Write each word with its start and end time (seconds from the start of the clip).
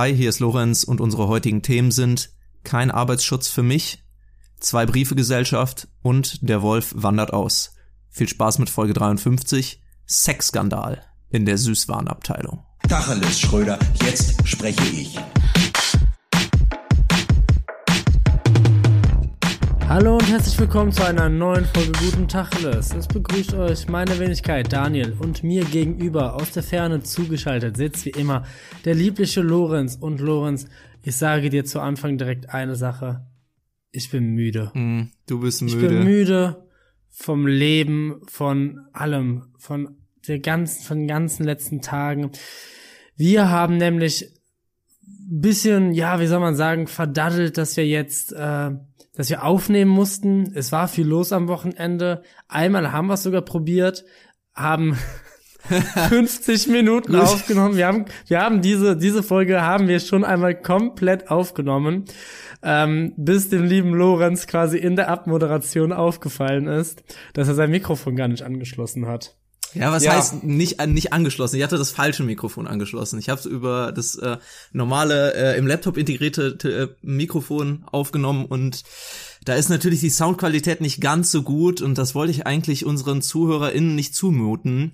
Hi, 0.00 0.14
hier 0.14 0.28
ist 0.28 0.38
Lorenz 0.38 0.84
und 0.84 1.00
unsere 1.00 1.26
heutigen 1.26 1.60
Themen 1.60 1.90
sind 1.90 2.30
kein 2.62 2.92
Arbeitsschutz 2.92 3.48
für 3.48 3.64
mich, 3.64 4.04
zwei 4.60 4.86
Briefegesellschaft 4.86 5.88
und 6.02 6.48
der 6.48 6.62
Wolf 6.62 6.92
wandert 6.96 7.32
aus. 7.32 7.74
Viel 8.08 8.28
Spaß 8.28 8.60
mit 8.60 8.70
Folge 8.70 8.92
53, 8.92 9.82
Sexskandal 10.06 11.02
in 11.30 11.46
der 11.46 11.58
Süßwarenabteilung. 11.58 12.64
Tacheles, 12.88 13.40
Schröder, 13.40 13.76
jetzt 14.04 14.46
spreche 14.46 14.86
ich. 14.86 15.18
Hallo 19.88 20.18
und 20.18 20.28
herzlich 20.28 20.60
willkommen 20.60 20.92
zu 20.92 21.02
einer 21.02 21.30
neuen 21.30 21.64
Folge 21.64 21.92
Guten 21.92 22.28
Tacheles. 22.28 22.94
Es 22.94 23.08
begrüßt 23.08 23.54
euch 23.54 23.88
meine 23.88 24.18
Wenigkeit 24.18 24.70
Daniel 24.70 25.16
und 25.18 25.42
mir 25.42 25.64
gegenüber 25.64 26.34
aus 26.34 26.50
der 26.50 26.62
Ferne 26.62 27.02
zugeschaltet 27.02 27.78
sitzt 27.78 28.04
wie 28.04 28.10
immer 28.10 28.44
der 28.84 28.94
liebliche 28.94 29.40
Lorenz. 29.40 29.96
Und 29.96 30.20
Lorenz, 30.20 30.66
ich 31.02 31.16
sage 31.16 31.48
dir 31.48 31.64
zu 31.64 31.80
Anfang 31.80 32.18
direkt 32.18 32.50
eine 32.50 32.76
Sache. 32.76 33.26
Ich 33.90 34.10
bin 34.10 34.34
müde. 34.34 34.70
Mm, 34.74 35.04
du 35.26 35.40
bist 35.40 35.62
müde. 35.62 35.74
Ich 35.74 35.80
bin 35.80 36.04
müde 36.04 36.68
vom 37.08 37.46
Leben, 37.46 38.20
von 38.26 38.80
allem, 38.92 39.54
von 39.56 39.96
der 40.28 40.40
ganzen, 40.40 40.82
von 40.82 40.98
den 40.98 41.08
ganzen 41.08 41.44
letzten 41.44 41.80
Tagen. 41.80 42.32
Wir 43.16 43.48
haben 43.48 43.78
nämlich 43.78 44.34
bisschen, 45.30 45.92
ja, 45.94 46.20
wie 46.20 46.26
soll 46.26 46.40
man 46.40 46.56
sagen, 46.56 46.86
verdaddelt, 46.86 47.56
dass 47.56 47.76
wir 47.78 47.86
jetzt 47.86 48.34
äh, 48.34 48.70
dass 49.18 49.30
wir 49.30 49.42
aufnehmen 49.42 49.90
mussten. 49.90 50.52
Es 50.54 50.70
war 50.70 50.86
viel 50.86 51.06
los 51.06 51.32
am 51.32 51.48
Wochenende. 51.48 52.22
Einmal 52.46 52.92
haben 52.92 53.08
wir 53.08 53.14
es 53.14 53.24
sogar 53.24 53.42
probiert, 53.42 54.04
haben 54.54 54.96
50 56.08 56.68
Minuten 56.68 57.16
aufgenommen. 57.16 57.76
Wir 57.76 57.88
haben, 57.88 58.04
wir 58.28 58.40
haben 58.40 58.62
diese, 58.62 58.96
diese 58.96 59.24
Folge 59.24 59.60
haben 59.60 59.88
wir 59.88 59.98
schon 59.98 60.22
einmal 60.24 60.54
komplett 60.54 61.32
aufgenommen, 61.32 62.04
ähm, 62.62 63.12
bis 63.16 63.48
dem 63.48 63.64
lieben 63.64 63.92
Lorenz 63.92 64.46
quasi 64.46 64.78
in 64.78 64.94
der 64.94 65.08
Abmoderation 65.08 65.92
aufgefallen 65.92 66.68
ist, 66.68 67.02
dass 67.32 67.48
er 67.48 67.54
sein 67.54 67.72
Mikrofon 67.72 68.14
gar 68.14 68.28
nicht 68.28 68.44
angeschlossen 68.44 69.08
hat. 69.08 69.36
Ja, 69.74 69.92
was 69.92 70.04
ja. 70.04 70.12
heißt 70.12 70.44
nicht 70.44 70.84
nicht 70.86 71.12
angeschlossen? 71.12 71.56
Ich 71.56 71.62
hatte 71.62 71.78
das 71.78 71.90
falsche 71.90 72.22
Mikrofon 72.22 72.66
angeschlossen. 72.66 73.18
Ich 73.18 73.28
habe 73.28 73.40
es 73.40 73.46
über 73.46 73.92
das 73.92 74.14
äh, 74.16 74.38
normale 74.72 75.34
äh, 75.34 75.58
im 75.58 75.66
Laptop 75.66 75.96
integrierte 75.96 76.56
äh, 76.64 77.06
Mikrofon 77.06 77.84
aufgenommen 77.86 78.46
und 78.46 78.82
da 79.44 79.54
ist 79.54 79.68
natürlich 79.68 80.00
die 80.00 80.10
Soundqualität 80.10 80.80
nicht 80.80 81.00
ganz 81.00 81.30
so 81.30 81.42
gut 81.42 81.80
und 81.80 81.96
das 81.96 82.14
wollte 82.14 82.32
ich 82.32 82.46
eigentlich 82.46 82.84
unseren 82.84 83.22
ZuhörerInnen 83.22 83.94
nicht 83.94 84.14
zumuten. 84.14 84.92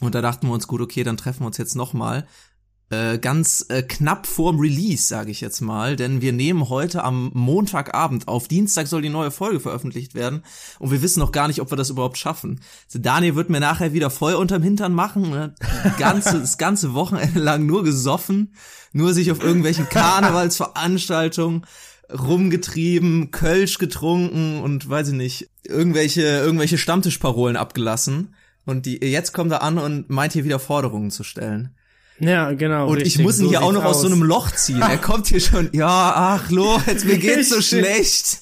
Und 0.00 0.14
da 0.14 0.22
dachten 0.22 0.46
wir 0.46 0.54
uns, 0.54 0.68
gut, 0.68 0.80
okay, 0.80 1.02
dann 1.02 1.16
treffen 1.16 1.40
wir 1.40 1.46
uns 1.46 1.58
jetzt 1.58 1.74
nochmal 1.74 2.26
äh, 2.90 3.18
ganz 3.18 3.66
äh, 3.68 3.82
knapp 3.82 4.26
vorm 4.26 4.58
Release, 4.58 5.06
sage 5.06 5.30
ich 5.30 5.40
jetzt 5.40 5.60
mal, 5.60 5.96
denn 5.96 6.22
wir 6.22 6.32
nehmen 6.32 6.68
heute 6.68 7.04
am 7.04 7.30
Montagabend 7.34 8.28
auf. 8.28 8.48
Dienstag 8.48 8.86
soll 8.86 9.02
die 9.02 9.10
neue 9.10 9.30
Folge 9.30 9.60
veröffentlicht 9.60 10.14
werden 10.14 10.42
und 10.78 10.90
wir 10.90 11.02
wissen 11.02 11.20
noch 11.20 11.32
gar 11.32 11.48
nicht, 11.48 11.60
ob 11.60 11.70
wir 11.70 11.76
das 11.76 11.90
überhaupt 11.90 12.16
schaffen. 12.16 12.60
Also 12.86 12.98
Daniel 12.98 13.34
wird 13.34 13.50
mir 13.50 13.60
nachher 13.60 13.92
wieder 13.92 14.10
Feuer 14.10 14.38
unterm 14.38 14.62
Hintern 14.62 14.94
machen, 14.94 15.30
ne? 15.30 15.54
ganze, 15.98 16.38
das 16.40 16.56
ganze 16.56 16.94
Wochenende 16.94 17.40
lang 17.40 17.66
nur 17.66 17.84
gesoffen, 17.84 18.54
nur 18.92 19.12
sich 19.12 19.30
auf 19.30 19.42
irgendwelchen 19.42 19.88
Karnevalsveranstaltungen 19.90 21.66
rumgetrieben, 22.10 23.30
Kölsch 23.32 23.76
getrunken 23.78 24.60
und 24.60 24.88
weiß 24.88 25.08
ich 25.08 25.14
nicht, 25.14 25.50
irgendwelche 25.64 26.22
irgendwelche 26.22 26.78
Stammtischparolen 26.78 27.56
abgelassen 27.56 28.34
und 28.64 28.86
die 28.86 28.98
jetzt 29.04 29.32
kommt 29.32 29.52
er 29.52 29.62
an 29.62 29.76
und 29.76 30.08
meint 30.08 30.32
hier 30.32 30.44
wieder 30.44 30.58
Forderungen 30.58 31.10
zu 31.10 31.22
stellen. 31.22 31.74
Ja, 32.20 32.52
genau. 32.52 32.88
Und 32.88 32.96
richtig, 32.96 33.16
ich 33.16 33.22
muss 33.22 33.38
ihn 33.38 33.44
so 33.44 33.50
hier 33.50 33.62
auch 33.62 33.72
noch 33.72 33.84
aus. 33.84 33.96
aus 33.96 34.02
so 34.02 34.08
einem 34.08 34.22
Loch 34.22 34.50
ziehen. 34.50 34.80
Er 34.80 34.98
kommt 34.98 35.28
hier 35.28 35.40
schon, 35.40 35.70
ja, 35.72 36.12
ach, 36.14 36.50
Lo, 36.50 36.80
jetzt 36.86 37.04
mir 37.04 37.18
geht's 37.18 37.50
so 37.50 37.60
schlecht. 37.62 38.40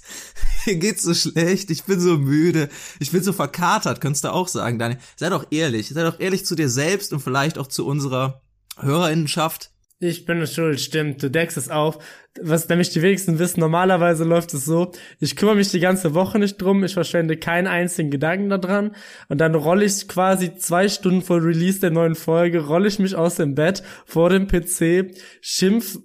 Mir 0.67 0.77
geht's 0.77 1.03
so 1.03 1.15
schlecht. 1.15 1.71
Ich 1.71 1.85
bin 1.85 2.01
so 2.01 2.19
müde. 2.19 2.69
Ich 2.99 3.13
bin 3.13 3.23
so 3.23 3.33
verkatert, 3.33 4.01
könntest 4.01 4.25
du 4.25 4.33
auch 4.33 4.49
sagen, 4.49 4.79
Daniel. 4.79 4.99
Sei 5.15 5.29
doch 5.29 5.47
ehrlich. 5.51 5.89
Sei 5.89 6.03
doch 6.03 6.19
ehrlich 6.19 6.45
zu 6.45 6.55
dir 6.57 6.69
selbst 6.69 7.13
und 7.13 7.21
vielleicht 7.21 7.57
auch 7.59 7.69
zu 7.69 7.87
unserer 7.87 8.43
Hörerinnenschaft. 8.81 9.71
Ich 9.99 10.27
bin 10.27 10.45
schuld, 10.47 10.81
stimmt. 10.81 11.23
Du 11.23 11.31
deckst 11.31 11.57
es 11.57 11.71
auf. 11.71 11.99
Was 12.43 12.69
nämlich 12.69 12.91
die 12.91 13.03
wenigsten 13.03 13.39
wissen, 13.39 13.61
normalerweise 13.61 14.25
läuft 14.25 14.55
es 14.55 14.65
so, 14.65 14.93
ich 15.21 15.37
kümmere 15.37 15.57
mich 15.57 15.71
die 15.71 15.81
ganze 15.81 16.15
Woche 16.15 16.39
nicht 16.39 16.57
drum, 16.59 16.85
ich 16.85 16.95
verschwende 16.95 17.37
keinen 17.37 17.67
einzigen 17.67 18.11
Gedanken 18.11 18.49
daran 18.49 18.95
und 19.29 19.41
dann 19.41 19.55
rolle 19.55 19.85
ich 19.85 20.09
quasi 20.09 20.57
zwei 20.57 20.89
Stunden 20.89 21.23
vor 21.23 21.43
Release 21.43 21.81
der 21.81 21.91
neuen 21.91 22.15
Folge, 22.15 22.67
rolle 22.67 22.89
ich 22.89 22.99
mich 22.99 23.15
aus 23.15 23.37
dem 23.37 23.55
Bett 23.55 23.83
vor 24.05 24.31
dem 24.31 24.47
PC, 24.47 25.15
schimpf 25.41 25.99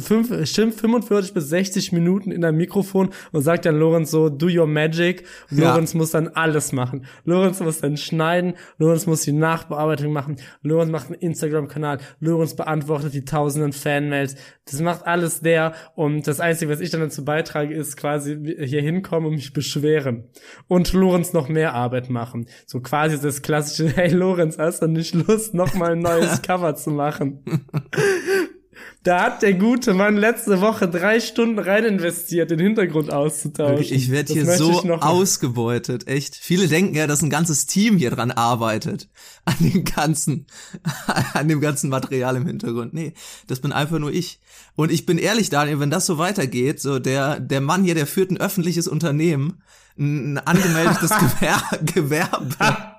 fünf, 0.00 0.46
stimmt 0.48 0.74
45 0.74 1.34
bis 1.34 1.48
60 1.48 1.92
Minuten 1.92 2.30
in 2.30 2.44
einem 2.44 2.58
Mikrofon 2.58 3.10
und 3.32 3.42
sagt 3.42 3.66
dann 3.66 3.78
Lorenz 3.78 4.10
so, 4.10 4.28
do 4.28 4.46
your 4.46 4.66
magic. 4.66 5.24
Und 5.50 5.58
ja. 5.58 5.70
Lorenz 5.70 5.94
muss 5.94 6.10
dann 6.10 6.28
alles 6.28 6.72
machen. 6.72 7.06
Lorenz 7.24 7.60
muss 7.60 7.80
dann 7.80 7.96
schneiden, 7.96 8.54
Lorenz 8.78 9.06
muss 9.06 9.22
die 9.22 9.32
Nachbearbeitung 9.32 10.12
machen, 10.12 10.36
Lorenz 10.62 10.90
macht 10.90 11.06
einen 11.06 11.20
Instagram-Kanal, 11.20 11.98
Lorenz 12.20 12.54
beantwortet 12.54 13.14
die 13.14 13.24
tausenden 13.24 13.72
Fanmails. 13.72 14.36
Das 14.64 14.80
macht 14.80 15.06
alles 15.06 15.40
der 15.46 15.72
und 15.94 16.26
das 16.26 16.40
Einzige, 16.40 16.70
was 16.70 16.80
ich 16.80 16.90
dann 16.90 17.00
dazu 17.00 17.24
beitrage, 17.24 17.74
ist 17.74 17.96
quasi 17.96 18.36
hier 18.66 18.82
hinkommen 18.82 19.28
und 19.28 19.36
mich 19.36 19.54
beschweren. 19.54 20.24
Und 20.68 20.92
Lorenz 20.92 21.32
noch 21.32 21.48
mehr 21.48 21.72
Arbeit 21.72 22.10
machen. 22.10 22.46
So 22.66 22.80
quasi 22.80 23.18
das 23.18 23.40
klassische, 23.40 23.88
hey 23.96 24.12
Lorenz, 24.12 24.58
hast 24.58 24.82
du 24.82 24.88
nicht 24.88 25.14
Lust, 25.14 25.54
noch 25.54 25.72
mal 25.74 25.92
ein 25.92 26.00
neues 26.00 26.42
Cover 26.42 26.74
zu 26.74 26.90
machen? 26.90 27.42
Da 29.06 29.22
hat 29.22 29.42
der 29.42 29.54
gute 29.54 29.94
Mann 29.94 30.16
letzte 30.16 30.60
Woche 30.60 30.88
drei 30.88 31.20
Stunden 31.20 31.60
rein 31.60 31.84
investiert, 31.84 32.50
den 32.50 32.58
Hintergrund 32.58 33.12
auszutauschen. 33.12 33.96
Ich 33.96 34.10
werde 34.10 34.32
hier 34.32 34.44
so 34.46 34.82
ausgebeutet, 34.82 36.08
echt. 36.08 36.34
Viele 36.34 36.66
denken 36.66 36.96
ja, 36.96 37.06
dass 37.06 37.22
ein 37.22 37.30
ganzes 37.30 37.66
Team 37.66 37.98
hier 37.98 38.10
dran 38.10 38.32
arbeitet. 38.32 39.08
An 39.44 39.54
dem 39.60 39.84
ganzen, 39.84 40.46
an 41.34 41.46
dem 41.46 41.60
ganzen 41.60 41.88
Material 41.88 42.34
im 42.34 42.46
Hintergrund. 42.46 42.94
Nee, 42.94 43.12
das 43.46 43.60
bin 43.60 43.70
einfach 43.70 44.00
nur 44.00 44.10
ich. 44.10 44.40
Und 44.76 44.92
ich 44.92 45.06
bin 45.06 45.18
ehrlich, 45.18 45.50
Daniel, 45.50 45.80
wenn 45.80 45.90
das 45.90 46.06
so 46.06 46.18
weitergeht, 46.18 46.80
so 46.80 46.98
der, 46.98 47.40
der 47.40 47.60
Mann 47.60 47.82
hier, 47.82 47.94
der 47.94 48.06
führt 48.06 48.30
ein 48.30 48.36
öffentliches 48.36 48.86
Unternehmen, 48.86 49.62
ein 49.98 50.38
angemeldetes 50.38 51.10
Gewer 51.40 51.62
Gewerbe 51.82 52.96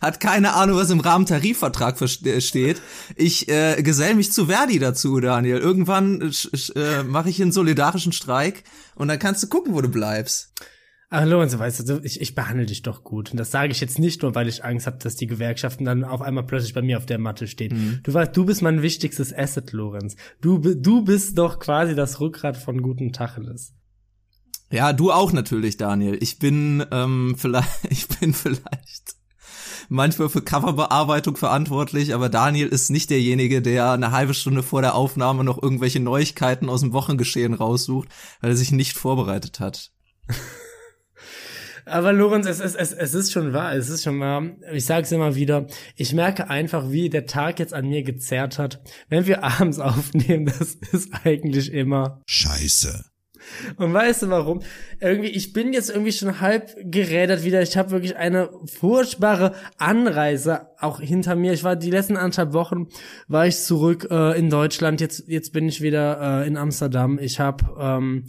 hat 0.00 0.20
keine 0.20 0.54
Ahnung, 0.54 0.76
was 0.76 0.90
im 0.90 1.00
Rahmentarifvertrag 1.00 2.00
äh, 2.00 2.40
steht. 2.40 2.80
Ich 3.16 3.48
äh, 3.48 3.82
gesell 3.82 4.14
mich 4.14 4.32
zu 4.32 4.46
Verdi 4.46 4.78
dazu, 4.78 5.20
Daniel. 5.20 5.58
Irgendwann 5.58 6.20
äh, 6.20 6.78
äh, 6.78 7.02
mache 7.02 7.30
ich 7.30 7.40
einen 7.42 7.52
solidarischen 7.52 8.12
Streik 8.12 8.64
und 8.94 9.08
dann 9.08 9.18
kannst 9.18 9.42
du 9.42 9.48
gucken, 9.48 9.74
wo 9.74 9.80
du 9.80 9.88
bleibst. 9.88 10.52
Ach, 11.16 11.24
Lorenz, 11.24 11.56
weißt 11.56 11.88
du, 11.88 12.00
ich, 12.02 12.20
ich 12.20 12.34
behandle 12.34 12.66
dich 12.66 12.82
doch 12.82 13.04
gut. 13.04 13.30
Und 13.30 13.36
das 13.36 13.52
sage 13.52 13.70
ich 13.70 13.80
jetzt 13.80 14.00
nicht 14.00 14.22
nur, 14.22 14.34
weil 14.34 14.48
ich 14.48 14.64
Angst 14.64 14.88
habe, 14.88 14.98
dass 14.98 15.14
die 15.14 15.28
Gewerkschaften 15.28 15.84
dann 15.84 16.02
auf 16.02 16.20
einmal 16.20 16.42
plötzlich 16.42 16.74
bei 16.74 16.82
mir 16.82 16.98
auf 16.98 17.06
der 17.06 17.20
Matte 17.20 17.46
stehen. 17.46 17.76
Mhm. 17.76 18.00
Du 18.02 18.12
weißt, 18.12 18.36
du 18.36 18.44
bist 18.44 18.62
mein 18.62 18.82
wichtigstes 18.82 19.32
Asset, 19.32 19.70
Lorenz. 19.70 20.16
Du, 20.40 20.58
du 20.58 21.04
bist 21.04 21.38
doch 21.38 21.60
quasi 21.60 21.94
das 21.94 22.18
Rückgrat 22.18 22.56
von 22.56 22.82
guten 22.82 23.12
Tacheles. 23.12 23.74
Ja, 24.72 24.92
du 24.92 25.12
auch 25.12 25.30
natürlich, 25.30 25.76
Daniel. 25.76 26.18
Ich 26.20 26.40
bin 26.40 26.84
ähm, 26.90 27.34
vielleicht, 27.38 27.84
ich 27.90 28.08
bin 28.08 28.34
vielleicht 28.34 29.14
manchmal 29.88 30.28
für 30.28 30.42
Coverbearbeitung 30.42 31.36
verantwortlich, 31.36 32.12
aber 32.12 32.28
Daniel 32.28 32.66
ist 32.66 32.90
nicht 32.90 33.10
derjenige, 33.10 33.62
der 33.62 33.92
eine 33.92 34.10
halbe 34.10 34.34
Stunde 34.34 34.64
vor 34.64 34.82
der 34.82 34.96
Aufnahme 34.96 35.44
noch 35.44 35.62
irgendwelche 35.62 36.00
Neuigkeiten 36.00 36.68
aus 36.68 36.80
dem 36.80 36.92
Wochengeschehen 36.92 37.54
raussucht, 37.54 38.08
weil 38.40 38.50
er 38.50 38.56
sich 38.56 38.72
nicht 38.72 38.96
vorbereitet 38.96 39.60
hat. 39.60 39.92
Aber 41.86 42.12
Lorenz, 42.12 42.46
es 42.46 42.60
ist, 42.60 42.74
es, 42.74 42.92
es 42.92 43.14
ist 43.14 43.32
schon 43.32 43.52
wahr, 43.52 43.74
es 43.74 43.88
ist 43.88 44.04
schon 44.04 44.20
wahr. 44.20 44.42
Ich 44.72 44.86
sage 44.86 45.02
es 45.02 45.12
immer 45.12 45.34
wieder, 45.34 45.66
ich 45.96 46.12
merke 46.14 46.48
einfach, 46.48 46.90
wie 46.90 47.10
der 47.10 47.26
Tag 47.26 47.58
jetzt 47.58 47.74
an 47.74 47.88
mir 47.88 48.02
gezerrt 48.02 48.58
hat. 48.58 48.82
Wenn 49.08 49.26
wir 49.26 49.44
abends 49.60 49.78
aufnehmen, 49.78 50.46
das 50.46 50.74
ist 50.92 51.10
eigentlich 51.24 51.72
immer 51.72 52.22
Scheiße. 52.26 53.04
Und 53.76 53.92
weißt 53.92 54.22
du 54.22 54.30
warum? 54.30 54.62
Irgendwie, 55.00 55.28
ich 55.28 55.52
bin 55.52 55.72
jetzt 55.72 55.90
irgendwie 55.90 56.12
schon 56.12 56.40
halb 56.40 56.74
gerädert 56.78 57.44
wieder. 57.44 57.62
Ich 57.62 57.76
habe 57.76 57.90
wirklich 57.90 58.16
eine 58.16 58.50
furchtbare 58.64 59.54
Anreise 59.76 60.68
auch 60.78 61.00
hinter 61.00 61.36
mir. 61.36 61.52
Ich 61.52 61.64
war 61.64 61.76
die 61.76 61.90
letzten 61.90 62.16
anderthalb 62.16 62.52
Wochen 62.52 62.88
war 63.28 63.46
ich 63.46 63.58
zurück 63.58 64.08
äh, 64.10 64.38
in 64.38 64.50
Deutschland. 64.50 65.00
Jetzt 65.00 65.24
jetzt 65.28 65.52
bin 65.52 65.68
ich 65.68 65.80
wieder 65.80 66.42
äh, 66.42 66.46
in 66.46 66.56
Amsterdam. 66.56 67.18
Ich 67.18 67.40
habe 67.40 67.64
ähm, 67.78 68.24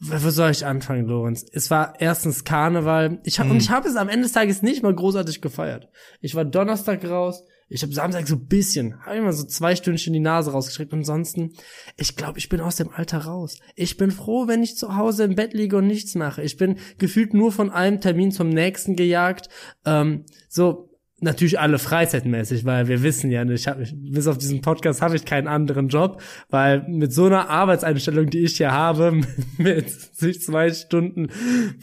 wo 0.00 0.30
soll 0.30 0.50
ich 0.50 0.64
anfangen, 0.64 1.06
Lorenz? 1.06 1.44
Es 1.52 1.70
war 1.70 1.94
erstens 1.98 2.44
Karneval. 2.44 3.20
Ich 3.24 3.38
hab, 3.38 3.46
mhm. 3.46 3.52
und 3.52 3.58
ich 3.58 3.70
habe 3.70 3.88
es 3.88 3.96
am 3.96 4.08
Ende 4.08 4.22
des 4.22 4.32
Tages 4.32 4.62
nicht 4.62 4.82
mal 4.82 4.94
großartig 4.94 5.42
gefeiert. 5.42 5.88
Ich 6.20 6.34
war 6.34 6.44
Donnerstag 6.44 7.04
raus, 7.04 7.44
ich 7.72 7.82
habe 7.82 7.92
Samstag 7.92 8.26
so 8.26 8.36
bisschen, 8.36 9.00
habe 9.06 9.16
immer 9.16 9.32
so 9.32 9.44
zwei 9.44 9.76
Stündchen 9.76 10.12
die 10.12 10.18
Nase 10.18 10.50
rausgestreckt. 10.50 10.92
Ansonsten, 10.92 11.52
ich 11.96 12.16
glaube, 12.16 12.40
ich 12.40 12.48
bin 12.48 12.60
aus 12.60 12.74
dem 12.76 12.90
Alter 12.90 13.18
raus. 13.18 13.58
Ich 13.76 13.96
bin 13.96 14.10
froh, 14.10 14.48
wenn 14.48 14.64
ich 14.64 14.76
zu 14.76 14.96
Hause 14.96 15.22
im 15.22 15.36
Bett 15.36 15.54
liege 15.54 15.76
und 15.76 15.86
nichts 15.86 16.16
mache. 16.16 16.42
Ich 16.42 16.56
bin 16.56 16.78
gefühlt 16.98 17.32
nur 17.32 17.52
von 17.52 17.70
einem 17.70 18.00
Termin 18.00 18.32
zum 18.32 18.48
nächsten 18.48 18.96
gejagt. 18.96 19.48
Ähm, 19.84 20.24
so, 20.48 20.89
natürlich 21.20 21.58
alle 21.60 21.78
freizeitmäßig, 21.78 22.64
weil 22.64 22.88
wir 22.88 23.02
wissen 23.02 23.30
ja 23.30 23.44
ich 23.44 23.66
hab, 23.66 23.78
bis 23.92 24.26
auf 24.26 24.38
diesen 24.38 24.60
Podcast 24.60 25.02
habe 25.02 25.16
ich 25.16 25.24
keinen 25.24 25.48
anderen 25.48 25.88
Job, 25.88 26.22
weil 26.48 26.84
mit 26.88 27.12
so 27.12 27.26
einer 27.26 27.48
Arbeitseinstellung, 27.48 28.26
die 28.30 28.40
ich 28.40 28.56
hier 28.56 28.72
habe, 28.72 29.20
mit 29.58 29.90
sich 29.90 30.40
zwei 30.40 30.72
Stunden 30.72 31.28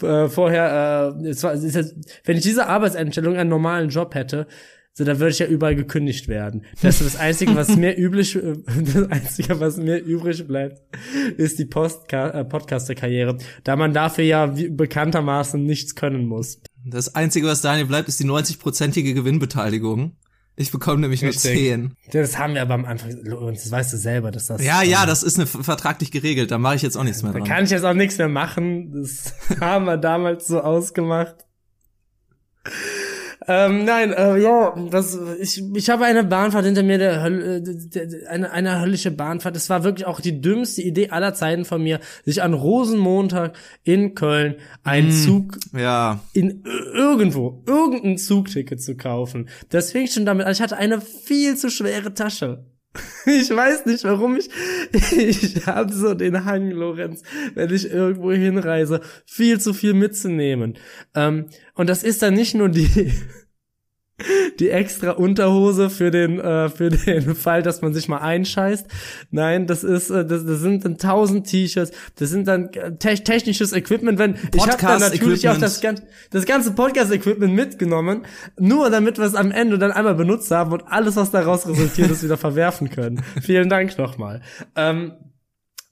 äh, 0.02 0.28
vorher, 0.28 1.16
äh, 1.22 1.28
es 1.28 1.44
war, 1.44 1.54
es 1.54 1.64
ist 1.64 1.76
jetzt, 1.76 1.96
wenn 2.26 2.38
ich 2.38 2.44
diese 2.44 2.68
Arbeitseinstellung 2.68 3.36
einen 3.36 3.50
normalen 3.50 3.90
Job 3.90 4.16
hätte, 4.16 4.48
so, 4.98 5.04
da 5.04 5.20
würde 5.20 5.30
ich 5.30 5.38
ja 5.38 5.46
überall 5.46 5.76
gekündigt 5.76 6.28
werden. 6.28 6.66
Das 6.82 7.02
ist 7.02 7.14
das 7.14 7.22
Einzige, 7.22 7.56
was 7.56 7.76
mir 7.76 7.96
üblich, 8.00 8.34
das 8.34 9.12
Einzige, 9.12 9.60
was 9.60 9.78
mir 9.78 9.98
übrig 9.98 10.48
bleibt, 10.48 10.82
ist 11.38 11.60
die 11.60 11.66
Postka 11.66 12.32
äh, 12.32 12.44
Podcaster-Karriere, 12.44 13.38
da 13.64 13.76
man 13.76 13.94
dafür 13.94 14.24
ja 14.24 14.48
bekanntermaßen 14.48 15.64
nichts 15.64 15.94
können 15.94 16.26
muss. 16.26 16.64
Das 16.90 17.16
Einzige, 17.16 17.48
was 17.48 17.62
Daniel 17.62 17.86
bleibt, 17.86 18.08
ist 18.08 18.20
die 18.20 18.26
90-prozentige 18.26 19.14
Gewinnbeteiligung. 19.14 20.14
Ich 20.60 20.72
bekomme 20.72 21.02
nämlich 21.02 21.22
nur 21.22 21.30
Richtig. 21.30 21.52
10. 21.52 21.94
Das 22.12 22.40
haben 22.40 22.56
wir 22.56 22.64
aber 22.64 22.74
am 22.74 22.86
Anfang, 22.86 23.12
das 23.54 23.70
weißt 23.70 23.94
du 23.94 23.98
selber, 23.98 24.32
dass 24.32 24.48
das. 24.48 24.64
Ja, 24.64 24.82
ähm, 24.82 24.90
ja, 24.90 25.06
das 25.06 25.22
ist 25.22 25.38
eine, 25.38 25.46
vertraglich 25.46 26.10
geregelt. 26.12 26.50
Da 26.50 26.58
mache 26.58 26.76
ich 26.76 26.82
jetzt 26.82 26.98
auch 26.98 27.04
nichts 27.04 27.22
mehr 27.22 27.32
Da 27.32 27.40
dran. 27.40 27.48
kann 27.48 27.64
ich 27.66 27.70
jetzt 27.70 27.84
auch 27.84 27.94
nichts 27.94 28.18
mehr 28.18 28.28
machen. 28.28 28.92
Das 28.92 29.36
haben 29.60 29.86
wir 29.86 29.98
damals 29.98 30.48
so 30.48 30.62
ausgemacht. 30.62 31.46
Ähm, 33.50 33.86
nein, 33.86 34.12
äh, 34.12 34.38
ja, 34.40 34.76
das, 34.92 35.18
ich, 35.40 35.64
ich 35.74 35.90
habe 35.90 36.04
eine 36.06 36.24
Bahnfahrt 36.26 36.66
hinter 36.66 36.84
mir, 36.84 36.98
der 36.98 37.24
Hölle, 37.24 37.56
äh, 37.58 37.62
der, 37.64 38.30
eine, 38.30 38.52
eine 38.52 38.82
höllische 38.82 39.10
Bahnfahrt. 39.12 39.56
Das 39.56 39.70
war 39.70 39.86
wirklich 39.86 40.06
auch 40.06 40.20
die 40.20 40.42
dümmste 40.42 40.82
Idee 40.82 41.10
aller 41.12 41.34
Zeiten 41.34 41.64
von 41.64 41.82
mir, 41.82 42.02
sich 42.26 42.44
an 42.44 42.54
Rosenmontag 42.54 43.56
in 43.84 44.16
Köln 44.16 44.56
einen 44.84 45.12
Zug 45.12 45.58
Ja, 45.78 46.20
in 46.34 46.64
ir- 46.64 46.94
irgendwo, 46.94 47.64
irgendein 47.66 48.18
Zugticket 48.18 48.82
zu 48.82 48.98
kaufen. 48.98 49.48
Das 49.70 49.94
fing 49.94 50.08
schon 50.08 50.26
damit 50.26 50.46
an. 50.46 50.52
Ich 50.52 50.62
hatte 50.62 50.76
eine 50.78 51.00
viel 51.00 51.56
zu 51.56 51.70
schwere 51.70 52.14
Tasche. 52.14 52.66
Ich 53.28 53.50
weiß 53.56 53.86
nicht, 53.86 54.06
warum 54.06 54.38
ich, 54.38 54.50
ich 55.18 55.68
habe 55.68 55.94
so 55.94 56.14
den 56.16 56.46
Hang, 56.46 56.72
Lorenz, 56.72 57.22
wenn 57.54 57.72
ich 57.72 57.92
irgendwo 57.92 58.32
hinreise, 58.32 59.02
viel 59.26 59.60
zu 59.60 59.74
viel 59.74 59.94
mitzunehmen. 59.94 60.78
Ähm, 61.14 61.48
und 61.76 61.90
das 61.90 62.02
ist 62.04 62.22
dann 62.24 62.34
nicht 62.34 62.56
nur 62.56 62.70
die, 62.70 63.12
die 64.60 64.70
extra 64.70 65.12
Unterhose 65.12 65.90
für 65.90 66.10
den 66.10 66.40
äh, 66.40 66.70
für 66.70 66.90
den 66.90 67.36
Fall, 67.36 67.62
dass 67.62 67.82
man 67.82 67.94
sich 67.94 68.08
mal 68.08 68.18
einscheißt. 68.18 68.88
Nein, 69.32 69.68
das 69.68 69.84
ist 69.84 70.10
äh, 70.10 70.26
das, 70.26 70.46
das 70.46 70.60
sind 70.60 70.86
dann 70.86 70.98
tausend 70.98 71.48
T-Shirts, 71.48 71.92
das 72.16 72.30
sind 72.30 72.48
dann 72.48 72.70
äh, 72.74 72.96
te 72.96 73.16
technisches 73.16 73.74
Equipment, 73.74 74.18
wenn 74.18 74.36
ich 74.56 74.62
habe 74.62 74.78
dann 74.82 75.00
natürlich 75.00 75.48
auch 75.50 75.58
das 75.58 75.82
ganze 75.82 76.04
das 76.32 76.46
ganze 76.46 76.72
Podcast 76.72 77.12
Equipment 77.12 77.54
mitgenommen, 77.54 78.26
nur 78.58 78.90
damit 78.90 79.18
wir 79.18 79.26
es 79.26 79.36
am 79.36 79.52
Ende 79.52 79.78
dann 79.78 79.92
einmal 79.92 80.16
benutzt 80.16 80.50
haben 80.52 80.72
und 80.72 80.84
alles 80.88 81.16
was 81.16 81.32
daraus 81.32 81.68
resultiert 81.68 82.10
ist 82.12 82.24
wieder 82.24 82.38
verwerfen 82.38 82.90
können. 82.90 83.24
Vielen 83.42 83.70
Dank 83.70 83.98
nochmal. 83.98 84.42
Ähm, 84.76 85.14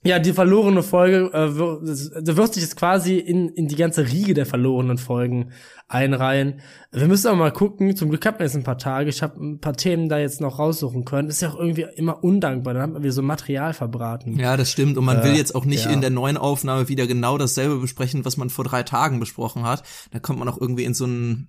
ja, 0.06 0.18
die 0.18 0.32
verlorene 0.32 0.82
Folge, 0.82 1.30
äh, 1.32 1.56
wir- 1.58 1.80
das- 1.84 2.10
da 2.22 2.36
wird 2.36 2.54
sich 2.54 2.62
jetzt 2.62 2.76
quasi 2.76 3.18
in, 3.18 3.48
in 3.50 3.68
die 3.68 3.76
ganze 3.76 4.06
Riege 4.06 4.34
der 4.34 4.46
verlorenen 4.46 4.98
Folgen 4.98 5.50
einreihen. 5.88 6.60
Wir 6.92 7.06
müssen 7.06 7.28
aber 7.28 7.36
mal 7.36 7.52
gucken, 7.52 7.94
zum 7.96 8.08
Glück 8.10 8.24
hatten 8.26 8.38
wir 8.38 8.46
jetzt 8.46 8.56
ein 8.56 8.64
paar 8.64 8.78
Tage, 8.78 9.08
ich 9.10 9.22
habe 9.22 9.38
ein 9.44 9.60
paar 9.60 9.74
Themen 9.74 10.08
da 10.08 10.18
jetzt 10.18 10.40
noch 10.40 10.58
raussuchen 10.58 11.04
können. 11.04 11.28
Ist 11.28 11.42
ja 11.42 11.50
auch 11.50 11.58
irgendwie 11.58 11.86
immer 11.96 12.24
undankbar, 12.24 12.74
dann 12.74 12.82
haben 12.94 13.02
wir 13.02 13.12
so 13.12 13.22
Material 13.22 13.72
verbraten. 13.74 14.38
ja, 14.38 14.56
das 14.56 14.70
stimmt. 14.70 14.96
Und 14.98 15.04
man 15.04 15.22
will 15.22 15.34
jetzt 15.36 15.54
auch 15.54 15.64
nicht 15.64 15.84
ja. 15.84 15.90
in 15.92 16.00
der 16.00 16.10
neuen 16.10 16.36
Aufnahme 16.36 16.88
wieder 16.88 17.06
genau 17.06 17.38
dasselbe 17.38 17.76
besprechen, 17.78 18.24
was 18.24 18.36
man 18.36 18.50
vor 18.50 18.64
drei 18.64 18.82
Tagen 18.82 19.20
besprochen 19.20 19.64
hat. 19.64 19.82
Da 20.10 20.18
kommt 20.18 20.38
man 20.38 20.48
auch 20.48 20.60
irgendwie 20.60 20.84
in 20.84 20.94
so 20.94 21.06
ein 21.06 21.48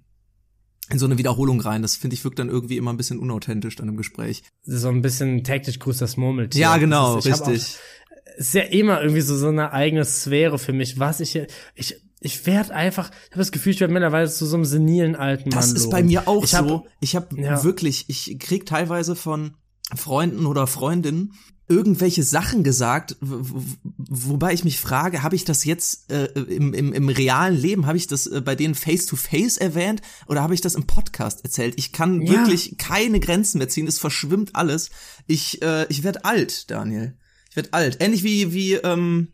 in 0.90 1.00
so 1.00 1.06
eine 1.06 1.18
Wiederholung 1.18 1.60
rein. 1.60 1.82
Das 1.82 1.98
finde 1.98 2.14
ich 2.14 2.24
wirkt 2.24 2.40
dann 2.40 2.48
irgendwie 2.48 2.78
immer 2.78 2.94
ein 2.94 2.96
bisschen 2.98 3.20
unauthentisch 3.20 3.76
dann 3.76 3.90
im 3.90 3.98
Gespräch. 3.98 4.44
So 4.64 4.88
ein 4.88 5.02
bisschen 5.02 5.44
täglich 5.44 5.82
grüßt 5.82 6.00
das 6.02 6.16
Murmeltier. 6.16 6.62
Ja, 6.62 6.78
genau, 6.78 7.18
ist- 7.18 7.26
richtig. 7.26 7.76
Ist 8.38 8.54
ja 8.54 8.62
immer 8.64 9.02
irgendwie 9.02 9.22
so, 9.22 9.36
so 9.36 9.48
eine 9.48 9.74
eigene 9.74 10.06
Sphäre 10.06 10.60
für 10.60 10.74
mich, 10.74 11.00
was 11.00 11.20
ich, 11.20 11.40
ich, 11.76 11.96
ich 12.20 12.46
werde 12.46 12.74
einfach, 12.74 13.10
ich 13.26 13.32
habe 13.32 13.40
das 13.40 13.52
Gefühl, 13.52 13.74
ich 13.74 13.80
werde 13.80 13.94
mittlerweile 13.94 14.30
zu 14.30 14.46
so 14.46 14.56
einem 14.56 14.66
senilen 14.66 15.16
alten 15.16 15.50
Mann. 15.50 15.58
Das 15.60 15.72
ist 15.72 15.90
bei 15.90 16.04
mir 16.04 16.28
auch 16.28 16.44
ich 16.44 16.54
hab, 16.56 16.68
so. 16.68 16.86
Ich 17.00 17.16
habe 17.16 17.40
Ja. 17.42 17.64
wirklich, 17.64 18.06
ich 18.10 18.38
krieg 18.40 18.66
teilweise 18.66 19.16
von 19.16 19.56
Freunden 19.96 20.46
oder 20.46 20.68
Freundinnen 20.68 21.34
irgendwelche 21.70 22.24
Sachen 22.24 22.64
gesagt, 22.64 23.18
wobei 23.20 24.54
ich 24.54 24.64
mich 24.64 24.80
frage, 24.80 25.24
habe 25.24 25.36
ich 25.36 25.44
das 25.46 25.66
jetzt 25.66 26.10
äh, 26.12 26.26
im, 26.28 26.74
im, 26.74 26.94
im 26.94 27.10
realen 27.10 27.58
Leben, 27.58 27.86
habe 27.88 27.98
ich 27.98 28.08
das 28.08 28.26
äh, 28.28 28.42
bei 28.42 28.56
denen 28.56 28.76
face 28.76 29.06
to 29.06 29.16
face 29.16 29.58
erwähnt 29.58 30.02
oder 30.28 30.42
habe 30.42 30.54
ich 30.54 30.62
das 30.62 30.76
im 30.76 30.88
Podcast 30.88 31.44
erzählt? 31.44 31.74
Ich 31.78 31.92
kann 31.92 32.22
Ja. 32.22 32.32
wirklich 32.32 32.78
keine 32.78 33.20
Grenzen 33.20 33.58
mehr 33.58 33.68
ziehen, 33.70 33.88
es 33.88 34.00
verschwimmt 34.00 34.56
alles. 34.56 34.92
Ich 35.28 35.62
äh, 35.62 35.86
ich 35.90 36.04
werde 36.04 36.24
alt, 36.26 36.72
Daniel. 36.72 37.18
Werde 37.58 37.74
alt, 37.74 37.98
ähnlich 38.00 38.24
wie 38.24 38.54
wie 38.54 38.74
ähm, 38.76 39.30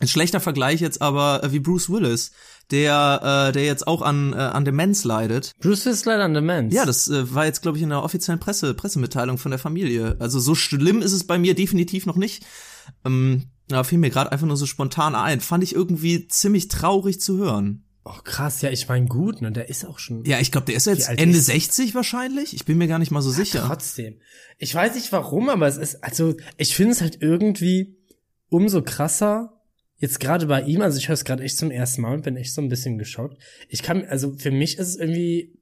ein 0.00 0.08
schlechter 0.08 0.40
Vergleich 0.40 0.80
jetzt, 0.80 1.02
aber 1.02 1.42
äh, 1.44 1.52
wie 1.52 1.58
Bruce 1.58 1.90
Willis, 1.90 2.30
der 2.70 3.48
äh, 3.48 3.52
der 3.52 3.64
jetzt 3.64 3.86
auch 3.86 4.00
an 4.00 4.32
äh, 4.32 4.36
an 4.36 4.64
Demenz 4.64 5.04
leidet. 5.04 5.52
Bruce 5.60 5.86
ist 5.86 6.06
leider 6.06 6.24
an 6.24 6.34
Demenz. 6.34 6.72
Ja, 6.72 6.86
das 6.86 7.08
äh, 7.08 7.34
war 7.34 7.44
jetzt, 7.44 7.60
glaube 7.60 7.76
ich, 7.76 7.82
in 7.82 7.90
der 7.90 8.02
offiziellen 8.02 8.40
Presse, 8.40 8.72
Pressemitteilung 8.72 9.36
von 9.36 9.50
der 9.50 9.58
Familie. 9.58 10.16
Also 10.20 10.40
so 10.40 10.54
schlimm 10.54 11.02
ist 11.02 11.12
es 11.12 11.26
bei 11.26 11.38
mir 11.38 11.54
definitiv 11.54 12.06
noch 12.06 12.16
nicht. 12.16 12.46
Ähm, 13.04 13.48
ja, 13.70 13.84
fiel 13.84 13.98
mir 13.98 14.10
gerade 14.10 14.32
einfach 14.32 14.46
nur 14.46 14.56
so 14.56 14.66
spontan 14.66 15.14
ein. 15.14 15.40
Fand 15.40 15.62
ich 15.62 15.74
irgendwie 15.74 16.26
ziemlich 16.28 16.68
traurig 16.68 17.20
zu 17.20 17.36
hören. 17.36 17.84
Oh 18.10 18.20
krass, 18.24 18.62
ja, 18.62 18.70
ich 18.70 18.88
meine 18.88 19.06
gut, 19.06 19.42
ne, 19.42 19.52
der 19.52 19.68
ist 19.68 19.84
auch 19.84 19.98
schon. 19.98 20.24
Ja, 20.24 20.40
ich 20.40 20.50
glaube, 20.50 20.64
der 20.66 20.76
ist 20.76 20.86
jetzt 20.86 21.10
Ende 21.10 21.36
ist- 21.36 21.46
60 21.46 21.94
wahrscheinlich. 21.94 22.54
Ich 22.54 22.64
bin 22.64 22.78
mir 22.78 22.88
gar 22.88 22.98
nicht 22.98 23.10
mal 23.10 23.20
so 23.20 23.30
sicher. 23.30 23.64
Trotzdem. 23.66 24.16
Ich 24.56 24.74
weiß 24.74 24.94
nicht 24.94 25.12
warum, 25.12 25.50
aber 25.50 25.66
es 25.66 25.76
ist, 25.76 26.02
also, 26.02 26.34
ich 26.56 26.74
finde 26.74 26.92
es 26.92 27.02
halt 27.02 27.20
irgendwie 27.20 27.98
umso 28.48 28.80
krasser, 28.82 29.60
jetzt 29.98 30.20
gerade 30.20 30.46
bei 30.46 30.62
ihm, 30.62 30.80
also 30.80 30.96
ich 30.96 31.08
höre 31.08 31.14
es 31.14 31.24
gerade 31.26 31.42
echt 31.42 31.58
zum 31.58 31.70
ersten 31.70 32.00
Mal 32.00 32.14
und 32.14 32.22
bin 32.24 32.36
echt 32.36 32.54
so 32.54 32.62
ein 32.62 32.70
bisschen 32.70 32.96
geschockt. 32.96 33.36
Ich 33.68 33.82
kann, 33.82 34.04
also 34.06 34.32
für 34.38 34.52
mich 34.52 34.78
ist 34.78 34.88
es 34.88 34.96
irgendwie, 34.96 35.57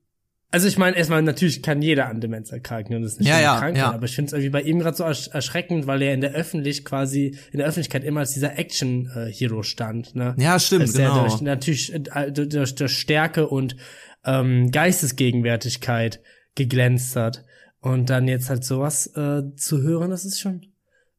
also 0.51 0.69
ich 0.69 0.79
meine, 0.79 0.97
erstmal 0.97 1.23
natürlich 1.23 1.63
kann 1.63 1.83
jeder 1.83 2.09
an 2.09 2.21
Demenz 2.21 2.53
erkranken 2.53 2.97
und 2.97 3.03
ist 3.03 3.19
eine 3.19 3.29
Ja, 3.29 3.41
ja, 3.41 3.59
Krankheit, 3.59 3.77
ja. 3.79 3.93
aber 3.93 4.05
ich 4.05 4.15
finde 4.15 4.29
es 4.29 4.33
irgendwie 4.33 4.51
bei 4.51 4.63
ihm 4.63 4.79
gerade 4.79 4.97
so 4.97 5.05
ersch 5.05 5.29
erschreckend, 5.29 5.87
weil 5.87 6.03
er 6.03 6.15
in 6.15 6.21
der 6.21 6.33
Öffentlich 6.33 6.85
quasi, 6.85 7.37
in 7.53 7.59
der 7.59 7.67
Öffentlichkeit 7.67 8.05
immer 8.05 8.21
als 8.21 8.33
dieser 8.33 8.59
Action-Hero 8.59 9.63
stand, 9.63 10.15
ne? 10.15 10.35
Ja, 10.39 10.59
stimmt, 10.59 10.83
Als 10.83 10.95
genau. 10.95 11.23
durch, 11.23 11.41
natürlich 11.41 11.93
äh, 11.93 12.31
durch, 12.31 12.49
durch, 12.49 12.75
durch 12.75 12.93
Stärke 12.93 13.49
und 13.49 13.77
ähm, 14.25 14.71
Geistesgegenwärtigkeit 14.71 16.21
geglänzt 16.55 17.17
hat. 17.17 17.45
Und 17.81 18.11
dann 18.11 18.27
jetzt 18.27 18.49
halt 18.51 18.65
sowas 18.65 19.07
äh, 19.15 19.43
zu 19.57 19.83
hören, 19.83 20.11
das 20.11 20.25
ist 20.25 20.41
schon 20.41 20.67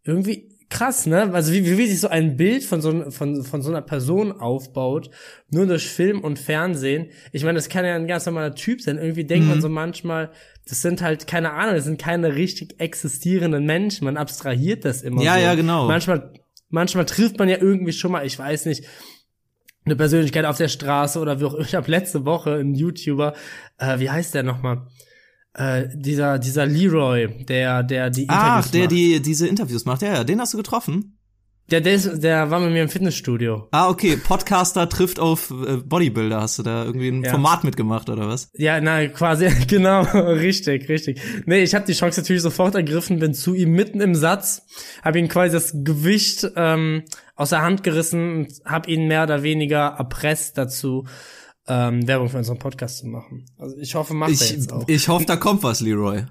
irgendwie 0.04 0.57
krass, 0.70 1.06
ne? 1.06 1.34
Also 1.34 1.54
wie, 1.54 1.78
wie 1.78 1.88
sich 1.88 2.00
so 2.02 2.08
ein 2.10 2.36
Bild 2.38 2.64
von 2.64 2.82
so, 2.82 3.10
von, 3.12 3.44
von 3.44 3.62
so 3.62 3.70
einer 3.70 3.82
Person 3.82 4.32
aufbaut, 4.34 5.10
nur 5.50 5.66
durch 5.66 5.88
Film 5.88 6.20
und 6.22 6.40
Fernsehen. 6.40 7.08
Ich 7.32 7.44
meine, 7.44 7.56
das 7.56 7.70
kann 7.70 7.86
ja 7.86 7.96
ein 7.96 8.08
ganz 8.08 8.26
normaler 8.26 8.54
Typ 8.56 8.82
sein. 8.82 8.98
Irgendwie 8.98 9.24
denkt 9.24 9.46
Mhm. 9.46 9.50
man 9.52 9.62
so 9.62 9.70
manchmal, 9.70 10.32
das 10.68 10.82
sind 10.82 11.02
halt, 11.02 11.26
keine 11.28 11.54
Ahnung, 11.54 11.76
das 11.76 11.86
sind 11.86 12.02
keine 12.02 12.36
richtig 12.36 12.80
existierenden 12.80 13.66
Menschen. 13.66 14.06
Man 14.06 14.18
abstrahiert 14.18 14.84
das 14.86 15.02
immer 15.04 15.22
Ja, 15.22 15.36
so. 15.36 15.40
ja, 15.40 15.56
genau. 15.56 15.88
Manchmal, 15.88 16.34
manchmal 16.70 17.06
trifft 17.06 17.40
man 17.40 17.48
ja 17.50 17.58
irgendwie 17.60 17.94
schon 17.94 18.12
mal, 18.12 18.26
ich 18.26 18.38
weiß 18.38 18.66
nicht, 18.66 18.84
eine 19.86 19.96
Persönlichkeit 19.96 20.44
auf 20.44 20.58
der 20.58 20.68
Straße 20.68 21.18
oder 21.18 21.40
wie 21.40 21.46
auch 21.46 21.54
immer. 21.54 21.64
Ich 21.66 21.76
habe 21.76 21.90
letzte 21.90 22.26
Woche 22.26 22.56
einen 22.56 22.76
YouTuber, 22.76 23.34
äh, 23.78 24.00
wie 24.00 24.10
heißt 24.10 24.36
der 24.36 24.44
nochmal? 24.44 24.82
Äh, 25.58 25.90
dieser, 25.94 26.38
dieser 26.40 26.66
Leroy, 26.68 27.28
der, 27.46 27.82
der 27.84 28.10
die 28.12 28.24
Interviews 28.24 28.66
Ach, 28.68 28.70
der 28.70 28.82
macht. 28.82 28.92
die 28.92 29.22
diese 29.22 29.48
Interviews 29.48 29.86
macht. 29.86 30.02
Ja, 30.04 30.14
ja, 30.14 30.24
den 30.24 30.40
hast 30.40 30.54
du 30.54 30.58
getroffen. 30.58 31.14
Der, 31.70 31.82
der, 31.82 31.96
ist, 31.96 32.22
der 32.24 32.50
war 32.50 32.62
mit 32.62 32.72
mir 32.72 32.84
im 32.84 32.88
Fitnessstudio. 32.90 33.68
Ah, 33.72 33.90
okay. 33.90 34.16
Podcaster 34.16 34.88
trifft 34.88 35.20
auf 35.20 35.52
äh, 35.52 35.78
Bodybuilder. 35.78 36.40
Hast 36.40 36.60
du 36.60 36.64
da 36.64 36.86
irgendwie 36.86 37.10
ein 37.10 37.24
Ja. 37.26 37.32
Format 37.32 37.66
mitgemacht 37.66 38.10
oder 38.10 38.26
was? 38.28 38.50
Ja, 38.54 38.80
na, 38.80 39.06
quasi, 39.08 39.50
genau, 39.68 40.04
richtig, 40.04 40.88
richtig. 40.88 41.20
Nee, 41.46 41.64
ich 41.64 41.76
habe 41.76 41.86
die 41.86 41.92
Chance 41.94 42.22
natürlich 42.22 42.42
sofort 42.42 42.76
ergriffen, 42.76 43.20
bin 43.20 43.34
zu 43.34 43.54
ihm 43.54 43.72
mitten 43.74 44.00
im 44.00 44.16
Satz, 44.16 44.62
habe 45.02 45.20
ihm 45.20 45.28
quasi 45.28 45.52
das 45.54 45.74
Gewicht 45.74 46.48
ähm, 46.56 47.04
aus 47.36 47.50
der 47.50 47.64
Hand 47.64 47.84
gerissen 47.84 48.46
und 48.46 48.48
habe 48.64 48.90
ihn 48.90 49.08
mehr 49.08 49.24
oder 49.24 49.44
weniger 49.44 49.96
erpresst 49.98 50.58
dazu, 50.58 51.04
ähm, 51.68 52.08
Werbung 52.08 52.30
für 52.30 52.38
unseren 52.38 52.60
Podcast 52.60 53.00
zu 53.00 53.08
machen. 53.08 53.46
Also 53.58 53.78
ich 53.78 53.96
hoffe, 53.96 54.14
macht 54.14 54.30
er 54.32 54.34
Ich, 54.36 54.52
jetzt 54.52 54.72
auch. 54.72 54.84
ich 54.88 55.08
hoffe, 55.08 55.26
da 55.26 55.36
kommt 55.36 55.64
was, 55.64 55.82
Leroy. 55.82 56.24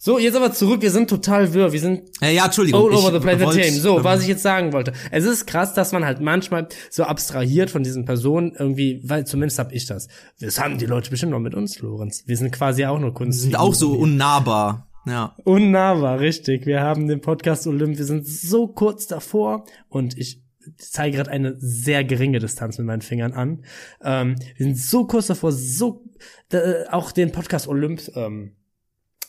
So, 0.00 0.16
jetzt 0.20 0.36
aber 0.36 0.52
zurück, 0.52 0.80
wir 0.80 0.92
sind 0.92 1.10
total 1.10 1.52
wirr, 1.54 1.72
wir 1.72 1.80
sind 1.80 2.02
Ja, 2.20 2.28
ja, 2.28 2.44
Entschuldigung. 2.44 2.80
all 2.86 2.94
over 2.94 3.10
the 3.12 3.18
place 3.18 3.40
wollt, 3.40 3.56
Themen. 3.60 3.76
So, 3.80 3.98
ähm, 3.98 4.04
was 4.04 4.22
ich 4.22 4.28
jetzt 4.28 4.42
sagen 4.42 4.72
wollte. 4.72 4.92
Es 5.10 5.24
ist 5.24 5.46
krass, 5.46 5.74
dass 5.74 5.90
man 5.90 6.04
halt 6.04 6.20
manchmal 6.20 6.68
so 6.88 7.02
abstrahiert 7.02 7.68
von 7.70 7.82
diesen 7.82 8.04
Personen 8.04 8.52
irgendwie, 8.56 9.00
weil 9.02 9.26
zumindest 9.26 9.58
hab 9.58 9.72
ich 9.72 9.86
das. 9.86 10.06
Das 10.40 10.60
haben 10.60 10.78
die 10.78 10.86
Leute 10.86 11.10
bestimmt 11.10 11.32
noch 11.32 11.40
mit 11.40 11.54
uns, 11.56 11.80
Lorenz. 11.80 12.22
Wir 12.26 12.36
sind 12.36 12.52
quasi 12.52 12.84
auch 12.84 13.00
nur 13.00 13.12
Kunst. 13.12 13.40
sind 13.40 13.58
auch 13.58 13.74
so 13.74 13.92
unnahbar. 13.94 14.86
Ja. 15.04 15.34
Unnahbar, 15.44 16.20
richtig. 16.20 16.64
Wir 16.64 16.80
haben 16.80 17.08
den 17.08 17.20
Podcast 17.20 17.66
Olymp, 17.66 17.98
wir 17.98 18.04
sind 18.04 18.24
so 18.26 18.68
kurz 18.68 19.08
davor 19.08 19.64
und 19.88 20.16
ich 20.16 20.42
zeige 20.76 21.16
gerade 21.16 21.30
eine 21.30 21.56
sehr 21.58 22.04
geringe 22.04 22.38
Distanz 22.38 22.78
mit 22.78 22.86
meinen 22.86 23.02
Fingern 23.02 23.32
an. 23.32 23.64
Ähm, 24.02 24.36
wir 24.56 24.66
sind 24.66 24.78
so 24.78 25.06
kurz 25.06 25.28
davor, 25.28 25.52
so 25.52 26.04
äh, 26.52 26.86
auch 26.90 27.12
den 27.12 27.32
Podcast 27.32 27.68
Olymp 27.68 28.02
ähm, 28.14 28.52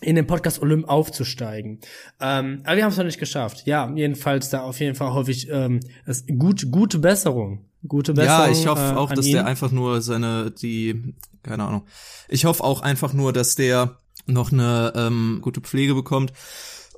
in 0.01 0.15
den 0.15 0.27
Podcast 0.27 0.62
Olymp 0.62 0.88
aufzusteigen. 0.88 1.79
Ähm, 2.19 2.62
aber 2.63 2.77
wir 2.77 2.84
haben 2.84 2.91
es 2.91 2.98
noch 2.98 3.05
nicht 3.05 3.19
geschafft. 3.19 3.65
Ja, 3.65 3.91
jedenfalls 3.93 4.50
da 4.50 4.62
auf 4.62 4.79
jeden 4.79 4.96
Fall 4.96 5.13
hoffe 5.13 5.31
ich 5.31 5.50
ähm, 5.50 5.81
es 6.05 6.25
gut, 6.27 6.72
gute 6.72 7.00
Besserung. 7.00 7.65
Gute 7.88 8.13
Besserung. 8.13 8.46
Ja, 8.46 8.51
ich 8.51 8.67
hoffe 8.67 8.93
äh, 8.93 8.96
auch, 8.96 9.12
dass 9.12 9.25
ihn. 9.25 9.34
der 9.34 9.46
einfach 9.46 9.72
nur 9.72 10.01
seine, 10.01 10.51
die, 10.51 11.15
keine 11.43 11.65
Ahnung. 11.65 11.86
Ich 12.27 12.46
hoffe 12.46 12.63
auch 12.63 12.81
einfach 12.81 13.13
nur, 13.13 13.34
dass 13.34 13.55
der 13.55 13.98
noch 14.25 14.51
eine 14.51 14.93
ähm, 14.96 15.39
gute 15.41 15.62
Pflege 15.62 15.96
bekommt. 15.96 16.34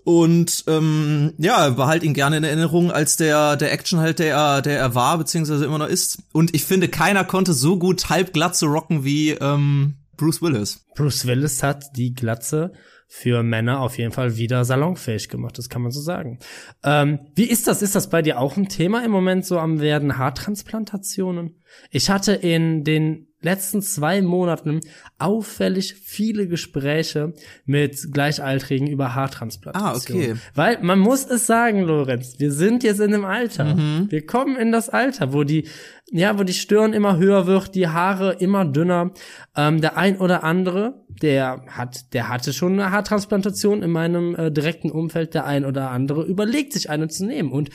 Und 0.04 0.64
ähm, 0.68 1.34
ja, 1.38 1.70
behalt 1.70 2.04
ihn 2.04 2.14
gerne 2.14 2.38
in 2.38 2.44
Erinnerung 2.44 2.92
als 2.92 3.18
der 3.18 3.56
der 3.56 3.72
Actionheld, 3.72 4.20
der 4.20 4.36
er, 4.36 4.62
der 4.62 4.80
er 4.80 4.96
war, 4.96 5.18
beziehungsweise 5.18 5.66
immer 5.66 5.78
noch 5.78 5.88
ist. 5.88 6.24
Und 6.34 6.56
ich 6.56 6.64
finde, 6.64 6.88
keiner 6.88 7.24
konnte 7.24 7.54
so 7.54 7.78
gut 7.78 8.10
halbglatze 8.10 8.66
rocken 8.66 9.04
wie 9.04 9.32
ähm, 9.32 9.96
Bruce 10.18 10.42
Willis. 10.42 10.86
Bruce 10.96 11.26
Willis 11.26 11.62
hat 11.64 11.96
die 11.96 12.14
Glatze 12.14 12.72
für 13.14 13.44
Männer 13.44 13.82
auf 13.82 13.98
jeden 13.98 14.14
Fall 14.14 14.38
wieder 14.38 14.64
salonfähig 14.64 15.28
gemacht, 15.28 15.58
das 15.58 15.68
kann 15.68 15.82
man 15.82 15.92
so 15.92 16.00
sagen. 16.00 16.40
Ähm, 16.82 17.20
wie 17.36 17.44
ist 17.44 17.68
das? 17.68 17.82
Ist 17.82 17.94
das 17.94 18.10
bei 18.10 18.22
dir 18.22 18.40
auch 18.40 18.56
ein 18.56 18.70
Thema 18.70 19.04
im 19.04 19.12
Moment 19.12 19.46
so 19.46 19.60
am 19.60 19.82
werden 19.82 20.18
Haartransplantationen? 20.18 21.62
Ich 21.90 22.10
hatte 22.10 22.32
in 22.32 22.86
den 22.86 23.28
letzten 23.42 23.82
zwei 23.82 24.22
Monaten 24.22 24.82
auffällig 25.18 25.96
viele 25.96 26.48
Gespräche 26.48 27.34
mit 27.66 28.12
Gleichaltrigen 28.12 28.88
über 28.88 29.16
Haartransplantation. 29.16 30.22
Ah, 30.22 30.26
okay. 30.26 30.36
Weil 30.56 30.82
man 30.82 31.00
muss 31.00 31.26
es 31.26 31.48
sagen, 31.48 31.82
Lorenz, 31.82 32.36
wir 32.38 32.52
sind 32.52 32.84
jetzt 32.84 33.00
in 33.00 33.14
einem 33.14 33.26
Alter. 33.26 33.76
Wir 34.10 34.26
kommen 34.26 34.56
in 34.56 34.72
das 34.72 34.90
Alter, 34.90 35.34
wo 35.34 35.44
die, 35.44 35.68
ja, 36.12 36.38
wo 36.38 36.44
die 36.44 36.54
Stirn 36.54 36.94
immer 36.94 37.18
höher 37.18 37.48
wird, 37.48 37.76
die 37.76 37.88
Haare 37.88 38.34
immer 38.34 38.66
dünner. 38.66 39.12
Ähm, 39.56 39.82
der 39.82 39.98
ein 39.98 40.18
oder 40.20 40.44
andere, 40.44 41.04
der 41.22 41.64
hat, 41.68 42.14
der 42.14 42.30
hatte 42.30 42.54
schon 42.54 42.74
eine 42.74 42.92
Haartransplantation 42.92 43.84
in 43.84 43.92
meinem 43.92 44.36
äh, 44.36 44.52
direkten 44.52 44.92
Umfeld, 44.92 45.34
der 45.34 45.46
ein 45.46 45.66
oder 45.66 45.90
andere 45.90 46.24
überlegt 46.26 46.74
sich 46.74 46.90
eine 46.90 47.08
zu 47.08 47.26
nehmen. 47.26 47.52
Und 47.52 47.70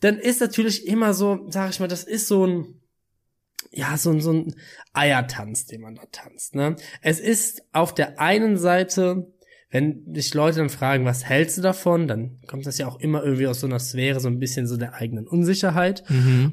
dann 0.00 0.18
ist 0.18 0.40
natürlich 0.40 0.86
immer 0.86 1.14
so, 1.14 1.46
sag 1.48 1.70
ich 1.70 1.80
mal, 1.80 1.88
das 1.88 2.04
ist 2.04 2.28
so 2.28 2.46
ein, 2.46 2.80
ja, 3.70 3.96
so, 3.96 4.10
ein 4.10 4.20
so 4.20 4.32
ein 4.32 4.54
Eiertanz, 4.92 5.66
den 5.66 5.82
man 5.82 5.94
da 5.94 6.02
tanzt. 6.10 6.54
Ne? 6.54 6.76
Es 7.02 7.20
ist 7.20 7.62
auf 7.72 7.94
der 7.94 8.20
einen 8.20 8.56
Seite, 8.56 9.32
wenn 9.70 10.12
dich 10.12 10.32
Leute 10.34 10.58
dann 10.58 10.70
fragen, 10.70 11.04
was 11.04 11.24
hältst 11.24 11.58
du 11.58 11.62
davon, 11.62 12.08
dann 12.08 12.40
kommt 12.46 12.66
das 12.66 12.78
ja 12.78 12.86
auch 12.86 13.00
immer 13.00 13.22
irgendwie 13.22 13.46
aus 13.46 13.60
so 13.60 13.66
einer 13.66 13.78
Sphäre, 13.78 14.20
so 14.20 14.28
ein 14.28 14.38
bisschen 14.38 14.66
so 14.66 14.76
der 14.76 14.94
eigenen 14.94 15.26
Unsicherheit. 15.26 16.04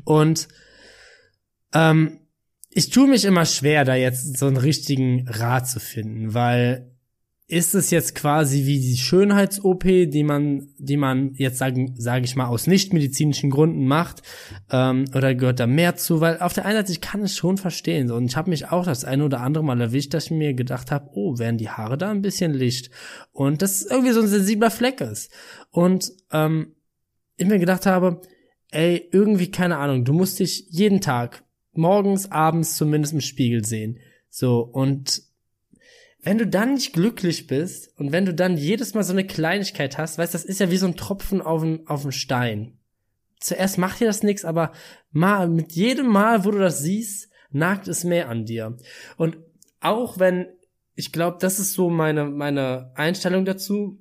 Und 0.04 0.48
ähm, 1.74 2.20
ich 2.70 2.90
tue 2.90 3.08
mich 3.08 3.24
immer 3.24 3.46
schwer, 3.46 3.86
da 3.86 3.96
jetzt 3.96 4.38
so 4.38 4.48
einen 4.48 4.58
richtigen 4.58 5.28
Rat 5.30 5.70
zu 5.70 5.80
finden, 5.80 6.34
weil 6.34 6.92
ist 7.48 7.76
es 7.76 7.92
jetzt 7.92 8.16
quasi 8.16 8.66
wie 8.66 8.80
die 8.80 8.98
Schönheits-OP, 8.98 9.84
die 9.84 10.24
man, 10.24 10.70
die 10.80 10.98
man 10.98 11.34
jetzt 11.36 11.60
sagen, 11.60 11.94
sage 11.96 12.26
ich 12.26 12.36
mal, 12.36 12.48
aus 12.48 12.66
nichtmedizinischen 12.66 13.52
Gründen 13.52 13.86
macht, 13.86 14.24
ähm, 14.72 15.06
oder 15.16 15.36
gehört 15.36 15.60
da 15.60 15.68
mehr 15.68 15.96
zu? 15.96 16.22
Weil 16.22 16.40
auf 16.40 16.54
der 16.54 16.66
einen 16.66 16.78
Seite, 16.78 16.92
ich 16.92 17.02
kann 17.02 17.22
es 17.22 17.38
schon 17.38 17.58
verstehen, 17.58 18.10
und 18.10 18.26
ich 18.26 18.36
habe 18.36 18.50
mich 18.50 18.72
auch 18.72 18.86
das 18.86 19.06
eine 19.06 19.26
oder 19.26 19.42
andere 19.42 19.64
Mal 19.64 19.80
erwischt, 19.80 20.16
dass 20.16 20.26
ich 20.26 20.32
mir 20.32 20.56
gedacht 20.56 20.90
habe, 20.90 21.12
oh, 21.14 21.38
werden 21.38 21.58
die 21.60 21.70
Haare 21.70 22.00
da 22.00 22.10
ein 22.10 22.24
bisschen 22.24 22.54
Licht 22.54 22.90
und 23.32 23.62
das 23.62 23.84
irgendwie 23.84 24.14
so 24.14 24.22
ein 24.22 24.28
sensibler 24.28 24.72
Fleck 24.72 25.02
ist. 25.02 25.32
Und 25.70 26.12
ähm, 26.32 26.74
ich 27.38 27.46
mir 27.46 27.60
gedacht 27.60 27.86
habe, 27.86 28.22
ey, 28.72 29.08
irgendwie 29.12 29.52
keine 29.52 29.78
Ahnung, 29.78 30.04
du 30.04 30.14
musst 30.14 30.40
dich 30.40 30.66
jeden 30.72 31.00
Tag 31.00 31.44
morgens, 31.74 32.32
abends 32.32 32.76
zumindest 32.76 33.14
im 33.14 33.22
Spiegel 33.22 33.64
sehen. 33.66 34.00
So, 34.30 34.62
und 34.62 35.22
wenn 36.26 36.40
du 36.40 36.48
dann 36.48 36.74
nicht 36.74 36.92
glücklich 36.92 37.46
bist 37.46 37.98
und 38.00 38.12
wenn 38.12 38.26
du 38.26 38.34
dann 38.34 38.58
jedes 38.58 38.96
Mal 38.96 39.04
so 39.04 39.14
eine 39.14 39.28
Kleinigkeit 39.28 40.00
hast, 40.00 40.18
weißt, 40.18 40.34
das 40.34 40.44
ist 40.44 40.60
ja 40.60 40.72
wie 40.72 40.78
so 40.78 40.88
ein 40.88 40.98
Tropfen 40.98 41.40
auf 41.40 41.62
dem, 41.62 41.88
auf 41.88 42.02
dem 42.02 42.12
Stein. 42.12 42.80
Zuerst 43.40 43.78
macht 43.78 44.00
dir 44.00 44.08
das 44.08 44.24
nichts, 44.24 44.44
aber 44.44 44.72
mal, 45.12 45.48
mit 45.48 45.74
jedem 45.74 46.08
Mal, 46.08 46.44
wo 46.44 46.50
du 46.50 46.58
das 46.58 46.80
siehst, 46.80 47.30
nagt 47.52 47.88
es 47.88 48.04
mehr 48.04 48.28
an 48.28 48.44
dir. 48.46 48.76
Und 49.18 49.38
auch 49.82 50.18
wenn, 50.18 50.48
ich 50.96 51.12
glaube, 51.12 51.38
das 51.40 51.60
ist 51.60 51.74
so 51.74 51.92
meine, 51.92 52.26
meine 52.26 52.92
Einstellung 52.96 53.46
dazu, 53.46 54.00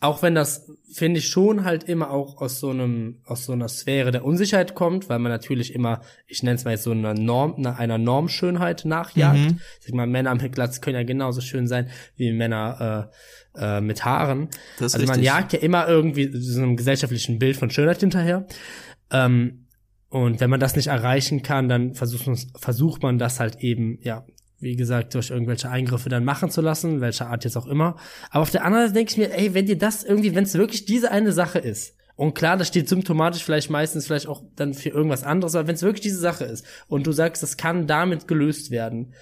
auch 0.00 0.22
wenn 0.22 0.34
das, 0.34 0.70
finde 0.92 1.18
ich, 1.20 1.28
schon 1.28 1.64
halt 1.64 1.84
immer 1.84 2.10
auch 2.10 2.40
aus 2.40 2.60
so 2.60 2.70
einem, 2.70 3.20
aus 3.24 3.44
so 3.46 3.52
einer 3.52 3.68
Sphäre 3.68 4.10
der 4.10 4.24
Unsicherheit 4.24 4.74
kommt, 4.74 5.08
weil 5.08 5.18
man 5.18 5.32
natürlich 5.32 5.74
immer, 5.74 6.02
ich 6.26 6.42
nenne 6.42 6.56
es 6.56 6.64
mal 6.64 6.72
jetzt 6.72 6.84
so 6.84 6.90
einer 6.90 7.14
Norm, 7.14 7.54
einer- 7.56 7.78
einer 7.78 7.98
Normschönheit 7.98 8.84
nachjagt. 8.84 9.38
Mhm. 9.38 9.60
Sag 9.80 9.94
mal, 9.94 10.06
Männer 10.06 10.34
mit 10.34 10.52
Glatz 10.52 10.80
können 10.80 10.96
ja 10.96 11.02
genauso 11.02 11.40
schön 11.40 11.66
sein 11.66 11.88
wie 12.16 12.30
Männer 12.32 13.10
äh, 13.56 13.78
äh, 13.78 13.80
mit 13.80 14.04
Haaren. 14.04 14.48
Das 14.78 14.88
ist 14.88 14.94
also 14.94 15.06
man 15.06 15.16
richtig. 15.16 15.24
jagt 15.26 15.52
ja 15.54 15.58
immer 15.60 15.88
irgendwie 15.88 16.30
so 16.32 16.60
einem 16.62 16.76
gesellschaftlichen 16.76 17.38
Bild 17.38 17.56
von 17.56 17.70
Schönheit 17.70 18.00
hinterher. 18.00 18.46
Ähm, 19.10 19.66
und 20.08 20.40
wenn 20.40 20.50
man 20.50 20.60
das 20.60 20.76
nicht 20.76 20.86
erreichen 20.88 21.42
kann, 21.42 21.68
dann 21.68 21.94
versucht 21.94 22.26
man, 22.26 22.36
versucht 22.56 23.02
man 23.02 23.18
das 23.18 23.40
halt 23.40 23.56
eben, 23.60 23.98
ja, 24.02 24.24
wie 24.58 24.76
gesagt, 24.76 25.14
durch 25.14 25.30
irgendwelche 25.30 25.68
Eingriffe 25.68 26.08
dann 26.08 26.24
machen 26.24 26.50
zu 26.50 26.60
lassen, 26.60 27.00
welcher 27.00 27.28
Art 27.28 27.44
jetzt 27.44 27.56
auch 27.56 27.66
immer. 27.66 27.96
Aber 28.30 28.42
auf 28.42 28.50
der 28.50 28.64
anderen 28.64 28.86
Seite 28.86 28.94
denke 28.94 29.12
ich 29.12 29.18
mir, 29.18 29.36
ey, 29.36 29.54
wenn 29.54 29.66
dir 29.66 29.78
das 29.78 30.02
irgendwie, 30.02 30.34
wenn 30.34 30.44
es 30.44 30.54
wirklich 30.54 30.84
diese 30.84 31.10
eine 31.10 31.32
Sache 31.32 31.58
ist, 31.58 31.94
und 32.16 32.34
klar, 32.34 32.56
das 32.56 32.68
steht 32.68 32.88
symptomatisch 32.88 33.44
vielleicht 33.44 33.68
meistens 33.68 34.06
vielleicht 34.06 34.26
auch 34.26 34.42
dann 34.56 34.72
für 34.72 34.88
irgendwas 34.88 35.22
anderes, 35.22 35.54
aber 35.54 35.68
wenn 35.68 35.74
es 35.74 35.82
wirklich 35.82 36.00
diese 36.00 36.18
Sache 36.18 36.44
ist 36.44 36.64
und 36.88 37.06
du 37.06 37.12
sagst, 37.12 37.42
das 37.42 37.58
kann 37.58 37.86
damit 37.86 38.26
gelöst 38.26 38.70
werden, 38.70 39.12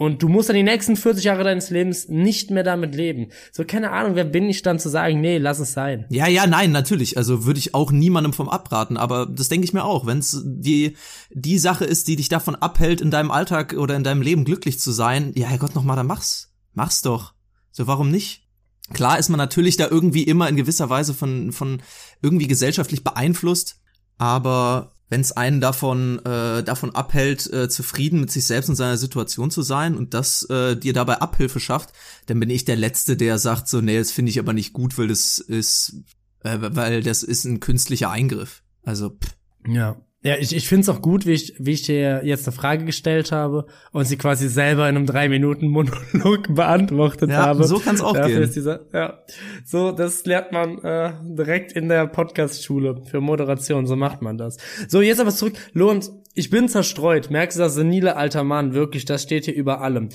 und 0.00 0.22
du 0.22 0.28
musst 0.30 0.48
dann 0.48 0.56
die 0.56 0.62
nächsten 0.62 0.96
40 0.96 1.24
Jahre 1.24 1.44
deines 1.44 1.68
Lebens 1.68 2.08
nicht 2.08 2.50
mehr 2.50 2.62
damit 2.62 2.94
leben. 2.94 3.28
So, 3.52 3.66
keine 3.66 3.90
Ahnung, 3.90 4.14
wer 4.14 4.24
bin 4.24 4.48
ich 4.48 4.62
dann 4.62 4.78
zu 4.78 4.88
sagen, 4.88 5.20
nee, 5.20 5.36
lass 5.36 5.58
es 5.58 5.74
sein. 5.74 6.06
Ja, 6.08 6.26
ja, 6.26 6.46
nein, 6.46 6.72
natürlich. 6.72 7.18
Also 7.18 7.44
würde 7.44 7.58
ich 7.58 7.74
auch 7.74 7.92
niemandem 7.92 8.32
vom 8.32 8.48
abraten, 8.48 8.96
aber 8.96 9.26
das 9.26 9.50
denke 9.50 9.66
ich 9.66 9.74
mir 9.74 9.84
auch. 9.84 10.06
Wenn 10.06 10.16
es 10.16 10.42
die, 10.42 10.96
die 11.28 11.58
Sache 11.58 11.84
ist, 11.84 12.08
die 12.08 12.16
dich 12.16 12.30
davon 12.30 12.54
abhält, 12.54 13.02
in 13.02 13.10
deinem 13.10 13.30
Alltag 13.30 13.74
oder 13.74 13.94
in 13.94 14.02
deinem 14.02 14.22
Leben 14.22 14.46
glücklich 14.46 14.80
zu 14.80 14.90
sein, 14.90 15.32
ja, 15.36 15.48
Herrgott, 15.48 15.74
noch 15.74 15.84
mal, 15.84 15.96
dann 15.96 16.06
mach's. 16.06 16.50
Mach's 16.72 17.02
doch. 17.02 17.34
So, 17.70 17.86
warum 17.86 18.10
nicht? 18.10 18.48
Klar 18.94 19.18
ist 19.18 19.28
man 19.28 19.36
natürlich 19.36 19.76
da 19.76 19.86
irgendwie 19.86 20.22
immer 20.22 20.48
in 20.48 20.56
gewisser 20.56 20.88
Weise 20.88 21.12
von, 21.12 21.52
von 21.52 21.82
irgendwie 22.22 22.48
gesellschaftlich 22.48 23.04
beeinflusst, 23.04 23.82
aber 24.16 24.94
wenn 25.10 25.20
es 25.20 25.32
einen 25.32 25.60
davon, 25.60 26.20
äh, 26.24 26.62
davon 26.62 26.94
abhält, 26.94 27.52
äh, 27.52 27.68
zufrieden 27.68 28.20
mit 28.20 28.30
sich 28.30 28.46
selbst 28.46 28.68
und 28.68 28.76
seiner 28.76 28.96
Situation 28.96 29.50
zu 29.50 29.62
sein 29.62 29.96
und 29.96 30.14
das 30.14 30.44
äh, 30.48 30.76
dir 30.76 30.92
dabei 30.92 31.20
Abhilfe 31.20 31.60
schafft, 31.60 31.92
dann 32.26 32.40
bin 32.40 32.48
ich 32.48 32.64
der 32.64 32.76
Letzte, 32.76 33.16
der 33.16 33.38
sagt 33.38 33.68
so, 33.68 33.80
nee, 33.80 33.98
das 33.98 34.12
finde 34.12 34.30
ich 34.30 34.38
aber 34.38 34.52
nicht 34.52 34.72
gut, 34.72 34.96
weil 34.96 35.08
das 35.08 35.38
ist, 35.38 35.96
äh, 36.44 36.56
weil 36.60 37.02
das 37.02 37.22
ist 37.24 37.44
ein 37.44 37.60
künstlicher 37.60 38.10
Eingriff. 38.10 38.62
Also, 38.84 39.10
pff. 39.10 39.36
Ja. 39.66 40.00
Ja, 40.22 40.36
ich, 40.36 40.54
ich 40.54 40.68
finde 40.68 40.82
es 40.82 40.88
auch 40.90 41.00
gut, 41.00 41.24
wie 41.24 41.32
ich, 41.32 41.54
wie 41.58 41.72
ich 41.72 41.82
dir 41.82 42.20
jetzt 42.24 42.46
eine 42.46 42.54
Frage 42.54 42.84
gestellt 42.84 43.32
habe 43.32 43.64
und 43.90 44.04
sie 44.04 44.18
quasi 44.18 44.48
selber 44.50 44.86
in 44.86 44.96
einem 44.96 45.06
drei 45.06 45.30
Minuten 45.30 45.68
Monolog 45.68 46.54
beantwortet 46.54 47.30
Ja, 47.30 47.36
habe. 47.46 47.64
so 47.64 47.78
kann's 47.78 48.02
auch 48.02 48.12
Dafür 48.12 48.28
gehen. 48.34 48.42
Ist 48.42 48.54
dieser, 48.54 48.80
ja, 48.92 49.20
so 49.64 49.92
das 49.92 50.26
lernt 50.26 50.52
man 50.52 50.78
äh, 50.84 51.14
direkt 51.22 51.72
in 51.72 51.88
der 51.88 52.06
Podcast-Schule 52.06 53.02
für 53.10 53.22
Moderation. 53.22 53.86
So 53.86 53.96
macht 53.96 54.20
man 54.20 54.36
das. 54.36 54.58
So 54.88 55.00
jetzt 55.00 55.20
aber 55.20 55.30
zurück, 55.30 55.54
Lorenz. 55.72 56.12
Ich 56.34 56.50
bin 56.50 56.68
zerstreut. 56.68 57.30
Merkst 57.30 57.56
du, 57.58 57.62
das 57.62 57.74
senile 57.74 58.16
alter 58.16 58.44
Mann 58.44 58.74
wirklich? 58.74 59.06
Das 59.06 59.22
steht 59.22 59.46
hier 59.46 59.54
über 59.54 59.80
allem. 59.80 60.10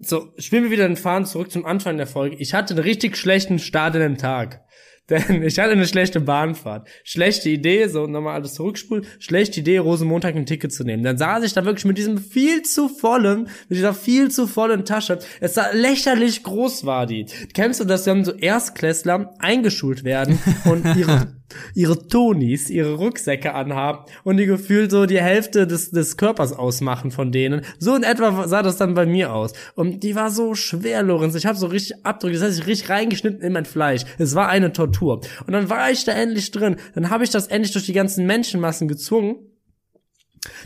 So, 0.00 0.32
spielen 0.36 0.64
wir 0.64 0.70
wieder 0.72 0.86
den 0.88 0.96
Faden 0.96 1.26
zurück 1.26 1.52
zum 1.52 1.64
Anfang 1.64 1.96
der 1.96 2.08
Folge. 2.08 2.36
Ich 2.40 2.54
hatte 2.54 2.74
einen 2.74 2.82
richtig 2.82 3.16
schlechten 3.16 3.60
Start 3.60 3.94
in 3.94 4.00
den 4.00 4.18
Tag. 4.18 4.62
Denn 5.10 5.42
ich 5.42 5.58
hatte 5.58 5.72
eine 5.72 5.86
schlechte 5.86 6.20
Bahnfahrt. 6.20 6.88
Schlechte 7.02 7.50
Idee, 7.50 7.88
so 7.88 8.06
nochmal 8.06 8.36
alles 8.36 8.54
zurückspulen. 8.54 9.06
Schlechte 9.18 9.60
Idee, 9.60 9.78
Rosenmontag 9.78 10.34
ein 10.34 10.46
Ticket 10.46 10.72
zu 10.72 10.82
nehmen. 10.82 11.02
Dann 11.02 11.18
saß 11.18 11.44
ich 11.44 11.52
da 11.52 11.64
wirklich 11.66 11.84
mit 11.84 11.98
diesem 11.98 12.16
viel 12.16 12.62
zu 12.62 12.88
vollen, 12.88 13.48
mit 13.68 13.78
dieser 13.78 13.92
viel 13.92 14.30
zu 14.30 14.46
vollen 14.46 14.86
Tasche. 14.86 15.18
Es 15.40 15.54
sah 15.54 15.70
lächerlich 15.72 16.42
groß 16.42 16.86
war 16.86 17.04
die. 17.06 17.26
Kennst 17.52 17.80
du 17.80 17.84
das, 17.84 18.06
wenn 18.06 18.24
so 18.24 18.32
Erstklässler 18.32 19.34
eingeschult 19.38 20.04
werden 20.04 20.38
und 20.64 20.84
ihre 20.96 21.34
ihre 21.74 22.06
Tonis, 22.08 22.70
ihre 22.70 22.94
Rucksäcke 22.94 23.54
anhaben 23.54 24.04
und 24.22 24.36
die 24.36 24.46
gefühlt 24.46 24.90
so 24.90 25.06
die 25.06 25.20
Hälfte 25.20 25.66
des, 25.66 25.90
des 25.90 26.16
Körpers 26.16 26.52
ausmachen 26.52 27.10
von 27.10 27.32
denen. 27.32 27.62
So 27.78 27.94
in 27.94 28.02
etwa 28.02 28.46
sah 28.48 28.62
das 28.62 28.76
dann 28.76 28.94
bei 28.94 29.06
mir 29.06 29.32
aus. 29.32 29.52
Und 29.74 30.02
die 30.02 30.14
war 30.14 30.30
so 30.30 30.54
schwer, 30.54 31.02
Lorenz. 31.02 31.34
Ich 31.34 31.46
habe 31.46 31.58
so 31.58 31.66
richtig 31.66 32.04
Abdrücke, 32.04 32.34
das 32.34 32.42
heißt, 32.42 32.60
ich 32.60 32.66
richtig 32.66 32.90
reingeschnitten 32.90 33.42
in 33.42 33.52
mein 33.52 33.64
Fleisch. 33.64 34.02
Es 34.18 34.34
war 34.34 34.48
eine 34.48 34.72
Tortur. 34.72 35.20
Und 35.46 35.52
dann 35.52 35.70
war 35.70 35.90
ich 35.90 36.04
da 36.04 36.12
endlich 36.12 36.50
drin. 36.50 36.76
Dann 36.94 37.10
habe 37.10 37.24
ich 37.24 37.30
das 37.30 37.46
endlich 37.46 37.72
durch 37.72 37.86
die 37.86 37.92
ganzen 37.92 38.26
Menschenmassen 38.26 38.88
gezwungen. 38.88 39.36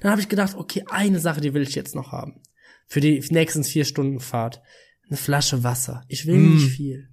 Dann 0.02 0.10
habe 0.10 0.20
ich 0.20 0.28
gedacht, 0.28 0.56
okay, 0.56 0.84
eine 0.88 1.20
Sache, 1.20 1.40
die 1.40 1.54
will 1.54 1.62
ich 1.62 1.74
jetzt 1.74 1.94
noch 1.94 2.12
haben. 2.12 2.40
Für 2.86 3.00
die 3.00 3.22
nächsten 3.30 3.64
vier 3.64 3.84
Stunden 3.84 4.20
Fahrt. 4.20 4.62
Eine 5.08 5.16
Flasche 5.16 5.62
Wasser. 5.64 6.04
Ich 6.08 6.26
will 6.26 6.38
nicht 6.38 6.70
viel. 6.70 7.08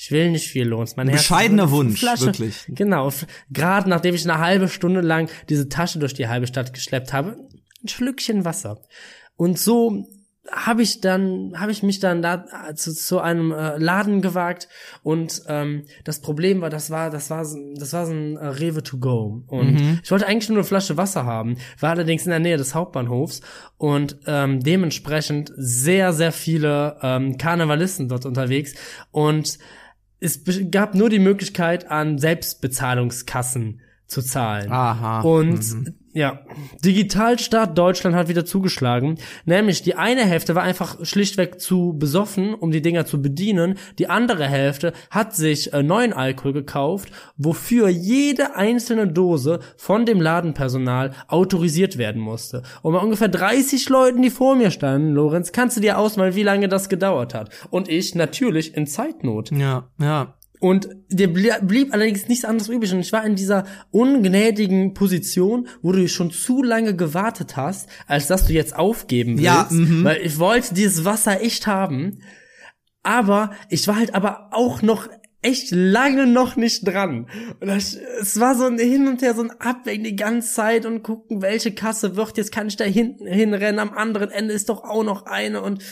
Ich 0.00 0.12
will 0.12 0.30
nicht 0.30 0.46
viel 0.48 0.66
Lohns. 0.68 0.94
Mein 0.96 1.08
Herz 1.08 1.22
Bescheidener 1.22 1.64
ist- 1.64 1.70
Wunsch, 1.72 1.98
Flasche. 1.98 2.26
wirklich. 2.26 2.64
Genau. 2.68 3.10
Gerade 3.50 3.90
nachdem 3.90 4.14
ich 4.14 4.22
eine 4.30 4.38
halbe 4.38 4.68
Stunde 4.68 5.00
lang 5.00 5.28
diese 5.48 5.68
Tasche 5.68 5.98
durch 5.98 6.14
die 6.14 6.28
halbe 6.28 6.46
Stadt 6.46 6.72
geschleppt 6.72 7.12
habe, 7.12 7.36
ein 7.82 7.88
Schlückchen 7.88 8.44
Wasser. 8.44 8.80
Und 9.36 9.58
so 9.58 10.06
habe 10.50 10.82
ich 10.82 11.00
dann, 11.02 11.52
habe 11.58 11.72
ich 11.72 11.82
mich 11.82 11.98
dann 12.00 12.22
da 12.22 12.46
äh, 12.70 12.74
zu, 12.74 12.94
zu 12.94 13.18
einem 13.20 13.52
äh, 13.52 13.76
Laden 13.76 14.22
gewagt 14.22 14.68
und 15.02 15.42
ähm, 15.46 15.84
das 16.04 16.20
Problem 16.22 16.62
war, 16.62 16.70
das 16.70 16.90
war, 16.90 17.10
das 17.10 17.28
war, 17.28 17.44
so- 17.44 17.58
das 17.76 17.92
war 17.92 18.06
so 18.06 18.12
ein 18.12 18.36
äh, 18.38 18.46
Rewe 18.46 18.82
to 18.82 18.96
go 18.96 19.42
und 19.46 20.00
ich 20.02 20.10
wollte 20.10 20.26
eigentlich 20.26 20.48
nur 20.48 20.56
eine 20.58 20.64
Flasche 20.64 20.96
Wasser 20.96 21.26
haben, 21.26 21.58
war 21.80 21.90
allerdings 21.90 22.24
in 22.24 22.30
der 22.30 22.38
Nähe 22.38 22.56
des 22.56 22.74
Hauptbahnhofs 22.74 23.42
und 23.76 24.20
ähm, 24.26 24.60
dementsprechend 24.60 25.52
sehr, 25.56 26.14
sehr 26.14 26.32
viele 26.32 26.96
ähm, 27.02 27.36
Karnevalisten 27.36 28.08
dort 28.08 28.24
unterwegs 28.24 28.74
und 29.10 29.58
es 30.20 30.42
gab 30.70 30.94
nur 30.94 31.08
die 31.08 31.18
Möglichkeit, 31.18 31.90
an 31.90 32.18
Selbstbezahlungskassen 32.18 33.80
zu 34.06 34.22
zahlen. 34.22 34.72
Aha. 34.72 35.20
Und 35.20 35.94
ja, 36.18 36.40
Digitalstaat 36.84 37.78
Deutschland 37.78 38.16
hat 38.16 38.26
wieder 38.26 38.44
zugeschlagen. 38.44 39.18
Nämlich 39.44 39.82
die 39.82 39.94
eine 39.94 40.22
Hälfte 40.22 40.56
war 40.56 40.64
einfach 40.64 40.96
schlichtweg 41.06 41.60
zu 41.60 41.94
besoffen, 41.96 42.54
um 42.54 42.72
die 42.72 42.82
Dinger 42.82 43.06
zu 43.06 43.22
bedienen. 43.22 43.78
Die 44.00 44.08
andere 44.08 44.44
Hälfte 44.48 44.94
hat 45.10 45.36
sich 45.36 45.72
äh, 45.72 45.84
neuen 45.84 46.12
Alkohol 46.12 46.52
gekauft, 46.54 47.12
wofür 47.36 47.88
jede 47.88 48.56
einzelne 48.56 49.06
Dose 49.06 49.60
von 49.76 50.06
dem 50.06 50.20
Ladenpersonal 50.20 51.12
autorisiert 51.28 51.98
werden 51.98 52.20
musste. 52.20 52.64
Und 52.82 52.94
bei 52.94 52.98
ungefähr 52.98 53.28
30 53.28 53.88
Leuten, 53.88 54.20
die 54.20 54.30
vor 54.30 54.56
mir 54.56 54.72
standen, 54.72 55.12
Lorenz, 55.12 55.52
kannst 55.52 55.76
du 55.76 55.80
dir 55.80 55.98
ausmalen, 55.98 56.34
wie 56.34 56.42
lange 56.42 56.68
das 56.68 56.88
gedauert 56.88 57.32
hat. 57.32 57.50
Und 57.70 57.88
ich 57.88 58.16
natürlich 58.16 58.74
in 58.74 58.88
Zeitnot. 58.88 59.52
Ja, 59.52 59.88
ja. 60.00 60.34
Und 60.60 60.88
dir 61.08 61.28
blie- 61.28 61.60
blieb 61.62 61.92
allerdings 61.92 62.28
nichts 62.28 62.44
anderes 62.44 62.68
übrig. 62.68 62.92
Und 62.92 63.00
ich 63.00 63.12
war 63.12 63.24
in 63.24 63.36
dieser 63.36 63.64
ungnädigen 63.90 64.94
Position, 64.94 65.68
wo 65.82 65.92
du 65.92 66.08
schon 66.08 66.30
zu 66.30 66.62
lange 66.62 66.96
gewartet 66.96 67.56
hast, 67.56 67.88
als 68.06 68.26
dass 68.26 68.46
du 68.46 68.52
jetzt 68.52 68.76
aufgeben 68.76 69.32
willst. 69.32 69.44
Ja, 69.44 69.68
mhm. 69.70 70.04
Weil 70.04 70.20
ich 70.22 70.38
wollte 70.38 70.74
dieses 70.74 71.04
Wasser 71.04 71.40
echt 71.40 71.66
haben. 71.66 72.22
Aber 73.02 73.52
ich 73.68 73.86
war 73.88 73.96
halt 73.96 74.14
aber 74.14 74.48
auch 74.52 74.82
noch 74.82 75.08
echt 75.40 75.70
lange 75.70 76.26
noch 76.26 76.56
nicht 76.56 76.86
dran. 76.86 77.28
Und 77.60 77.68
das, 77.68 77.96
es 78.20 78.40
war 78.40 78.56
so 78.56 78.64
ein 78.64 78.76
Hin 78.78 79.06
und 79.06 79.22
Her, 79.22 79.34
so 79.34 79.42
ein 79.42 79.52
Abwägen 79.52 80.02
die 80.02 80.16
ganze 80.16 80.52
Zeit 80.52 80.84
und 80.84 81.04
gucken, 81.04 81.40
welche 81.40 81.72
Kasse 81.72 82.16
wird. 82.16 82.36
Jetzt 82.36 82.50
kann 82.50 82.66
ich 82.66 82.76
da 82.76 82.84
hinten 82.84 83.26
hinrennen. 83.26 83.78
Am 83.78 83.90
anderen 83.92 84.30
Ende 84.30 84.52
ist 84.52 84.68
doch 84.68 84.82
auch 84.82 85.04
noch 85.04 85.26
eine 85.26 85.62
und 85.62 85.82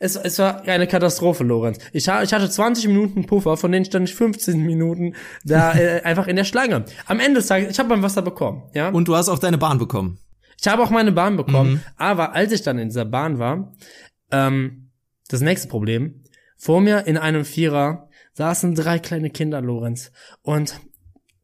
es, 0.00 0.16
es 0.16 0.38
war 0.38 0.62
eine 0.62 0.86
Katastrophe, 0.86 1.44
Lorenz. 1.44 1.78
Ich, 1.92 2.08
ha, 2.08 2.22
ich 2.22 2.32
hatte 2.32 2.48
20 2.48 2.88
Minuten 2.88 3.26
Puffer, 3.26 3.58
von 3.58 3.70
denen 3.70 3.84
stand 3.84 4.08
ich 4.08 4.14
15 4.14 4.58
Minuten 4.60 5.14
da 5.44 5.74
äh, 5.78 6.00
einfach 6.02 6.26
in 6.26 6.36
der 6.36 6.44
Schlange. 6.44 6.86
Am 7.06 7.20
Ende 7.20 7.40
des 7.40 7.46
Tages, 7.46 7.70
ich 7.70 7.78
habe 7.78 7.90
mein 7.90 8.02
Wasser 8.02 8.22
bekommen, 8.22 8.62
ja. 8.74 8.88
Und 8.88 9.06
du 9.06 9.14
hast 9.14 9.28
auch 9.28 9.38
deine 9.38 9.58
Bahn 9.58 9.78
bekommen. 9.78 10.18
Ich 10.58 10.66
habe 10.68 10.82
auch 10.82 10.90
meine 10.90 11.12
Bahn 11.12 11.36
bekommen, 11.36 11.82
aber 11.96 12.34
als 12.34 12.52
ich 12.52 12.62
dann 12.62 12.78
in 12.78 12.88
dieser 12.88 13.04
Bahn 13.04 13.38
war, 13.38 13.72
ähm, 14.30 14.90
das 15.28 15.40
nächste 15.42 15.68
Problem, 15.68 16.24
vor 16.56 16.80
mir 16.80 17.06
in 17.06 17.16
einem 17.16 17.44
Vierer 17.44 18.08
saßen 18.34 18.74
drei 18.74 18.98
kleine 18.98 19.30
Kinder, 19.30 19.60
Lorenz. 19.60 20.12
Und 20.42 20.80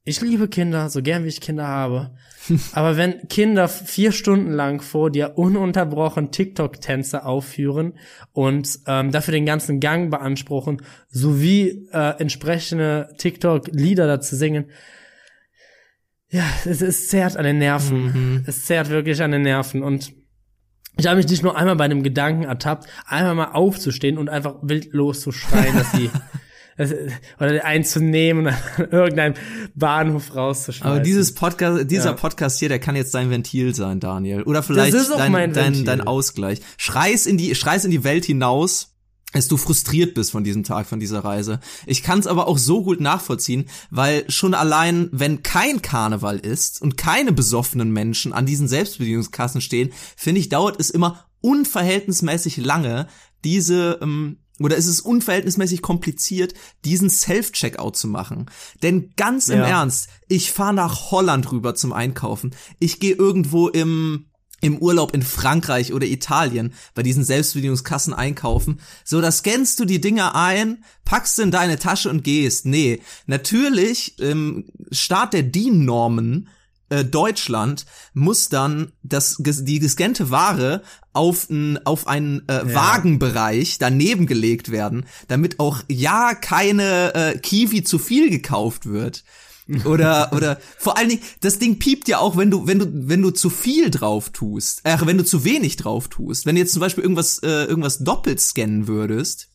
ich 0.06 0.20
liebe 0.20 0.46
Kinder, 0.46 0.88
so 0.88 1.02
gern 1.02 1.24
wie 1.24 1.28
ich 1.28 1.40
Kinder 1.40 1.66
habe. 1.66 2.12
Aber 2.72 2.96
wenn 2.96 3.26
Kinder 3.26 3.66
vier 3.66 4.12
Stunden 4.12 4.52
lang 4.52 4.80
vor 4.80 5.10
dir 5.10 5.36
ununterbrochen 5.36 6.30
TikTok-Tänze 6.30 7.24
aufführen 7.24 7.94
und 8.32 8.78
ähm, 8.86 9.10
dafür 9.10 9.32
den 9.32 9.46
ganzen 9.46 9.80
Gang 9.80 10.10
beanspruchen, 10.10 10.80
sowie 11.08 11.88
äh, 11.92 12.20
entsprechende 12.20 13.08
TikTok-Lieder 13.18 14.06
dazu 14.06 14.36
singen, 14.36 14.66
ja, 16.30 16.44
es, 16.64 16.82
es 16.82 17.08
zerrt 17.08 17.36
an 17.36 17.44
den 17.44 17.58
Nerven. 17.58 18.44
Es 18.46 18.64
zerrt 18.64 18.90
wirklich 18.90 19.20
an 19.22 19.32
den 19.32 19.42
Nerven. 19.42 19.82
Und 19.82 20.12
ich 20.98 21.06
habe 21.06 21.16
mich 21.16 21.28
nicht 21.28 21.42
nur 21.42 21.56
einmal 21.56 21.76
bei 21.76 21.88
dem 21.88 22.04
Gedanken 22.04 22.44
ertappt, 22.44 22.88
einmal 23.06 23.34
mal 23.34 23.52
aufzustehen 23.52 24.18
und 24.18 24.28
einfach 24.28 24.56
wild 24.62 24.92
loszuschreien, 24.92 25.76
dass 25.76 25.90
sie 25.92 26.10
oder 26.78 27.64
einzunehmen 27.64 28.46
und 28.46 28.52
an 28.52 28.90
irgendeinem 28.90 29.34
Bahnhof 29.74 30.34
rauszuschmeißen. 30.34 30.96
Aber 30.96 31.00
dieses 31.00 31.34
Podcast, 31.34 31.90
dieser 31.90 32.10
Ja. 32.10 32.12
Podcast 32.12 32.58
hier, 32.58 32.68
der 32.68 32.78
kann 32.78 32.96
jetzt 32.96 33.14
dein 33.14 33.30
Ventil 33.30 33.74
sein, 33.74 34.00
Daniel. 34.00 34.42
Oder 34.42 34.62
vielleicht 34.62 34.94
ist 34.94 35.10
auch 35.10 35.18
dein, 35.18 35.52
dein, 35.52 35.84
dein 35.84 36.00
Ausgleich. 36.00 36.60
Schrei's 36.76 37.26
in 37.26 37.38
die, 37.38 37.54
schrei's 37.54 37.84
in 37.84 37.90
die 37.90 38.04
Welt 38.04 38.24
hinaus, 38.24 38.92
dass 39.32 39.48
du 39.48 39.56
frustriert 39.56 40.14
bist 40.14 40.30
von 40.30 40.44
diesem 40.44 40.64
Tag, 40.64 40.86
von 40.86 41.00
dieser 41.00 41.20
Reise. 41.20 41.60
Ich 41.84 42.02
kann 42.02 42.18
es 42.18 42.26
aber 42.26 42.46
auch 42.46 42.58
so 42.58 42.82
gut 42.82 43.00
nachvollziehen, 43.00 43.66
weil 43.90 44.24
schon 44.30 44.54
allein, 44.54 45.08
wenn 45.12 45.42
kein 45.42 45.82
Karneval 45.82 46.38
ist 46.38 46.80
und 46.80 46.96
keine 46.96 47.32
besoffenen 47.32 47.90
Menschen 47.92 48.32
an 48.32 48.46
diesen 48.46 48.68
Selbstbedienungskassen 48.68 49.60
stehen, 49.60 49.92
finde 50.16 50.40
ich, 50.40 50.48
dauert 50.48 50.80
es 50.80 50.90
immer 50.90 51.26
unverhältnismäßig 51.40 52.56
lange, 52.58 53.08
diese 53.44 53.98
ähm, 54.00 54.38
oder 54.58 54.76
ist 54.76 54.86
es 54.86 55.00
unverhältnismäßig 55.00 55.82
kompliziert, 55.82 56.54
diesen 56.84 57.10
Self-Checkout 57.10 57.96
zu 57.96 58.08
machen. 58.08 58.46
Denn 58.82 59.12
ganz 59.16 59.48
im 59.48 59.58
Ja. 59.58 59.66
Ernst, 59.66 60.08
ich 60.28 60.52
fahre 60.52 60.74
nach 60.74 61.10
Holland 61.10 61.50
rüber 61.52 61.74
zum 61.74 61.92
Einkaufen. 61.92 62.54
Ich 62.78 63.00
gehe 63.00 63.14
irgendwo 63.14 63.68
im 63.68 64.26
im 64.62 64.78
Urlaub 64.78 65.14
in 65.14 65.22
Frankreich 65.22 65.92
oder 65.92 66.06
Italien 66.06 66.72
bei 66.94 67.02
diesen 67.02 67.24
Selbstbedienungskassen 67.24 68.14
einkaufen. 68.14 68.80
So, 69.04 69.20
da 69.20 69.30
scannst 69.30 69.78
du 69.78 69.84
die 69.84 70.00
Dinger 70.00 70.34
ein, 70.34 70.82
packst 71.04 71.38
in 71.38 71.50
deine 71.50 71.78
Tasche 71.78 72.08
und 72.08 72.24
gehst. 72.24 72.64
Nee, 72.64 73.02
natürlich, 73.26 74.18
im 74.18 74.64
Staat 74.90 75.34
der 75.34 75.42
DIN-Normen 75.42 76.48
äh, 76.88 77.04
Deutschland 77.04 77.86
muss 78.14 78.48
dann 78.48 78.92
das, 79.02 79.36
die 79.38 79.78
gescannte 79.78 80.30
Ware 80.30 80.82
auf, 81.12 81.48
n, 81.50 81.78
auf 81.84 82.06
einen 82.06 82.48
äh, 82.48 82.74
Wagenbereich 82.74 83.78
daneben 83.78 84.26
gelegt 84.26 84.70
werden, 84.70 85.06
damit 85.28 85.58
auch 85.60 85.82
ja 85.88 86.34
keine 86.34 87.14
äh, 87.14 87.38
Kiwi 87.38 87.82
zu 87.82 87.98
viel 87.98 88.30
gekauft 88.30 88.86
wird. 88.86 89.24
Oder, 89.84 90.32
oder 90.36 90.60
vor 90.78 90.96
allen 90.96 91.08
Dingen, 91.08 91.22
das 91.40 91.58
Ding 91.58 91.78
piept 91.78 92.06
ja 92.08 92.18
auch, 92.18 92.36
wenn 92.36 92.50
du, 92.50 92.66
wenn 92.66 92.78
du, 92.78 92.86
wenn 92.92 93.22
du 93.22 93.30
zu 93.30 93.50
viel 93.50 93.90
drauf 93.90 94.30
tust, 94.30 94.82
äh, 94.84 94.96
wenn 95.02 95.18
du 95.18 95.24
zu 95.24 95.44
wenig 95.44 95.76
drauf 95.76 96.08
tust. 96.08 96.46
Wenn 96.46 96.54
du 96.54 96.60
jetzt 96.60 96.72
zum 96.72 96.80
Beispiel 96.80 97.02
irgendwas, 97.02 97.40
äh, 97.42 97.64
irgendwas 97.64 97.98
doppelt 97.98 98.40
scannen 98.40 98.86
würdest 98.86 99.48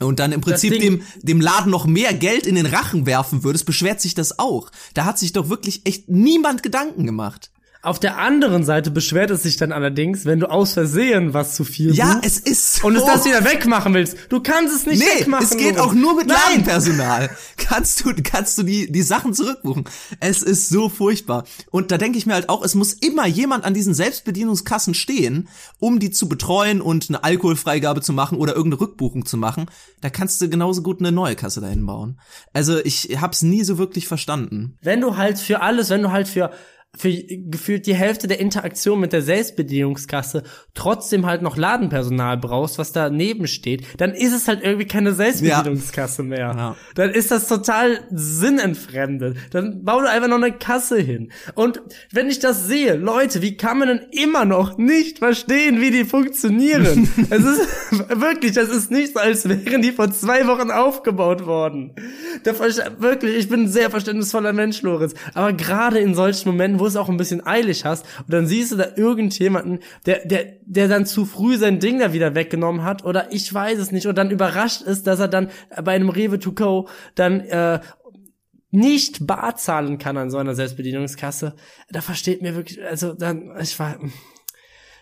und 0.00 0.18
dann 0.18 0.32
im 0.32 0.40
Prinzip 0.40 0.78
dem, 0.78 1.02
dem 1.22 1.40
Laden 1.40 1.70
noch 1.70 1.86
mehr 1.86 2.14
Geld 2.14 2.46
in 2.46 2.54
den 2.54 2.66
Rachen 2.66 3.06
werfen 3.06 3.44
würdest, 3.44 3.66
beschwert 3.66 4.00
sich 4.00 4.14
das 4.14 4.38
auch. 4.38 4.70
Da 4.94 5.04
hat 5.04 5.18
sich 5.18 5.32
doch 5.32 5.48
wirklich 5.48 5.86
echt 5.86 6.08
niemand 6.08 6.62
Gedanken 6.62 7.06
gemacht. 7.06 7.50
Auf 7.80 8.00
der 8.00 8.18
anderen 8.18 8.64
Seite 8.64 8.90
beschwert 8.90 9.30
es 9.30 9.44
sich 9.44 9.56
dann 9.56 9.70
allerdings, 9.70 10.24
wenn 10.24 10.40
du 10.40 10.50
aus 10.50 10.72
Versehen 10.72 11.32
was 11.32 11.54
zu 11.54 11.62
viel 11.62 11.94
Ja, 11.94 12.14
buchst 12.14 12.26
es 12.26 12.38
ist 12.40 12.84
und 12.84 12.96
es 12.96 13.02
so- 13.02 13.06
das 13.06 13.24
wieder 13.24 13.44
wegmachen 13.44 13.94
willst. 13.94 14.16
Du 14.30 14.40
kannst 14.40 14.74
es 14.74 14.84
nicht 14.86 14.98
Nee, 14.98 15.20
wegmachen. 15.20 15.44
es 15.44 15.50
geht 15.56 15.76
Lorenz. 15.76 15.80
auch 15.80 15.94
nur 15.94 16.16
mit 16.16 16.26
Nein. 16.26 16.36
Ladenpersonal. 16.50 17.30
Kannst 17.56 18.04
du, 18.04 18.14
kannst 18.22 18.56
du 18.56 18.62
die, 18.62 18.90
die 18.90 19.02
Sachen 19.02 19.34
zurückbuchen. 19.34 19.84
Es 20.20 20.42
ist 20.42 20.70
so 20.70 20.88
furchtbar. 20.88 21.44
Und 21.70 21.90
da 21.92 21.98
denke 21.98 22.16
ich 22.18 22.24
mir 22.24 22.32
halt 22.34 22.48
auch, 22.48 22.64
es 22.64 22.74
muss 22.74 22.94
immer 22.94 23.26
jemand 23.26 23.64
an 23.64 23.74
diesen 23.74 23.92
Selbstbedienungskassen 23.94 24.94
stehen, 24.94 25.48
um 25.78 25.98
die 25.98 26.10
zu 26.10 26.28
betreuen 26.28 26.80
und 26.80 27.08
eine 27.10 27.22
Alkoholfreigabe 27.24 28.00
zu 28.00 28.12
machen 28.12 28.38
oder 28.38 28.56
irgendeine 28.56 28.80
Rückbuchung 28.80 29.26
zu 29.26 29.36
machen. 29.36 29.66
Da 30.00 30.08
kannst 30.10 30.40
du 30.40 30.48
genauso 30.48 30.82
gut 30.82 31.00
eine 31.00 31.12
neue 31.12 31.36
Kasse 31.36 31.60
dahin 31.60 31.84
bauen. 31.84 32.18
Also 32.52 32.78
ich 32.82 33.18
hab's 33.20 33.42
nie 33.42 33.62
so 33.64 33.76
wirklich 33.78 34.08
verstanden. 34.08 34.78
Wenn 34.82 35.00
du 35.02 35.16
halt 35.16 35.38
für 35.38 35.60
alles, 35.60 35.90
wenn 35.90 36.02
du 36.02 36.10
halt 36.10 36.26
für 36.26 36.50
für 36.98 37.12
gefühlt 37.12 37.86
die 37.86 37.94
Hälfte 37.94 38.26
der 38.26 38.40
Interaktion 38.40 39.00
mit 39.00 39.12
der 39.12 39.22
Selbstbedienungskasse 39.22 40.42
trotzdem 40.74 41.26
halt 41.26 41.42
noch 41.42 41.56
Ladenpersonal 41.56 42.36
brauchst, 42.36 42.78
was 42.78 42.92
daneben 42.92 43.46
steht, 43.46 43.86
dann 44.00 44.12
ist 44.12 44.34
es 44.34 44.48
halt 44.48 44.62
irgendwie 44.62 44.86
keine 44.86 45.12
Selbstbedienungskasse 45.12 46.24
mehr. 46.24 46.38
Ja. 46.38 46.76
Dann 46.94 47.10
ist 47.10 47.30
das 47.30 47.46
total 47.46 48.00
sinnentfremdet. 48.10 49.36
Dann 49.50 49.84
bau 49.84 50.00
du 50.00 50.10
einfach 50.10 50.28
noch 50.28 50.36
eine 50.36 50.52
Kasse 50.52 50.98
hin. 50.98 51.30
Und 51.54 51.80
wenn 52.12 52.28
ich 52.28 52.40
das 52.40 52.66
sehe, 52.66 52.96
Leute, 52.96 53.42
wie 53.42 53.56
kann 53.56 53.78
man 53.78 53.88
denn 53.88 54.00
immer 54.10 54.44
noch 54.44 54.76
nicht 54.76 55.18
verstehen, 55.18 55.80
wie 55.80 55.90
die 55.90 56.04
funktionieren? 56.04 57.08
es 57.30 57.44
ist 57.44 57.68
wirklich, 58.08 58.52
das 58.52 58.68
ist 58.68 58.90
nicht 58.90 59.14
so, 59.14 59.20
als 59.20 59.48
wären 59.48 59.82
die 59.82 59.92
vor 59.92 60.10
zwei 60.10 60.46
Wochen 60.46 60.70
aufgebaut 60.70 61.46
worden. 61.46 61.94
Wirklich, 62.98 63.36
ich 63.36 63.48
bin 63.48 63.62
ein 63.62 63.68
sehr 63.68 63.90
verständnisvoller 63.90 64.52
Mensch, 64.52 64.82
Lorenz. 64.82 65.14
Aber 65.34 65.52
gerade 65.52 65.98
in 65.98 66.14
solchen 66.14 66.48
Momenten, 66.50 66.80
wo 66.80 66.87
es 66.88 66.96
auch 66.96 67.08
ein 67.08 67.16
bisschen 67.16 67.46
eilig 67.46 67.84
hast, 67.84 68.04
und 68.18 68.32
dann 68.32 68.46
siehst 68.46 68.72
du 68.72 68.76
da 68.76 68.88
irgendjemanden, 68.96 69.80
der, 70.06 70.26
der, 70.26 70.46
der 70.64 70.88
dann 70.88 71.06
zu 71.06 71.24
früh 71.24 71.56
sein 71.56 71.80
Ding 71.80 71.98
da 71.98 72.12
wieder 72.12 72.34
weggenommen 72.34 72.82
hat, 72.82 73.04
oder 73.04 73.32
ich 73.32 73.52
weiß 73.52 73.78
es 73.78 73.92
nicht, 73.92 74.06
und 74.06 74.18
dann 74.18 74.30
überrascht 74.30 74.82
ist, 74.82 75.06
dass 75.06 75.20
er 75.20 75.28
dann 75.28 75.50
bei 75.82 75.92
einem 75.92 76.08
Rewe 76.10 76.38
to 76.38 76.52
go 76.52 76.88
dann 77.14 77.40
äh, 77.40 77.80
nicht 78.70 79.26
bar 79.26 79.56
zahlen 79.56 79.98
kann 79.98 80.16
an 80.16 80.30
so 80.30 80.38
einer 80.38 80.54
Selbstbedienungskasse, 80.54 81.54
da 81.90 82.00
versteht 82.00 82.42
mir 82.42 82.54
wirklich, 82.54 82.84
also 82.84 83.14
dann, 83.14 83.52
ich 83.60 83.78
war, 83.78 83.98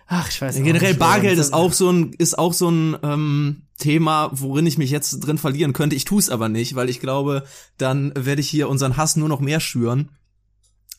Ach, 0.09 0.29
ich 0.31 0.41
weiß 0.41 0.57
auch 0.57 0.63
Generell 0.63 0.91
nicht, 0.91 1.01
Bargeld 1.01 1.39
ist 1.39 1.53
auch 1.53 1.73
so 1.73 1.91
ein 1.91 2.13
ist 2.17 2.39
auch 2.39 2.53
so 2.53 2.71
ein 2.71 2.97
ähm, 3.03 3.63
Thema, 3.79 4.31
worin 4.33 4.67
ich 4.67 4.79
mich 4.79 4.91
jetzt 4.91 5.19
drin 5.21 5.37
verlieren 5.37 5.73
könnte. 5.73 5.97
Ich 5.97 6.05
tue 6.05 6.21
es 6.21 6.31
aber 6.31 6.49
nicht, 6.49 6.77
weil 6.77 6.89
ich 6.89 7.01
glaube, 7.01 7.43
dann 7.77 8.13
werde 8.17 8.41
ich 8.41 8.49
hier 8.49 8.69
unseren 8.69 8.97
Hass 8.97 9.17
nur 9.17 9.29
noch 9.29 9.41
mehr 9.41 9.61
schüren. 9.61 10.11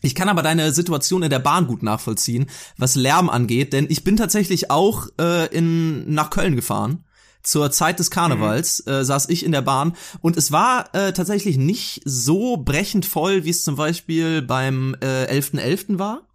Ich 0.02 0.16
kann 0.16 0.30
aber 0.30 0.44
deine 0.44 0.72
Situation 0.72 1.24
in 1.24 1.30
der 1.30 1.40
Bahn 1.40 1.68
gut 1.68 1.82
nachvollziehen, 1.82 2.48
was 2.78 2.96
Lärm 2.96 3.30
angeht, 3.30 3.74
denn 3.74 3.88
ich 3.90 4.04
bin 4.04 4.16
tatsächlich 4.16 4.70
auch 4.70 5.08
äh, 5.20 5.48
in 5.48 6.14
nach 6.14 6.30
Köln 6.30 6.56
gefahren. 6.56 7.04
Zur 7.42 7.72
Zeit 7.72 8.00
des 8.00 8.12
Karnevals 8.12 8.86
äh, 8.88 9.06
saß 9.06 9.30
ich 9.30 9.46
in 9.46 9.54
der 9.54 9.62
Bahn 9.62 9.96
und 10.20 10.36
es 10.36 10.52
war 10.52 10.94
äh, 10.94 11.14
tatsächlich 11.14 11.58
nicht 11.58 12.02
so 12.04 12.58
brechend 12.58 13.06
voll, 13.06 13.46
wie 13.46 13.52
es 13.52 13.64
zum 13.64 13.78
Beispiel 13.78 14.42
beim 14.42 14.98
äh, 15.00 15.40
11.11. 15.40 15.98
war. 15.98 16.27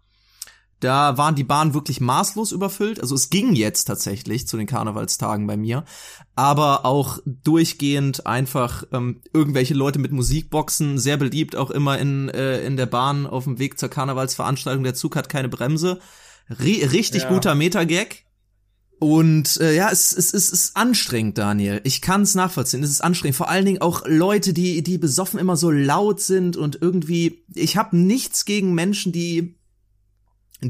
Da 0.83 1.17
waren 1.17 1.35
die 1.35 1.45
Bahnen 1.45 1.73
wirklich 1.73 2.01
maßlos 2.01 2.51
überfüllt. 2.51 2.99
Also 2.99 3.15
es 3.15 3.29
ging 3.29 3.53
jetzt 3.55 3.85
tatsächlich 3.85 4.47
zu 4.47 4.57
den 4.57 4.67
Karnevalstagen 4.67 5.47
bei 5.47 5.55
mir, 5.55 5.85
aber 6.35 6.85
auch 6.85 7.19
durchgehend 7.25 8.27
einfach 8.27 8.83
ähm, 8.91 9.21
irgendwelche 9.33 9.75
Leute 9.75 9.99
mit 9.99 10.11
Musikboxen, 10.11 10.97
sehr 10.97 11.15
beliebt 11.15 11.55
auch 11.55 11.71
immer 11.71 11.97
in, 11.99 12.27
äh, 12.27 12.65
in 12.65 12.75
der 12.75 12.85
Bahn 12.85 13.25
auf 13.25 13.45
dem 13.45 13.59
Weg 13.59 13.79
zur 13.79 13.87
Karnevalsveranstaltung. 13.87 14.83
Der 14.83 14.93
Zug 14.93 15.15
hat 15.15 15.29
keine 15.29 15.47
Bremse. 15.47 15.99
Ri 16.49 16.83
richtig 16.83 17.23
Ja. 17.23 17.29
guter 17.29 17.55
Metagag. 17.55 18.23
Und 18.99 19.57
äh, 19.61 19.75
ja, 19.75 19.89
es, 19.89 20.11
es, 20.11 20.33
es 20.33 20.51
ist 20.51 20.75
anstrengend, 20.75 21.37
Daniel. 21.37 21.79
Ich 21.85 22.01
kann 22.01 22.23
es 22.23 22.35
nachvollziehen. 22.35 22.83
Es 22.83 22.89
ist 22.89 23.01
anstrengend. 23.01 23.37
Vor 23.37 23.49
allen 23.49 23.65
Dingen 23.65 23.81
auch 23.81 24.03
Leute, 24.05 24.53
die, 24.53 24.83
die 24.83 24.97
besoffen 24.97 25.39
immer 25.39 25.55
so 25.55 25.71
laut 25.71 26.19
sind 26.19 26.57
und 26.57 26.81
irgendwie. 26.81 27.45
Ich 27.53 27.77
habe 27.77 27.95
nichts 27.95 28.43
gegen 28.43 28.73
Menschen, 28.73 29.13
die 29.13 29.55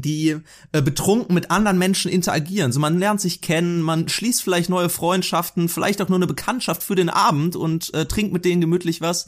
die 0.00 0.36
äh, 0.72 0.82
betrunken 0.82 1.34
mit 1.34 1.50
anderen 1.50 1.78
Menschen 1.78 2.10
interagieren. 2.10 2.72
So 2.72 2.80
man 2.80 2.98
lernt 2.98 3.20
sich 3.20 3.40
kennen, 3.40 3.82
man 3.82 4.08
schließt 4.08 4.42
vielleicht 4.42 4.70
neue 4.70 4.88
Freundschaften, 4.88 5.68
vielleicht 5.68 6.00
auch 6.02 6.08
nur 6.08 6.18
eine 6.18 6.26
Bekanntschaft 6.26 6.82
für 6.82 6.94
den 6.94 7.08
Abend 7.08 7.56
und 7.56 7.92
äh, 7.94 8.06
trinkt 8.06 8.32
mit 8.32 8.44
denen 8.44 8.60
gemütlich 8.60 9.00
was. 9.00 9.26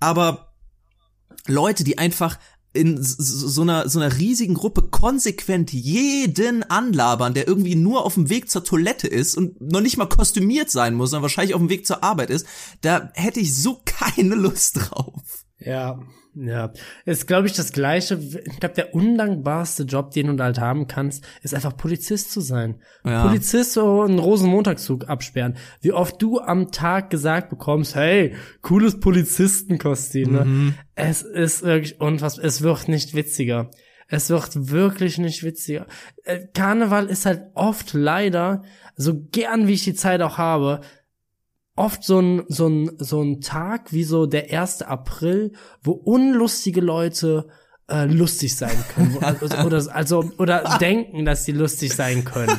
Aber 0.00 0.52
Leute, 1.46 1.84
die 1.84 1.98
einfach 1.98 2.38
in 2.76 2.98
so 3.00 3.62
einer 3.62 3.88
so 3.88 3.98
einer 3.98 4.18
riesigen 4.18 4.54
Gruppe 4.54 4.82
konsequent 4.82 5.72
jeden 5.72 6.62
anlabern, 6.62 7.34
der 7.34 7.48
irgendwie 7.48 7.74
nur 7.74 8.04
auf 8.04 8.14
dem 8.14 8.28
Weg 8.28 8.50
zur 8.50 8.64
Toilette 8.64 9.08
ist 9.08 9.36
und 9.36 9.60
noch 9.60 9.80
nicht 9.80 9.96
mal 9.96 10.08
kostümiert 10.08 10.70
sein 10.70 10.94
muss, 10.94 11.10
sondern 11.10 11.22
wahrscheinlich 11.22 11.54
auf 11.54 11.60
dem 11.60 11.70
Weg 11.70 11.86
zur 11.86 12.04
Arbeit 12.04 12.30
ist, 12.30 12.46
da 12.82 13.10
hätte 13.14 13.40
ich 13.40 13.54
so 13.54 13.80
keine 13.84 14.34
Lust 14.34 14.76
drauf. 14.76 15.45
Ja, 15.66 15.98
ja. 16.34 16.72
Ist, 17.06 17.26
glaube 17.26 17.46
ich, 17.46 17.54
das 17.54 17.72
Gleiche. 17.72 18.18
Ich 18.18 18.60
glaube, 18.60 18.74
der 18.74 18.94
undankbarste 18.94 19.84
Job, 19.84 20.12
den 20.12 20.36
du 20.36 20.42
halt 20.42 20.60
haben 20.60 20.86
kannst, 20.86 21.26
ist 21.42 21.54
einfach 21.54 21.76
Polizist 21.76 22.30
zu 22.30 22.40
sein. 22.40 22.80
Ja. 23.04 23.26
Polizist 23.26 23.72
so 23.72 24.02
einen 24.02 24.18
Rosenmontagszug 24.18 25.08
absperren. 25.08 25.56
Wie 25.80 25.92
oft 25.92 26.20
du 26.20 26.38
am 26.38 26.70
Tag 26.70 27.10
gesagt 27.10 27.50
bekommst, 27.50 27.94
hey, 27.96 28.34
cooles 28.60 29.00
Polizistenkostüm. 29.00 30.32
Ne? 30.32 30.44
Mhm. 30.44 30.74
Es 30.94 31.22
ist 31.22 31.62
wirklich 31.62 32.00
unfassbar. 32.00 32.44
Es 32.44 32.62
wird 32.62 32.88
nicht 32.88 33.14
witziger. 33.14 33.70
Es 34.08 34.30
wird 34.30 34.70
wirklich 34.70 35.18
nicht 35.18 35.42
witziger. 35.42 35.86
Äh, 36.22 36.46
Karneval 36.54 37.06
ist 37.06 37.26
halt 37.26 37.42
oft 37.54 37.92
leider, 37.92 38.62
so 38.94 39.20
gern 39.32 39.66
wie 39.66 39.72
ich 39.72 39.84
die 39.84 39.94
Zeit 39.94 40.22
auch 40.22 40.38
habe, 40.38 40.80
oft 41.76 42.02
so 42.02 42.18
ein, 42.20 42.42
so 42.48 42.68
ein, 42.68 42.90
so 42.98 43.22
ein 43.22 43.40
Tag 43.40 43.92
wie 43.92 44.04
so 44.04 44.26
der 44.26 44.50
1. 44.58 44.82
April, 44.82 45.52
wo 45.82 45.92
unlustige 45.92 46.80
Leute 46.80 47.46
äh, 47.88 48.06
lustig 48.06 48.56
sein 48.56 48.76
können. 48.94 49.14
Wo- 49.14 49.18
Also, 49.20 49.56
oder, 49.66 49.94
also, 49.94 50.30
oder 50.38 50.76
denken, 50.80 51.24
dass 51.24 51.44
sie 51.44 51.52
lustig 51.52 51.92
sein 51.94 52.24
können. 52.24 52.58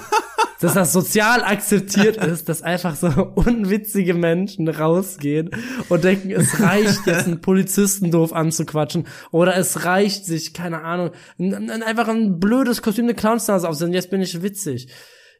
Dass 0.60 0.74
das 0.74 0.92
sozial 0.92 1.44
akzeptiert 1.44 2.18
ist, 2.18 2.50
dass 2.50 2.64
einfach 2.64 2.96
so 2.96 3.08
unwitzige 3.36 4.16
Menschen 4.16 4.68
rausgehen 4.68 5.52
und 5.90 6.04
denken, 6.04 6.32
es 6.32 6.60
reicht 6.60 7.06
jetzt 7.06 7.28
einen 7.28 7.42
Polizisten 7.42 8.10
doof 8.10 8.34
anzuquatschen 8.34 9.06
oder 9.32 9.56
es 9.56 9.86
reicht 9.86 10.26
sich, 10.26 10.54
keine 10.56 10.82
Ahnung, 10.84 11.12
einfach 11.38 12.08
ein 12.08 12.40
blödes 12.40 12.82
Kostüm, 12.82 13.06
eine 13.06 13.14
Clownsnase 13.14 13.68
aufzusetzen, 13.70 13.94
jetzt 13.94 14.10
bin 14.10 14.22
ich 14.22 14.42
witzig. 14.42 14.88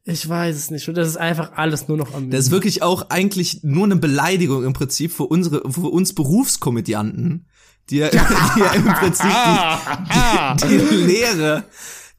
Ich 0.10 0.28
weiß 0.28 0.56
es 0.56 0.72
nicht. 0.72 0.88
Und 0.88 0.96
das 0.96 1.06
ist 1.08 1.18
einfach 1.18 1.52
alles 1.58 1.90
nur 1.90 1.98
noch 1.98 2.14
am 2.14 2.30
Das 2.30 2.46
ist 2.46 2.52
wirklich 2.52 2.82
auch 2.82 3.10
eigentlich 3.10 3.60
nur 3.64 3.84
eine 3.84 3.98
Beleidigung 3.98 4.64
im 4.64 4.72
Prinzip 4.72 5.12
für 5.12 5.24
unsere, 5.26 5.70
für 5.70 5.90
uns 5.90 6.14
Berufskomödianten, 6.16 7.46
die 7.90 7.98
ja, 7.98 8.08
die 8.12 8.18
ja 8.60 8.72
im 8.74 8.86
Prinzip 8.86 9.26
die, 9.30 10.68
die, 10.68 10.78
die 10.90 10.96
Lehre, 10.96 11.66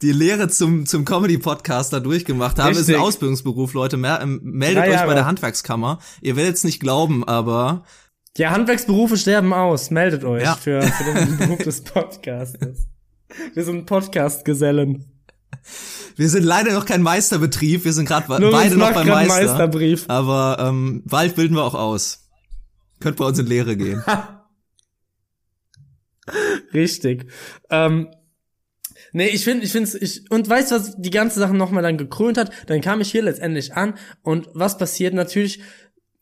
die 0.02 0.12
Lehre 0.12 0.48
zum, 0.48 0.84
zum 0.84 1.06
Comedy-Podcaster 1.06 2.00
durchgemacht 2.02 2.58
haben. 2.58 2.72
Ist 2.72 2.76
ein 2.78 2.84
Richtig. 2.84 2.96
Ausbildungsberuf, 2.98 3.72
Leute. 3.72 3.96
Ähm, 3.96 4.40
meldet 4.42 4.84
euch 4.86 5.06
bei 5.06 5.14
der 5.14 5.24
Handwerkskammer. 5.24 5.98
Ihr 6.20 6.36
werdet 6.36 6.56
es 6.56 6.64
nicht 6.64 6.80
glauben, 6.80 7.26
aber 7.26 7.84
Ja, 8.36 8.50
Handwerksberufe 8.50 9.16
sterben 9.16 9.54
aus. 9.54 9.90
Meldet 9.90 10.24
euch 10.24 10.42
Ja. 10.44 10.56
für, 10.56 10.82
für 10.82 11.04
den 11.14 11.36
Beruf 11.38 11.58
des 11.60 11.80
Podcastes. 11.84 12.86
Wir 13.54 13.64
sind 13.64 13.86
Podcast-Gesellen. 13.86 15.06
Wir 16.18 16.28
sind 16.28 16.42
leider 16.42 16.72
noch 16.72 16.84
kein 16.84 17.00
Meisterbetrieb. 17.00 17.84
Wir 17.84 17.92
sind 17.92 18.06
gerade 18.06 18.26
beide 18.26 18.76
noch 18.76 18.92
beim 18.92 19.06
Meister. 19.06 19.34
Meisterbrief. 19.34 20.06
Aber 20.08 20.56
ähm, 20.60 21.02
bald 21.04 21.36
bilden 21.36 21.54
wir 21.54 21.62
auch 21.62 21.76
aus. 21.76 22.28
Könnt 22.98 23.16
bei 23.16 23.24
uns 23.24 23.38
in 23.38 23.46
Lehre 23.46 23.76
gehen. 23.76 24.02
Richtig. 26.74 27.30
Ähm, 27.70 28.08
nee, 29.12 29.28
ich 29.28 29.44
finde, 29.44 29.64
ich 29.64 29.70
finde 29.70 29.96
ich, 29.96 30.28
und 30.28 30.48
weißt 30.48 30.72
du, 30.72 30.74
was 30.74 30.96
die 30.96 31.10
ganze 31.10 31.38
Sache 31.38 31.54
nochmal 31.54 31.84
dann 31.84 31.96
gekrönt 31.96 32.36
hat? 32.36 32.50
Dann 32.66 32.80
kam 32.80 33.00
ich 33.00 33.12
hier 33.12 33.22
letztendlich 33.22 33.74
an 33.74 33.94
und 34.22 34.48
was 34.54 34.76
passiert 34.76 35.14
natürlich, 35.14 35.62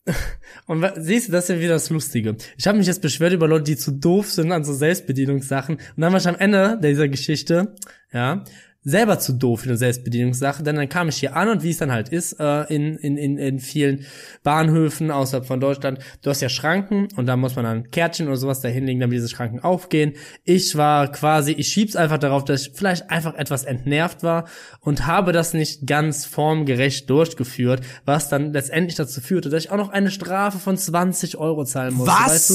und 0.66 0.86
siehst 0.96 1.28
du, 1.28 1.32
das 1.32 1.44
ist 1.44 1.56
ja 1.56 1.60
wieder 1.60 1.72
das 1.72 1.90
Lustige. 1.90 2.36
Ich 2.56 2.66
habe 2.66 2.78
mich 2.78 2.86
jetzt 2.86 3.02
beschwert 3.02 3.32
über 3.32 3.48
Leute, 3.48 3.64
die 3.64 3.76
zu 3.76 3.90
doof 3.90 4.30
sind 4.30 4.52
an 4.52 4.62
so 4.62 4.72
Selbstbedienungssachen. 4.72 5.76
Und 5.76 6.00
dann 6.00 6.12
war 6.12 6.20
ich 6.20 6.28
am 6.28 6.36
Ende 6.36 6.78
dieser 6.80 7.08
Geschichte, 7.08 7.74
ja, 8.12 8.44
selber 8.86 9.18
zu 9.18 9.32
doof 9.32 9.62
für 9.62 9.68
eine 9.68 9.76
Selbstbedienungssache, 9.76 10.62
denn 10.62 10.76
dann 10.76 10.88
kam 10.88 11.08
ich 11.08 11.16
hier 11.16 11.34
an 11.34 11.48
und 11.48 11.64
wie 11.64 11.70
es 11.70 11.78
dann 11.78 11.90
halt 11.90 12.08
ist, 12.08 12.38
äh, 12.38 12.72
in, 12.72 12.96
in, 12.96 13.16
in, 13.16 13.36
in 13.36 13.58
vielen 13.58 14.06
Bahnhöfen 14.44 15.10
außerhalb 15.10 15.44
von 15.44 15.58
Deutschland, 15.58 15.98
du 16.22 16.30
hast 16.30 16.40
ja 16.40 16.48
Schranken 16.48 17.08
und 17.16 17.26
da 17.26 17.36
muss 17.36 17.56
man 17.56 17.64
dann 17.64 17.90
Kärtchen 17.90 18.28
oder 18.28 18.36
sowas 18.36 18.60
da 18.60 18.68
hinlegen, 18.68 19.00
damit 19.00 19.16
diese 19.16 19.28
Schranken 19.28 19.58
aufgehen. 19.58 20.12
Ich 20.44 20.76
war 20.76 21.10
quasi, 21.10 21.50
ich 21.50 21.66
schieb's 21.66 21.96
einfach 21.96 22.18
darauf, 22.18 22.44
dass 22.44 22.68
ich 22.68 22.72
vielleicht 22.74 23.10
einfach 23.10 23.34
etwas 23.34 23.64
entnervt 23.64 24.22
war 24.22 24.44
und 24.78 25.04
habe 25.04 25.32
das 25.32 25.52
nicht 25.52 25.84
ganz 25.88 26.24
formgerecht 26.24 27.10
durchgeführt, 27.10 27.80
was 28.04 28.28
dann 28.28 28.52
letztendlich 28.52 28.94
dazu 28.94 29.20
führte, 29.20 29.50
dass 29.50 29.64
ich 29.64 29.72
auch 29.72 29.78
noch 29.78 29.88
eine 29.88 30.12
Strafe 30.12 30.60
von 30.60 30.78
20 30.78 31.38
Euro 31.38 31.64
zahlen 31.64 31.92
musste, 31.92 32.12
Was? 32.12 32.30
weißt 32.30 32.50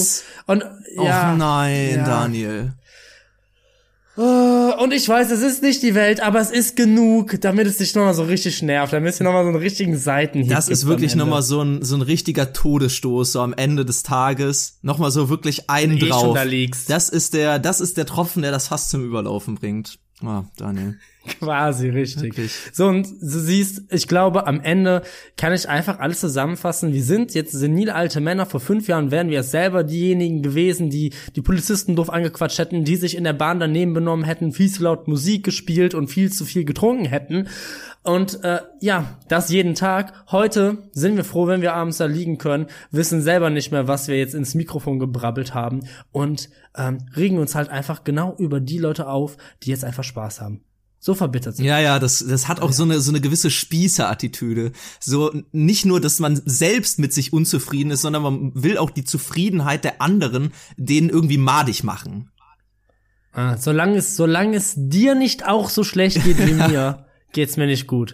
du? 0.48 0.52
Und 0.54 0.64
ja, 0.96 1.34
oh 1.34 1.38
nein, 1.38 1.96
ja. 1.98 2.06
Daniel. 2.06 2.74
Äh, 4.18 4.22
Und 4.22 4.94
ich 4.94 5.08
weiß, 5.08 5.32
es 5.32 5.42
ist 5.42 5.62
nicht 5.62 5.82
die 5.84 5.96
Welt, 5.96 6.22
aber 6.22 6.40
es 6.42 6.52
ist 6.52 6.76
genug, 6.76 7.40
damit 7.42 7.68
es 7.68 7.78
dich 7.78 7.96
nochmal 7.96 8.14
so 8.14 8.24
richtig 8.24 8.62
nervt, 8.62 8.94
damit 8.94 9.12
es 9.12 9.18
dir 9.20 9.24
nochmal 9.24 9.44
so 9.44 9.50
einen 9.50 9.58
richtigen 9.58 9.98
Seitenhieb 9.98 10.50
Das 10.52 10.68
ist 10.70 10.86
wirklich 10.86 11.16
nochmal 11.16 11.42
so 11.42 11.62
ein, 11.62 11.84
so 11.84 11.96
ein 11.96 12.02
richtiger 12.02 12.52
Todesstoß, 12.54 13.32
so 13.34 13.42
am 13.42 13.54
Ende 13.54 13.86
des 13.86 14.04
Tages. 14.04 14.80
Nochmal 14.82 15.12
so 15.12 15.30
wirklich 15.30 15.70
einen 15.70 15.98
eh 15.98 16.10
drauf. 16.10 16.36
da 16.36 16.44
liegst. 16.44 16.90
Das 16.90 17.10
ist 17.10 17.34
der, 17.34 17.60
das 17.60 17.80
ist 17.80 17.98
der 17.98 18.06
Tropfen, 18.06 18.42
der 18.42 18.52
das 18.52 18.68
Fass 18.68 18.90
zum 18.90 19.04
Überlaufen 19.06 19.56
bringt. 19.56 19.98
Ah, 20.24 20.46
Daniel. 20.58 20.98
Quasi 21.40 21.90
richtig. 21.90 22.24
Wirklich. 22.24 22.52
So, 22.72 22.88
und 22.88 23.08
du 23.08 23.40
siehst, 23.40 23.84
ich 23.92 24.08
glaube, 24.08 24.48
am 24.48 24.60
Ende 24.60 25.04
kann 25.38 25.54
ich 25.54 25.70
einfach 25.70 26.00
alles 26.00 26.20
zusammenfassen. 26.20 26.94
Wir 26.94 27.04
sind 27.04 27.34
jetzt 27.34 27.52
senile 27.52 27.94
alte 27.94 28.22
Männer. 28.22 28.46
Vor 28.46 28.60
fünf 28.60 28.88
Jahren 28.88 29.12
wären 29.12 29.30
wir 29.30 29.44
selber 29.44 29.84
diejenigen 29.84 30.42
gewesen, 30.42 30.90
die 30.90 31.14
die 31.36 31.42
Polizisten 31.42 31.96
doof 31.96 32.10
angequatscht 32.10 32.58
hätten, 32.60 32.84
die 32.86 32.96
sich 32.96 33.16
in 33.16 33.24
der 33.24 33.34
Bahn 33.34 33.60
daneben 33.60 33.94
benommen 33.94 34.26
hätten, 34.26 34.52
viel 34.52 34.72
zu 34.72 34.84
laut 34.84 35.08
Musik 35.08 35.44
gespielt 35.44 35.94
und 35.94 36.08
viel 36.08 36.32
zu 36.32 36.46
viel 36.46 36.66
getrunken 36.66 37.06
hätten. 37.06 37.48
Und 38.04 38.44
äh, 38.44 38.62
ja, 38.80 39.20
das 39.28 39.52
jeden 39.52 39.76
Tag. 39.76 40.14
Heute 40.32 40.90
sind 40.92 41.18
wir 41.18 41.24
froh, 41.24 41.46
wenn 41.46 41.62
wir 41.62 41.74
abends 41.74 41.98
da 41.98 42.06
liegen 42.06 42.40
können, 42.40 42.66
wissen 42.90 43.22
selber 43.22 43.52
nicht 43.52 43.72
mehr, 43.72 43.88
was 43.88 44.08
wir 44.08 44.18
jetzt 44.18 44.34
ins 44.34 44.56
Mikrofon 44.56 44.98
gebrabbelt 44.98 45.54
haben 45.54 45.82
und 46.12 46.50
ähm, 46.76 46.98
regen 47.16 47.38
uns 47.38 47.54
halt 47.54 47.70
einfach 47.70 48.04
genau 48.04 48.36
über 48.38 48.60
die 48.60 48.80
Leute 48.80 49.08
auf, 49.08 49.38
die 49.62 49.70
jetzt 49.70 49.84
einfach 49.84 50.04
Spaß 50.04 50.42
haben. 50.42 50.64
So 51.04 51.16
verbittert 51.16 51.56
sind. 51.56 51.66
Ja, 51.66 51.80
ja, 51.80 51.98
das, 51.98 52.26
das 52.28 52.48
hat 52.48 52.60
auch 52.60 52.72
so 52.72 52.84
eine, 52.84 53.00
so 53.02 53.12
eine 53.12 53.22
gewisse 53.22 53.50
Spießer-Attitüde. 53.50 54.72
So, 55.00 55.32
nicht 55.52 55.84
nur, 55.86 56.00
dass 56.00 56.20
man 56.20 56.40
selbst 56.46 57.00
mit 57.00 57.12
sich 57.12 57.34
unzufrieden 57.34 57.90
ist, 57.90 58.02
sondern 58.02 58.22
man 58.22 58.52
will 58.54 58.78
auch 58.78 58.92
die 58.92 59.04
Zufriedenheit 59.04 59.84
der 59.84 60.00
anderen 60.02 60.54
denen 60.78 61.10
irgendwie 61.10 61.40
madig 61.40 61.84
machen. 61.84 62.30
Ah, 63.34 63.58
solange 63.58 63.98
es, 63.98 64.16
solange 64.16 64.58
es 64.58 64.74
dir 64.76 65.16
nicht 65.16 65.48
auch 65.48 65.70
so 65.70 65.84
schlecht 65.84 66.24
geht 66.24 66.38
wie 66.38 66.54
mir, 66.70 67.06
geht's 67.32 67.58
mir 67.58 67.68
nicht 67.68 67.88
gut. 67.88 68.14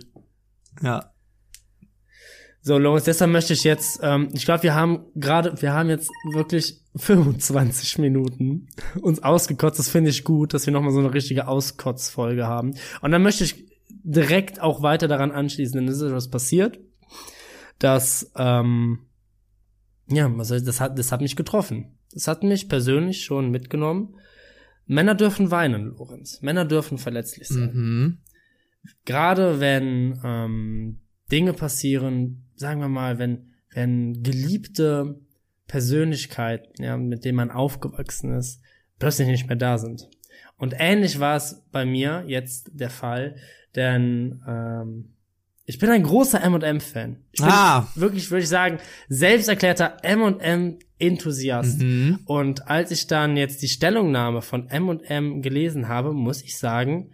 Ja. 0.82 1.12
So, 2.62 2.78
Lorenz, 2.78 3.06
deshalb 3.06 3.32
möchte 3.32 3.54
ich 3.54 3.64
jetzt, 3.64 4.02
ähm, 4.04 4.28
ich 4.34 4.44
glaube, 4.44 4.64
wir 4.64 4.76
haben 4.76 5.06
gerade, 5.16 5.62
wir 5.62 5.74
haben 5.74 5.90
jetzt 5.90 6.10
wirklich 6.34 6.82
25 6.96 8.00
Minuten 8.00 8.68
uns 9.02 9.24
ausgekotzt. 9.24 9.80
Das 9.80 9.90
finde 9.90 10.10
ich 10.10 10.24
gut, 10.24 10.54
dass 10.54 10.66
wir 10.66 10.74
nochmal 10.74 10.92
so 10.92 11.00
eine 11.00 11.14
richtige 11.14 11.48
Auskotzfolge 11.48 12.46
haben. 12.46 12.74
Und 13.02 13.12
dann 13.12 13.24
möchte 13.24 13.44
ich 13.46 13.66
direkt 14.04 14.60
auch 14.62 14.82
weiter 14.82 15.08
daran 15.08 15.32
anschließen, 15.32 15.80
denn 15.80 15.88
es 15.88 15.98
ist 15.98 16.10
etwas 16.10 16.30
passiert, 16.30 16.80
dass, 17.80 18.32
ähm, 18.36 19.00
ja, 20.10 20.30
also 20.38 20.60
das 20.60 20.82
hat, 20.82 21.00
das 21.00 21.12
hat 21.12 21.22
mich 21.22 21.36
getroffen. 21.36 21.98
Das 22.14 22.28
hat 22.28 22.44
mich 22.44 22.68
persönlich 22.68 23.24
schon 23.24 23.50
mitgenommen. 23.50 24.16
Männer 24.86 25.16
dürfen 25.16 25.52
weinen, 25.52 25.96
Lorenz. 25.98 26.42
Männer 26.42 26.66
dürfen 26.66 26.98
verletzlich 26.98 27.48
sein. 27.48 27.72
Mhm. 27.74 28.18
Gerade 29.06 29.60
wenn 29.60 30.20
ähm, 30.24 31.00
Dinge 31.32 31.54
passieren, 31.54 32.44
sagen 32.56 32.80
wir 32.82 32.88
mal, 32.90 33.20
wenn, 33.20 33.54
wenn 33.74 34.24
geliebte 34.24 35.20
Persönlichkeiten, 35.68 36.82
ja, 36.84 36.98
mit 36.98 37.26
denen 37.26 37.36
man 37.38 37.52
aufgewachsen 37.52 38.34
ist, 38.34 38.62
plötzlich 39.00 39.28
nicht 39.28 39.48
mehr 39.48 39.58
da 39.58 39.78
sind. 39.78 40.08
Und 40.58 40.74
ähnlich 40.78 41.20
war 41.20 41.36
es 41.36 41.64
bei 41.72 41.86
mir 41.86 42.24
jetzt 42.28 42.72
der 42.74 42.90
Fall, 42.90 43.36
denn 43.76 44.42
ähm, 44.48 45.10
ich 45.66 45.78
bin 45.80 45.90
ein 45.90 46.04
großer 46.04 46.42
M&M-Fan. 46.42 47.18
Ich 47.34 47.42
bin 47.42 47.50
Ah. 47.52 47.88
wirklich, 47.96 48.32
würde 48.32 48.44
ich 48.44 48.50
sagen, 48.50 48.80
selbsterklärter 49.10 49.98
M&M-Enthusiast. 50.02 51.82
Mhm. 51.82 52.20
Und 52.26 52.68
als 52.70 52.92
ich 52.92 53.08
dann 53.08 53.38
jetzt 53.38 53.62
die 53.62 53.68
Stellungnahme 53.68 54.42
von 54.42 54.70
M&M 54.70 55.42
gelesen 55.42 55.88
habe, 55.90 56.14
muss 56.14 56.42
ich 56.42 56.58
sagen, 56.58 57.12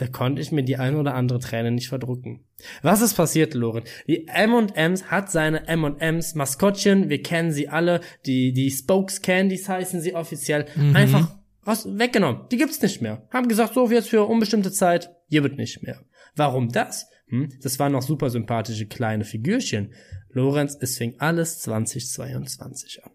da 0.00 0.06
konnte 0.06 0.40
ich 0.40 0.50
mir 0.50 0.62
die 0.62 0.78
ein 0.78 0.96
oder 0.96 1.14
andere 1.14 1.40
Träne 1.40 1.70
nicht 1.70 1.88
verdrücken. 1.88 2.40
Was 2.80 3.02
ist 3.02 3.14
passiert, 3.14 3.52
Loren? 3.52 3.84
Die 4.06 4.26
M&M's 4.28 5.10
hat 5.10 5.30
seine 5.30 5.68
M&M's 5.68 6.34
Maskottchen, 6.34 7.10
wir 7.10 7.22
kennen 7.22 7.52
sie 7.52 7.68
alle, 7.68 8.00
die, 8.24 8.54
die 8.54 8.70
Spokes 8.70 9.20
Candies 9.20 9.68
heißen 9.68 10.00
sie 10.00 10.14
offiziell, 10.14 10.64
einfach 10.94 11.36
was 11.64 11.86
weggenommen. 11.98 12.46
Die 12.50 12.56
gibt's 12.56 12.80
nicht 12.80 13.02
mehr. 13.02 13.28
Haben 13.30 13.48
gesagt, 13.48 13.74
so 13.74 13.90
jetzt 13.90 14.08
für 14.08 14.24
unbestimmte 14.24 14.72
Zeit, 14.72 15.10
hier 15.28 15.42
wird 15.42 15.58
nicht 15.58 15.82
mehr. 15.82 16.00
Warum 16.34 16.70
das? 16.70 17.10
Hm? 17.28 17.50
Das 17.62 17.78
waren 17.78 17.92
noch 17.92 18.02
super 18.02 18.30
sympathische 18.30 18.86
kleine 18.86 19.24
Figürchen. 19.24 19.92
Lorenz, 20.30 20.78
es 20.80 20.96
fing 20.96 21.16
alles 21.18 21.58
2022 21.60 23.04
an. 23.04 23.10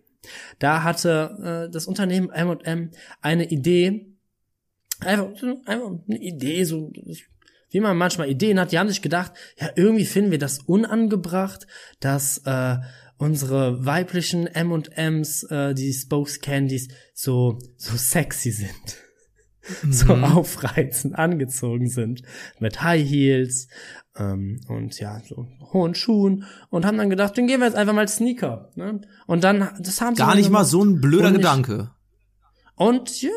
Da 0.60 0.84
hatte 0.84 1.68
äh, 1.68 1.72
das 1.72 1.88
Unternehmen 1.88 2.30
M&M 2.30 2.92
eine 3.22 3.50
Idee, 3.50 4.15
einfach, 5.02 5.30
einfach 5.66 5.92
eine 6.08 6.18
Idee, 6.18 6.64
so 6.64 6.92
wie 7.70 7.80
man 7.80 7.98
manchmal 7.98 8.30
Ideen 8.30 8.60
hat. 8.60 8.72
Die 8.72 8.80
haben 8.80 8.90
sich 8.90 9.02
gedacht, 9.02 9.34
ja 9.60 9.70
irgendwie 9.76 10.06
finden 10.06 10.32
wir 10.32 10.40
das 10.40 10.60
unangebracht, 10.60 11.68
dass 12.00 12.40
äh, 12.46 12.78
unsere 13.18 13.86
weiblichen 13.86 14.48
M&Ms, 14.48 15.44
äh, 15.44 15.74
die 15.74 15.94
Spokes 15.94 16.42
Candies, 16.42 16.90
so 17.14 17.60
so 17.78 17.96
sexy 17.96 18.52
sind. 18.52 18.98
So 19.90 20.14
aufreizend 20.14 21.18
angezogen 21.18 21.90
sind. 21.90 22.22
Mit 22.60 22.84
High 22.84 23.04
Heels 23.04 23.68
ähm, 24.16 24.62
und 24.68 25.00
ja, 25.00 25.20
so 25.28 25.48
hohen 25.74 25.96
Schuhen. 25.96 26.46
Und 26.70 26.86
haben 26.86 27.00
dann 27.00 27.10
gedacht, 27.10 27.36
dann 27.36 27.48
gehen 27.48 27.62
wir 27.62 27.66
jetzt 27.66 27.76
einfach 27.76 27.96
mal 27.96 28.08
Sneaker. 28.08 28.70
Ne? 28.76 29.02
Und 29.26 29.44
dann, 29.44 29.70
das 29.80 30.02
haben 30.02 30.16
sie 30.16 30.22
Gar 30.22 30.36
nicht 30.36 30.52
mal 30.52 30.66
so 30.66 30.84
ein 30.84 31.02
blöder 31.02 31.32
Gedanke. 31.32 31.90
Und 32.76 33.22
ja, 33.22 33.32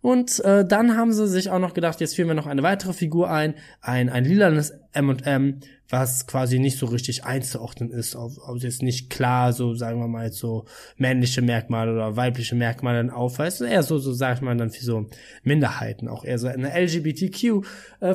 und 0.00 0.40
äh, 0.44 0.64
dann 0.64 0.96
haben 0.96 1.12
sie 1.12 1.28
sich 1.28 1.50
auch 1.50 1.58
noch 1.58 1.74
gedacht, 1.74 2.00
jetzt 2.00 2.16
führen 2.16 2.28
wir 2.28 2.34
noch 2.34 2.46
eine 2.46 2.62
weitere 2.62 2.92
Figur 2.92 3.30
ein, 3.30 3.54
ein 3.80 4.08
ein 4.08 4.24
lilanes 4.24 4.72
M&M, 4.92 5.60
was 5.88 6.26
quasi 6.26 6.58
nicht 6.58 6.78
so 6.78 6.86
richtig 6.86 7.24
einzuordnen 7.24 7.90
ist, 7.90 8.16
auf, 8.16 8.38
auf 8.38 8.62
jetzt 8.62 8.82
nicht 8.82 9.10
klar 9.10 9.52
so 9.52 9.74
sagen 9.74 10.00
wir 10.00 10.08
mal 10.08 10.32
so 10.32 10.64
männliche 10.96 11.42
Merkmale 11.42 11.92
oder 11.92 12.16
weibliche 12.16 12.54
Merkmale 12.54 12.98
dann 12.98 13.10
aufweist, 13.10 13.60
eher 13.60 13.82
so 13.82 13.98
so 13.98 14.12
sagt 14.12 14.42
man 14.42 14.58
dann 14.58 14.70
für 14.70 14.84
so 14.84 15.06
Minderheiten 15.42 16.08
auch 16.08 16.24
eher 16.24 16.38
so 16.38 16.48
eine 16.48 16.72
LGBTQ 16.72 17.64
äh, 18.00 18.14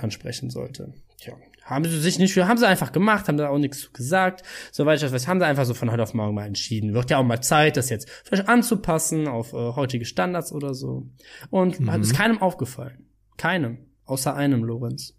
ansprechen 0.00 0.50
sollte. 0.50 0.92
Tja, 1.18 1.34
haben 1.64 1.84
sie 1.84 2.00
sich 2.00 2.18
nicht 2.18 2.32
für, 2.34 2.48
haben 2.48 2.58
sie 2.58 2.66
einfach 2.66 2.92
gemacht, 2.92 3.28
haben 3.28 3.36
da 3.36 3.48
auch 3.48 3.58
nichts 3.58 3.80
zu 3.80 3.92
gesagt. 3.92 4.42
Soweit 4.72 4.96
ich 4.96 5.02
das 5.02 5.12
weiß, 5.12 5.28
haben 5.28 5.40
sie 5.40 5.46
einfach 5.46 5.64
so 5.64 5.74
von 5.74 5.90
heute 5.90 6.02
auf 6.02 6.14
morgen 6.14 6.34
mal 6.34 6.46
entschieden. 6.46 6.94
Wird 6.94 7.10
ja 7.10 7.18
auch 7.18 7.24
mal 7.24 7.40
Zeit, 7.40 7.76
das 7.76 7.90
jetzt 7.90 8.08
vielleicht 8.24 8.48
anzupassen 8.48 9.28
auf 9.28 9.52
äh, 9.52 9.56
heutige 9.56 10.04
Standards 10.04 10.52
oder 10.52 10.74
so. 10.74 11.08
Und 11.50 11.86
hat 11.88 12.00
ist 12.00 12.14
keinem 12.14 12.40
aufgefallen. 12.40 13.06
Keinem. 13.36 13.78
Außer 14.04 14.34
einem, 14.34 14.64
Lorenz. 14.64 15.14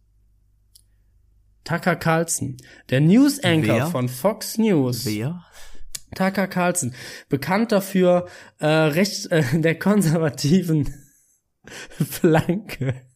Tucker 1.63 1.95
Carlson, 1.95 2.57
der 2.89 2.99
News 2.99 3.41
Anchor 3.41 3.75
Wer? 3.75 3.87
von 3.87 4.09
Fox 4.09 4.57
News. 4.57 5.05
Wer? 5.05 5.45
Tucker 6.13 6.47
Carlson, 6.47 6.93
bekannt 7.29 7.71
dafür, 7.71 8.27
äh, 8.59 8.67
recht 8.67 9.31
äh, 9.31 9.43
der 9.53 9.79
konservativen 9.79 10.93
Flanke 11.89 13.12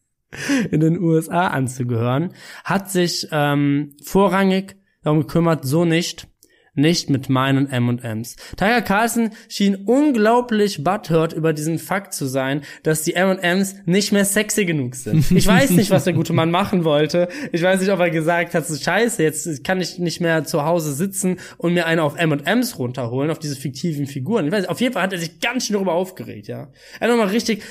in 0.70 0.80
den 0.80 1.00
USA 1.00 1.48
anzugehören, 1.48 2.34
hat 2.64 2.90
sich 2.90 3.28
ähm, 3.32 3.94
vorrangig 4.02 4.76
darum 5.02 5.20
gekümmert, 5.20 5.64
so 5.64 5.84
nicht, 5.84 6.28
nicht 6.74 7.10
mit 7.10 7.28
meinen 7.28 7.68
M&Ms. 7.68 8.36
Tucker 8.56 8.82
Carlson 8.82 9.30
schien 9.48 9.74
unglaublich 9.74 10.84
butthurt 10.84 11.32
über 11.32 11.52
diesen 11.52 11.78
Fakt 11.78 12.14
zu 12.14 12.26
sein, 12.26 12.62
dass 12.84 13.02
die 13.02 13.14
M&Ms 13.14 13.76
nicht 13.86 14.12
mehr 14.12 14.24
sexy 14.24 14.64
genug 14.64 14.94
sind. 14.94 15.30
Ich 15.32 15.46
weiß 15.46 15.70
nicht, 15.70 15.90
was 15.90 16.04
der 16.04 16.12
gute 16.12 16.32
Mann 16.32 16.50
machen 16.50 16.84
wollte. 16.84 17.28
Ich 17.50 17.62
weiß 17.62 17.80
nicht, 17.80 17.90
ob 17.90 17.98
er 17.98 18.10
gesagt 18.10 18.54
hat, 18.54 18.66
so 18.66 18.76
scheiße, 18.76 19.22
jetzt 19.22 19.64
kann 19.64 19.80
ich 19.80 19.98
nicht 19.98 20.20
mehr 20.20 20.44
zu 20.44 20.64
Hause 20.64 20.92
sitzen 20.92 21.38
und 21.56 21.74
mir 21.74 21.86
eine 21.86 22.02
auf 22.02 22.16
M&Ms 22.16 22.78
runterholen, 22.78 23.30
auf 23.30 23.40
diese 23.40 23.56
fiktiven 23.56 24.06
Figuren. 24.06 24.46
Ich 24.46 24.52
weiß 24.52 24.60
nicht, 24.60 24.70
auf 24.70 24.80
jeden 24.80 24.92
Fall 24.92 25.02
hat 25.02 25.12
er 25.12 25.18
sich 25.18 25.40
ganz 25.40 25.66
schön 25.66 25.74
darüber 25.74 25.94
aufgeregt, 25.94 26.46
ja. 26.46 26.68
Er 27.00 27.08
hat 27.08 27.10
nochmal 27.10 27.28
richtig, 27.28 27.62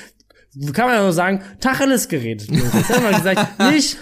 kann 0.72 0.86
man 0.86 0.96
ja 0.96 1.02
nur 1.02 1.12
sagen, 1.12 1.42
Tacheles 1.60 2.08
geredet. 2.08 2.48
Er 2.50 2.88
hat 2.88 3.02
mal 3.02 3.14
gesagt, 3.14 3.60
nicht, 3.72 3.98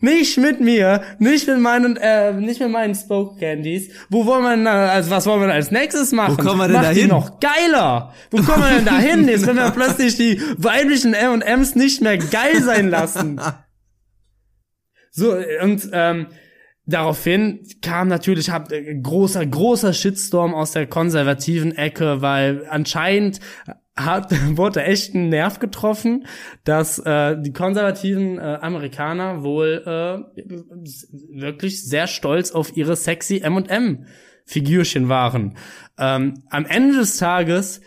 nicht 0.00 0.38
mit 0.38 0.60
mir, 0.60 1.02
nicht 1.18 1.46
mit 1.48 1.58
meinen, 1.58 1.96
äh, 1.96 2.32
nicht 2.32 2.60
mit 2.60 2.70
meinen 2.70 2.94
Spoke 2.94 3.38
Candies. 3.38 3.90
Wo 4.08 4.26
wollen 4.26 4.42
wir 4.42 4.56
denn, 4.56 4.66
also 4.66 5.10
was 5.10 5.26
wollen 5.26 5.40
wir 5.40 5.46
denn 5.48 5.56
als 5.56 5.70
nächstes 5.70 6.12
machen? 6.12 6.38
Wo 6.38 6.42
kommen 6.42 6.60
wir 6.60 6.66
denn 6.68 6.76
Mach 6.76 6.82
da 6.82 6.92
die 6.92 7.06
noch 7.06 7.40
geiler. 7.40 8.14
Wo 8.30 8.42
kommen 8.42 8.62
wir 8.62 8.76
denn 8.76 8.84
da 8.84 8.98
hin? 8.98 9.28
Jetzt 9.28 9.44
können 9.44 9.58
wir 9.58 9.70
plötzlich 9.70 10.16
die 10.16 10.40
weiblichen 10.56 11.14
M&Ms 11.14 11.74
nicht 11.74 12.00
mehr 12.00 12.18
geil 12.18 12.62
sein 12.62 12.88
lassen. 12.88 13.40
So, 15.10 15.34
und, 15.62 15.88
ähm, 15.92 16.26
Daraufhin 16.88 17.66
kam 17.82 18.08
natürlich 18.08 18.48
hab, 18.48 18.72
äh, 18.72 18.94
großer, 18.94 19.44
großer 19.44 19.92
Shitstorm 19.92 20.54
aus 20.54 20.72
der 20.72 20.86
konservativen 20.86 21.76
Ecke, 21.76 22.22
weil 22.22 22.64
anscheinend 22.70 23.40
hat, 23.98 24.32
wurde 24.56 24.84
echt 24.84 25.14
ein 25.14 25.28
Nerv 25.28 25.58
getroffen, 25.58 26.26
dass 26.64 26.98
äh, 26.98 27.36
die 27.40 27.52
konservativen 27.52 28.38
äh, 28.38 28.58
Amerikaner 28.60 29.42
wohl 29.42 29.82
äh, 29.84 30.40
wirklich 31.32 31.84
sehr 31.84 32.06
stolz 32.06 32.52
auf 32.52 32.76
ihre 32.76 32.96
sexy 32.96 33.38
M&M-Figürchen 33.38 35.08
waren. 35.08 35.56
Ähm, 35.98 36.42
am 36.50 36.64
Ende 36.66 36.98
des 36.98 37.16
Tages 37.16 37.80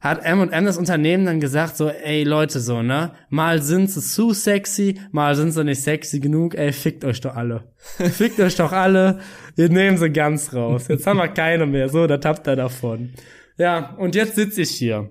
hat 0.00 0.24
M&M 0.24 0.64
das 0.64 0.78
Unternehmen 0.78 1.26
dann 1.26 1.40
gesagt 1.40 1.76
so, 1.76 1.88
ey 1.88 2.22
Leute 2.22 2.60
so, 2.60 2.82
ne, 2.82 3.12
mal 3.30 3.60
sind 3.60 3.90
sie 3.90 4.00
zu 4.00 4.32
sexy, 4.32 5.00
mal 5.10 5.34
sind 5.34 5.50
sie 5.50 5.64
nicht 5.64 5.82
sexy 5.82 6.20
genug, 6.20 6.54
ey, 6.54 6.72
fickt 6.72 7.04
euch 7.04 7.20
doch 7.20 7.34
alle. 7.34 7.64
fickt 7.98 8.38
euch 8.38 8.54
doch 8.54 8.72
alle, 8.72 9.18
wir 9.56 9.68
nehmen 9.68 9.98
sie 9.98 10.10
ganz 10.10 10.54
raus. 10.54 10.86
Jetzt 10.88 11.06
haben 11.06 11.16
wir 11.16 11.28
keine 11.28 11.66
mehr, 11.66 11.88
so, 11.88 12.06
das 12.06 12.20
habt 12.24 12.46
ihr 12.46 12.54
davon. 12.54 13.12
Ja, 13.56 13.96
und 13.98 14.14
jetzt 14.14 14.36
sitze 14.36 14.62
ich 14.62 14.70
hier 14.70 15.10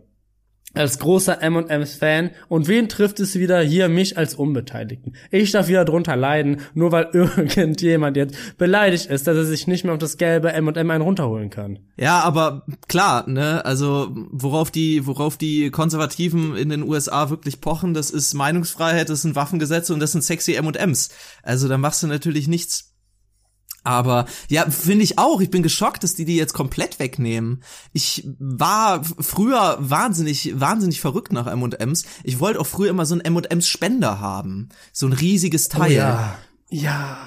als 0.78 1.00
großer 1.00 1.42
M&M's-Fan 1.42 2.32
und 2.48 2.68
wen 2.68 2.90
trifft 2.90 3.20
es 3.20 3.36
wieder 3.36 3.62
hier 3.62 3.90
mich 3.90 4.18
als 4.18 4.36
Unbeteiligten? 4.36 5.16
Ich 5.32 5.52
darf 5.52 5.68
wieder 5.68 5.86
drunter 5.86 6.16
leiden, 6.16 6.62
nur 6.74 6.92
weil 6.92 7.10
irgendjemand 7.14 8.18
jetzt 8.18 8.58
beleidigt 8.58 9.08
ist, 9.08 9.28
dass 9.28 9.38
er 9.38 9.46
sich 9.46 9.68
nicht 9.68 9.84
mehr 9.84 9.94
auf 9.94 10.00
das 10.00 10.18
gelbe 10.18 10.54
M&M 10.54 10.92
einen 10.92 11.02
runterholen 11.02 11.50
kann. 11.50 11.80
Ja, 11.98 12.22
aber 12.22 12.66
klar, 12.88 13.28
ne, 13.28 13.66
also 13.66 14.10
worauf 14.32 14.72
die, 14.72 15.06
worauf 15.06 15.38
die 15.38 15.72
Konservativen 15.72 16.56
in 16.56 16.70
den 16.70 16.84
USA 16.84 17.30
wirklich 17.30 17.62
pochen, 17.62 17.94
das 17.94 18.10
ist 18.10 18.34
Meinungsfreiheit, 18.34 19.10
das 19.10 19.24
sind 19.24 19.36
Waffengesetze 19.36 19.94
und 19.94 20.00
das 20.00 20.12
sind 20.12 20.24
sexy 20.24 20.54
M&Ms. 20.54 21.10
Also 21.44 21.68
da 21.68 21.78
machst 21.78 22.04
du 22.04 22.08
natürlich 22.08 22.48
nichts. 22.48 22.94
Aber 23.88 24.26
ja, 24.50 24.70
finde 24.70 25.06
ich 25.06 25.18
auch. 25.18 25.40
Ich 25.40 25.50
bin 25.50 25.64
geschockt, 25.64 26.04
dass 26.04 26.14
die 26.14 26.26
die 26.26 26.36
jetzt 26.36 26.54
komplett 26.54 27.00
wegnehmen. 27.00 27.64
Ich 27.94 28.28
war 28.38 29.02
früher 29.04 29.78
wahnsinnig, 29.80 30.60
wahnsinnig 30.60 31.00
verrückt 31.00 31.32
nach 31.32 31.48
M&Ms. 31.48 32.04
Ich 32.24 32.42
wollte 32.42 32.60
auch 32.60 32.68
früher 32.68 32.90
immer 32.90 33.06
so 33.06 33.16
einen 33.16 33.22
M&Ms 33.22 33.68
Spender 33.70 34.20
haben, 34.20 34.68
so 34.92 35.06
ein 35.06 35.14
riesiges 35.14 35.70
Teil. 35.70 35.94
ja. 35.94 36.38
Ja. 36.70 37.18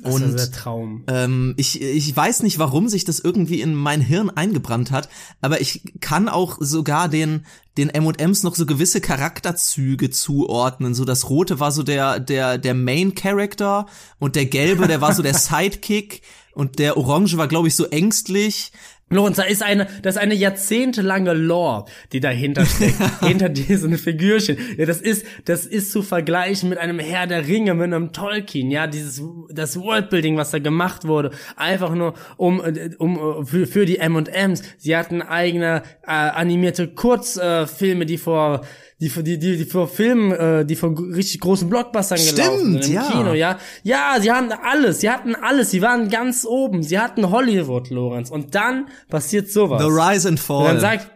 Das 0.00 0.14
Und, 0.14 0.22
ist 0.22 0.36
der 0.36 0.50
Traum. 0.52 1.04
Ähm, 1.06 1.54
ich, 1.58 1.80
ich 1.82 2.16
weiß 2.16 2.42
nicht, 2.42 2.58
warum 2.58 2.88
sich 2.88 3.04
das 3.04 3.20
irgendwie 3.20 3.60
in 3.60 3.74
mein 3.74 4.00
Hirn 4.00 4.30
eingebrannt 4.30 4.90
hat, 4.90 5.08
aber 5.40 5.60
ich 5.60 5.82
kann 6.00 6.28
auch 6.28 6.56
sogar 6.60 7.08
den 7.08 7.44
den 7.78 7.88
M&Ms 7.88 8.42
noch 8.42 8.54
so 8.54 8.66
gewisse 8.66 9.00
Charakterzüge 9.00 10.10
zuordnen. 10.10 10.94
So 10.94 11.04
das 11.04 11.28
rote 11.28 11.60
war 11.60 11.72
so 11.72 11.82
der 11.82 12.20
der 12.20 12.58
der 12.58 12.74
Main 12.74 13.14
Character 13.14 13.86
und 14.18 14.34
der 14.34 14.46
gelbe, 14.46 14.86
der 14.86 15.00
war 15.00 15.14
so 15.14 15.22
der 15.22 15.34
Sidekick 15.38 16.22
und 16.54 16.78
der 16.78 16.96
orange 16.96 17.36
war 17.36 17.48
glaube 17.48 17.68
ich 17.68 17.76
so 17.76 17.84
ängstlich. 17.86 18.72
Lorenz, 19.10 19.36
da 19.36 19.42
ist 19.42 19.62
eine, 19.62 19.86
das 20.02 20.16
ist 20.16 20.20
eine 20.20 20.34
jahrzehntelange 20.34 21.34
Lore, 21.34 21.84
die 22.12 22.20
dahinter 22.20 22.64
steckt, 22.64 22.96
hinter 23.20 23.50
diesen 23.50 23.98
Figürchen. 23.98 24.56
Ja, 24.78 24.86
das 24.86 25.00
ist, 25.00 25.26
das 25.44 25.66
ist 25.66 25.92
zu 25.92 26.02
vergleichen 26.02 26.70
mit 26.70 26.78
einem 26.78 26.98
Herr 26.98 27.26
der 27.26 27.46
Ringe, 27.46 27.74
mit 27.74 27.84
einem 27.84 28.12
Tolkien, 28.12 28.70
ja, 28.70 28.86
dieses, 28.86 29.22
das 29.50 29.78
Worldbuilding, 29.78 30.36
was 30.36 30.50
da 30.50 30.58
gemacht 30.58 31.06
wurde, 31.06 31.30
einfach 31.56 31.94
nur 31.94 32.14
um, 32.38 32.62
um, 32.98 33.46
für, 33.46 33.66
für 33.66 33.84
die 33.84 33.98
M&Ms. 33.98 34.62
Sie 34.78 34.96
hatten 34.96 35.20
eigene, 35.20 35.82
äh, 36.04 36.10
animierte 36.10 36.88
Kurzfilme, 36.88 38.04
äh, 38.04 38.06
die 38.06 38.18
vor, 38.18 38.62
die 39.02 39.08
vor, 39.08 39.24
die, 39.24 39.36
die, 39.36 39.56
die 39.56 39.64
vor 39.64 39.88
Filmen, 39.88 40.30
äh, 40.30 40.64
die 40.64 40.76
vor 40.76 40.96
richtig 40.96 41.40
großen 41.40 41.68
Blockbustern 41.68 42.18
Stimmt, 42.18 42.36
gelaufen 42.36 42.72
sind, 42.82 42.86
im 42.86 42.92
ja. 42.92 43.10
Kino, 43.10 43.32
ja. 43.34 43.58
Ja, 43.82 44.16
sie 44.20 44.30
haben 44.30 44.52
alles, 44.52 45.00
sie 45.00 45.10
hatten 45.10 45.34
alles, 45.34 45.72
sie 45.72 45.82
waren 45.82 46.08
ganz 46.08 46.46
oben, 46.46 46.84
sie 46.84 47.00
hatten 47.00 47.28
Hollywood, 47.28 47.90
Lorenz. 47.90 48.30
Und 48.30 48.54
dann 48.54 48.86
passiert 49.08 49.50
sowas. 49.50 49.82
The 49.82 49.88
Rise 49.88 50.28
and 50.28 50.40
Fall. 50.40 50.62
Und 50.62 50.66
dann 50.66 50.80
sagt 50.80 51.10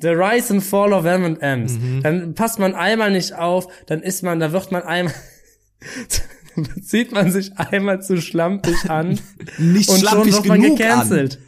The 0.00 0.08
Rise 0.08 0.52
and 0.52 0.64
Fall 0.64 0.92
of 0.92 1.04
M&M's. 1.04 1.74
Mhm. 1.74 2.02
Dann 2.02 2.34
passt 2.34 2.58
man 2.58 2.74
einmal 2.74 3.12
nicht 3.12 3.34
auf, 3.34 3.68
dann 3.86 4.02
ist 4.02 4.22
man, 4.22 4.40
da 4.40 4.52
wird 4.52 4.72
man 4.72 4.82
einmal, 4.82 5.14
zieht 6.82 7.12
man 7.12 7.30
sich 7.30 7.56
einmal 7.56 8.02
zu 8.02 8.20
schlampig 8.20 8.90
an 8.90 9.20
Nicht 9.58 9.88
und 9.88 10.00
schon 10.00 10.08
schlampig 10.08 10.34
wird 10.34 10.46
man 10.46 10.62
gecancelt. 10.62 11.38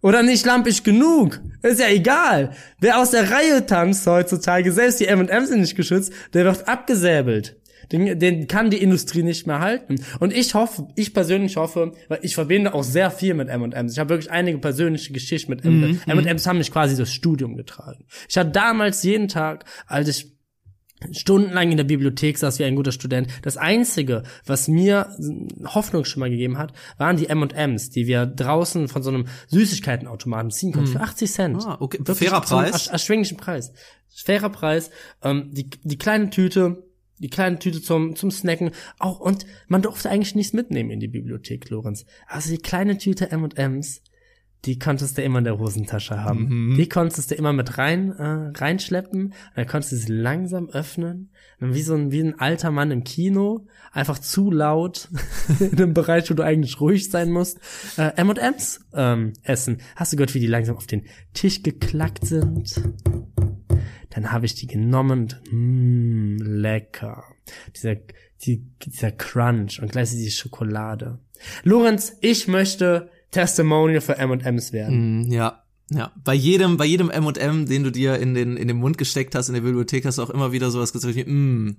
Oder 0.00 0.22
nicht 0.24 0.42
schlampig 0.42 0.82
genug. 0.82 1.40
Ist 1.62 1.78
ja 1.80 1.88
egal. 1.88 2.50
Wer 2.80 2.98
aus 2.98 3.12
der 3.12 3.30
Reihe 3.30 3.64
tanzt 3.66 4.04
heutzutage, 4.06 4.72
selbst 4.72 4.98
die 4.98 5.06
M&M's 5.06 5.48
sind 5.48 5.60
nicht 5.60 5.76
geschützt, 5.76 6.12
der 6.34 6.44
wird 6.44 6.66
abgesäbelt. 6.66 7.56
Den, 7.92 8.18
den 8.18 8.46
kann 8.48 8.70
die 8.70 8.78
Industrie 8.82 9.22
nicht 9.22 9.46
mehr 9.46 9.60
halten. 9.60 9.96
Und 10.18 10.32
ich 10.32 10.54
hoffe, 10.54 10.88
ich 10.96 11.12
persönlich 11.14 11.56
hoffe, 11.56 11.92
weil 12.08 12.20
ich 12.22 12.34
verbinde 12.34 12.74
auch 12.74 12.82
sehr 12.84 13.10
viel 13.10 13.34
mit 13.34 13.48
M&M's. 13.48 13.92
Ich 13.92 13.98
habe 13.98 14.10
wirklich 14.10 14.30
einige 14.30 14.58
persönliche 14.58 15.12
Geschichten 15.12 15.50
mit 15.50 15.64
M&M's. 15.64 15.98
M&M's 16.06 16.46
haben 16.46 16.58
mich 16.58 16.72
quasi 16.72 16.96
durchs 16.96 17.12
Studium 17.12 17.56
getragen. 17.56 18.04
Ich 18.28 18.36
hatte 18.36 18.50
damals 18.50 19.02
jeden 19.02 19.28
Tag, 19.28 19.64
als 19.86 20.08
ich 20.08 20.32
stundenlang 21.10 21.70
in 21.72 21.76
der 21.76 21.82
Bibliothek 21.84 22.38
saß 22.38 22.60
wie 22.60 22.64
ein 22.64 22.76
guter 22.76 22.92
Student. 22.92 23.26
Das 23.42 23.56
einzige, 23.56 24.22
was 24.46 24.68
mir 24.68 25.08
Hoffnungsschimmer 25.66 26.30
gegeben 26.30 26.58
hat, 26.58 26.72
waren 26.96 27.16
die 27.16 27.28
M&M's, 27.28 27.90
die 27.90 28.06
wir 28.06 28.24
draußen 28.26 28.86
von 28.86 29.02
so 29.02 29.10
einem 29.10 29.24
Süßigkeitenautomaten 29.48 30.50
ziehen 30.52 30.72
konnten 30.72 30.92
für 30.92 31.00
80 31.00 31.30
Cent. 31.32 31.64
Ah, 31.66 31.76
okay. 31.80 31.98
Wirklich 31.98 32.28
Fairer 32.28 32.40
Preis. 32.42 32.72
ersch- 32.74 32.90
erschwinglichen 32.92 33.36
Preis. 33.36 33.72
Fairer 34.14 34.50
Preis. 34.50 34.90
Ähm, 35.24 35.48
die, 35.52 35.70
die 35.82 35.98
kleine 35.98 36.30
Tüte, 36.30 36.84
die 37.22 37.30
kleine 37.30 37.58
Tüte 37.58 37.80
zum, 37.80 38.16
zum 38.16 38.30
Snacken. 38.30 38.72
Auch, 38.98 39.20
und 39.20 39.46
man 39.68 39.80
durfte 39.80 40.10
eigentlich 40.10 40.34
nichts 40.34 40.52
mitnehmen 40.52 40.90
in 40.90 41.00
die 41.00 41.08
Bibliothek, 41.08 41.70
Lorenz. 41.70 42.04
Also 42.26 42.50
die 42.50 42.58
kleine 42.58 42.98
Tüte 42.98 43.30
M&M's, 43.30 44.02
die 44.64 44.78
konntest 44.78 45.18
du 45.18 45.22
immer 45.22 45.38
in 45.38 45.44
der 45.44 45.58
Hosentasche 45.58 46.22
haben. 46.22 46.74
Die 46.76 46.88
konntest 46.88 47.30
du 47.30 47.34
immer 47.34 47.52
mit 47.52 47.78
rein 47.78 48.12
äh, 48.12 48.52
reinschleppen. 48.56 49.34
Dann 49.56 49.66
konntest 49.66 49.92
du 49.92 49.96
sie 49.96 50.12
langsam 50.12 50.68
öffnen. 50.68 51.30
Und 51.60 51.74
wie 51.74 51.82
so 51.82 51.94
ein 51.94 52.12
wie 52.12 52.20
ein 52.20 52.38
alter 52.38 52.70
Mann 52.70 52.92
im 52.92 53.02
Kino, 53.02 53.66
einfach 53.90 54.20
zu 54.20 54.52
laut 54.52 55.08
in 55.58 55.72
einem 55.72 55.94
Bereich, 55.94 56.30
wo 56.30 56.34
du 56.34 56.44
eigentlich 56.44 56.80
ruhig 56.80 57.10
sein 57.10 57.30
musst. 57.30 57.58
Äh, 57.96 58.12
M&M's 58.16 58.80
ähm, 58.94 59.32
essen. 59.42 59.78
Hast 59.96 60.12
du 60.12 60.16
gehört, 60.16 60.34
wie 60.34 60.40
die 60.40 60.46
langsam 60.46 60.76
auf 60.76 60.86
den 60.86 61.06
Tisch 61.34 61.64
geklackt 61.64 62.24
sind? 62.24 62.82
Dann 64.14 64.30
habe 64.32 64.46
ich 64.46 64.54
die 64.54 64.66
genommen 64.66 65.22
und 65.22 65.40
mh, 65.52 66.44
lecker. 66.44 67.24
Dieser, 67.76 67.96
die, 68.44 68.64
dieser 68.84 69.10
Crunch 69.12 69.80
und 69.80 69.92
gleichzeitig 69.92 70.24
die 70.26 70.30
Schokolade. 70.30 71.18
Lorenz, 71.64 72.12
ich 72.20 72.48
möchte 72.48 73.10
Testimonial 73.30 74.00
für 74.00 74.18
M&M's 74.18 74.72
werden. 74.72 75.22
Mm, 75.28 75.32
Ja, 75.32 75.62
ja. 75.90 76.12
Bei 76.24 76.34
jedem, 76.34 76.76
bei 76.76 76.84
jedem 76.84 77.10
M&M, 77.10 77.66
den 77.66 77.82
du 77.84 77.90
dir 77.90 78.16
in 78.18 78.34
den, 78.34 78.56
in 78.56 78.68
den 78.68 78.76
Mund 78.78 78.98
gesteckt 78.98 79.34
hast 79.34 79.48
in 79.48 79.54
der 79.54 79.62
Bibliothek, 79.62 80.04
hast 80.04 80.18
du 80.18 80.22
auch 80.22 80.30
immer 80.30 80.52
wieder 80.52 80.70
sowas 80.70 80.92
gesagt 80.92 81.14
wie, 81.16 81.24
mm, 81.24 81.76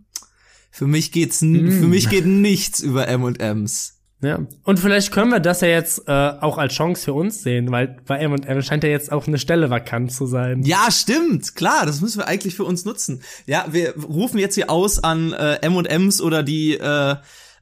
für 0.72 0.88
mich 0.88 1.12
geht's, 1.12 1.42
n- 1.44 1.72
für 1.72 1.88
mich 1.88 2.10
geht 2.10 2.26
nichts 2.26 2.80
über 2.82 3.08
M&Ms. 3.08 4.00
Ja. 4.24 4.40
Und 4.64 4.80
vielleicht 4.80 5.12
können 5.12 5.32
wir 5.32 5.42
das 5.42 5.62
ja 5.62 5.68
jetzt 5.68 6.08
äh, 6.08 6.12
auch 6.12 6.58
als 6.58 6.74
Chance 6.74 7.04
für 7.04 7.14
uns 7.14 7.44
sehen, 7.44 7.70
weil 7.72 7.98
bei 8.06 8.18
M&M 8.20 8.62
scheint 8.62 8.84
ja 8.84 8.90
jetzt 8.90 9.12
auch 9.12 9.28
eine 9.28 9.38
Stelle 9.38 9.70
vakant 9.70 10.14
zu 10.14 10.26
sein. 10.26 10.64
Ja, 10.64 10.90
stimmt, 10.90 11.56
klar, 11.56 11.86
das 11.86 12.00
müssen 12.00 12.20
wir 12.20 12.28
eigentlich 12.28 12.56
für 12.56 12.64
uns 12.64 12.86
nutzen. 12.86 13.22
Ja, 13.46 13.66
wir 13.72 13.96
rufen 13.98 14.40
jetzt 14.40 14.56
hier 14.56 14.70
aus 14.70 15.04
an 15.04 15.34
äh, 15.34 15.56
M&Ms 15.56 16.22
oder 16.22 16.42
die 16.42 16.76
äh, 16.76 17.16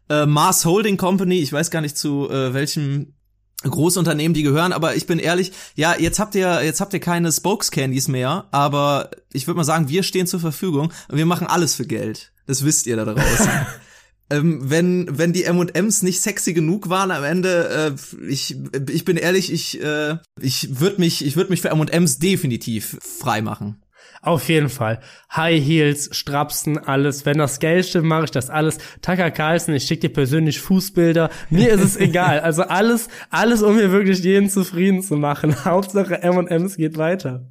äh, 0.09 0.25
Mars 0.27 0.63
Holding 0.65 0.97
Company, 0.97 1.39
ich 1.39 1.51
weiß 1.51 1.71
gar 1.71 1.81
nicht 1.81 1.97
zu 1.97 2.29
äh, 2.29 2.53
welchem 2.53 3.15
Großunternehmen 3.63 4.33
die 4.33 4.43
gehören, 4.43 4.73
aber 4.73 4.95
ich 4.95 5.07
bin 5.07 5.19
ehrlich, 5.19 5.51
ja, 5.75 5.95
jetzt 5.97 6.19
habt 6.19 6.35
ihr 6.35 6.63
jetzt 6.63 6.81
habt 6.81 6.93
ihr 6.93 6.99
keine 6.99 7.31
Spokescandies 7.31 8.07
mehr, 8.07 8.45
aber 8.51 9.11
ich 9.33 9.47
würde 9.47 9.57
mal 9.57 9.63
sagen, 9.63 9.89
wir 9.89 10.03
stehen 10.03 10.27
zur 10.27 10.39
Verfügung 10.39 10.91
und 11.09 11.17
wir 11.17 11.25
machen 11.25 11.47
alles 11.47 11.75
für 11.75 11.85
Geld. 11.85 12.31
Das 12.47 12.65
wisst 12.65 12.87
ihr 12.87 12.95
da 12.97 13.05
draußen. 13.05 13.49
ähm, 14.31 14.69
wenn 14.69 15.07
wenn 15.09 15.33
die 15.33 15.43
M&Ms 15.43 16.03
nicht 16.03 16.21
sexy 16.21 16.53
genug 16.53 16.89
waren 16.89 17.11
am 17.11 17.23
Ende, 17.23 17.95
äh, 17.95 18.25
ich 18.27 18.57
ich 18.89 19.05
bin 19.05 19.17
ehrlich, 19.17 19.51
ich 19.51 19.81
äh, 19.83 20.17
ich 20.39 20.79
würde 20.79 20.99
mich 20.99 21.25
ich 21.25 21.35
würde 21.35 21.51
mich 21.51 21.61
für 21.61 21.69
M&Ms 21.69 22.19
definitiv 22.19 22.97
frei 23.01 23.41
machen. 23.41 23.83
Auf 24.23 24.49
jeden 24.49 24.69
Fall. 24.69 24.99
High 25.35 25.63
Heels, 25.63 26.15
Strapsen, 26.15 26.77
alles. 26.77 27.25
Wenn 27.25 27.39
das 27.39 27.59
Geld 27.59 27.87
stimmt, 27.87 28.05
mache 28.05 28.25
ich 28.25 28.31
das 28.31 28.51
alles. 28.51 28.77
Tucker 29.01 29.31
Carlson, 29.31 29.73
ich 29.73 29.85
schicke 29.85 30.07
dir 30.07 30.13
persönlich 30.13 30.59
Fußbilder. 30.59 31.31
Mir 31.49 31.71
ist 31.71 31.81
es 31.83 31.97
egal. 31.99 32.39
Also 32.39 32.61
alles, 32.63 33.07
alles, 33.31 33.63
um 33.63 33.77
hier 33.77 33.91
wirklich 33.91 34.19
jeden 34.19 34.49
zufrieden 34.49 35.01
zu 35.01 35.15
machen. 35.17 35.55
Hauptsache 35.65 36.21
M&M's 36.21 36.77
geht 36.77 36.97
weiter. 36.97 37.47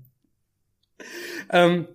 Ähm, 1.51 1.89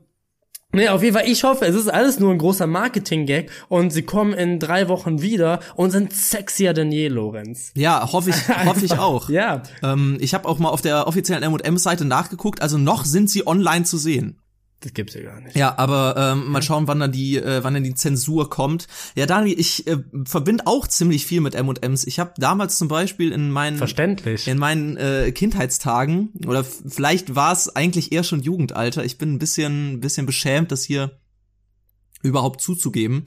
Nee, 0.76 0.90
auf 0.90 1.02
jeden 1.02 1.16
Fall, 1.16 1.28
ich 1.28 1.44
hoffe, 1.44 1.66
es 1.66 1.76
ist 1.76 1.88
alles 1.88 2.20
nur 2.20 2.32
ein 2.32 2.38
großer 2.38 2.68
Marketing-Gag 2.68 3.50
und 3.70 3.92
sie 3.92 4.02
kommen 4.04 4.34
in 4.34 4.60
drei 4.60 4.90
Wochen 4.90 5.22
wieder 5.22 5.60
und 5.76 5.92
sind 5.92 6.14
sexier 6.14 6.74
denn 6.74 6.92
je, 6.92 7.08
Lorenz. 7.08 7.72
Ja, 7.76 8.12
hoffe 8.12 8.32
ich 8.32 8.36
hoffe 8.66 8.86
ich 8.86 8.94
auch. 8.94 9.30
Ja. 9.30 9.64
Ähm, 9.82 10.18
ich 10.20 10.34
habe 10.34 10.48
auch 10.48 10.60
mal 10.60 10.70
auf 10.70 10.82
der 10.82 11.08
offiziellen 11.08 11.44
M&M-Seite 11.44 12.06
nachgeguckt, 12.06 12.62
also 12.62 12.78
noch 12.78 13.06
sind 13.06 13.30
sie 13.30 13.48
online 13.48 13.86
zu 13.86 13.98
sehen. 13.98 14.42
Das 14.86 14.94
gibt's 14.94 15.16
ja 15.16 15.24
gar 15.24 15.42
nicht. 15.42 15.56
Ja, 15.56 15.80
aber 15.80 16.16
ähm, 16.16 16.52
mal 16.52 16.62
schauen, 16.62 16.88
wann 16.88 17.00
dann 17.00 17.12
die, 17.12 17.38
äh, 17.38 17.64
wann 17.64 17.74
dann 17.74 17.84
die 17.84 17.96
Zensur 17.96 18.52
kommt. 18.52 18.86
Ja, 19.16 19.26
Daniel, 19.26 19.60
ich 19.60 19.88
äh, 19.88 19.98
verbinde 20.26 20.68
auch 20.68 20.86
ziemlich 20.86 21.26
viel 21.26 21.42
mit 21.42 21.56
M&M's. 21.56 22.04
Ich 22.06 22.20
habe 22.20 22.34
damals 22.38 22.78
zum 22.78 22.88
Beispiel 22.88 23.32
in 23.32 23.50
meinen 23.50 23.78
Verständlich. 23.78 24.48
in 24.48 24.60
meinen 24.60 24.96
äh, 24.98 25.32
Kindheitstagen 25.32 26.34
oder 26.46 26.64
vielleicht 26.64 27.34
war 27.34 27.52
es 27.52 27.76
eigentlich 27.76 28.12
eher 28.12 28.24
schon 28.24 28.42
Jugendalter. 28.42 29.04
Ich 29.04 29.18
bin 29.18 29.34
ein 29.34 29.40
bisschen, 29.40 29.94
ein 29.94 30.02
bisschen 30.02 30.28
beschämt, 30.28 30.72
das 30.72 30.84
hier 30.84 31.18
überhaupt 32.22 32.62
zuzugeben. 32.62 33.26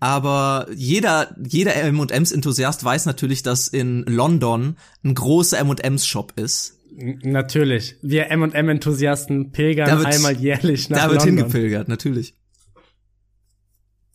Aber 0.00 0.66
jeder, 0.74 1.36
jeder 1.46 1.76
M&M's 1.76 2.32
Enthusiast 2.32 2.82
weiß 2.84 3.04
natürlich, 3.04 3.42
dass 3.42 3.68
in 3.68 4.02
London 4.04 4.78
ein 5.04 5.14
großer 5.14 5.58
M&M's 5.58 6.06
Shop 6.06 6.32
ist. 6.36 6.75
Natürlich. 6.98 7.96
Wir 8.02 8.30
M&M-Enthusiasten 8.30 9.52
pilgern 9.52 9.98
wird- 9.98 10.06
einmal 10.06 10.34
jährlich 10.36 10.88
nach 10.88 10.98
da 10.98 11.10
wird 11.10 11.20
London. 11.20 11.36
hingepilgert, 11.38 11.88
natürlich. 11.88 12.34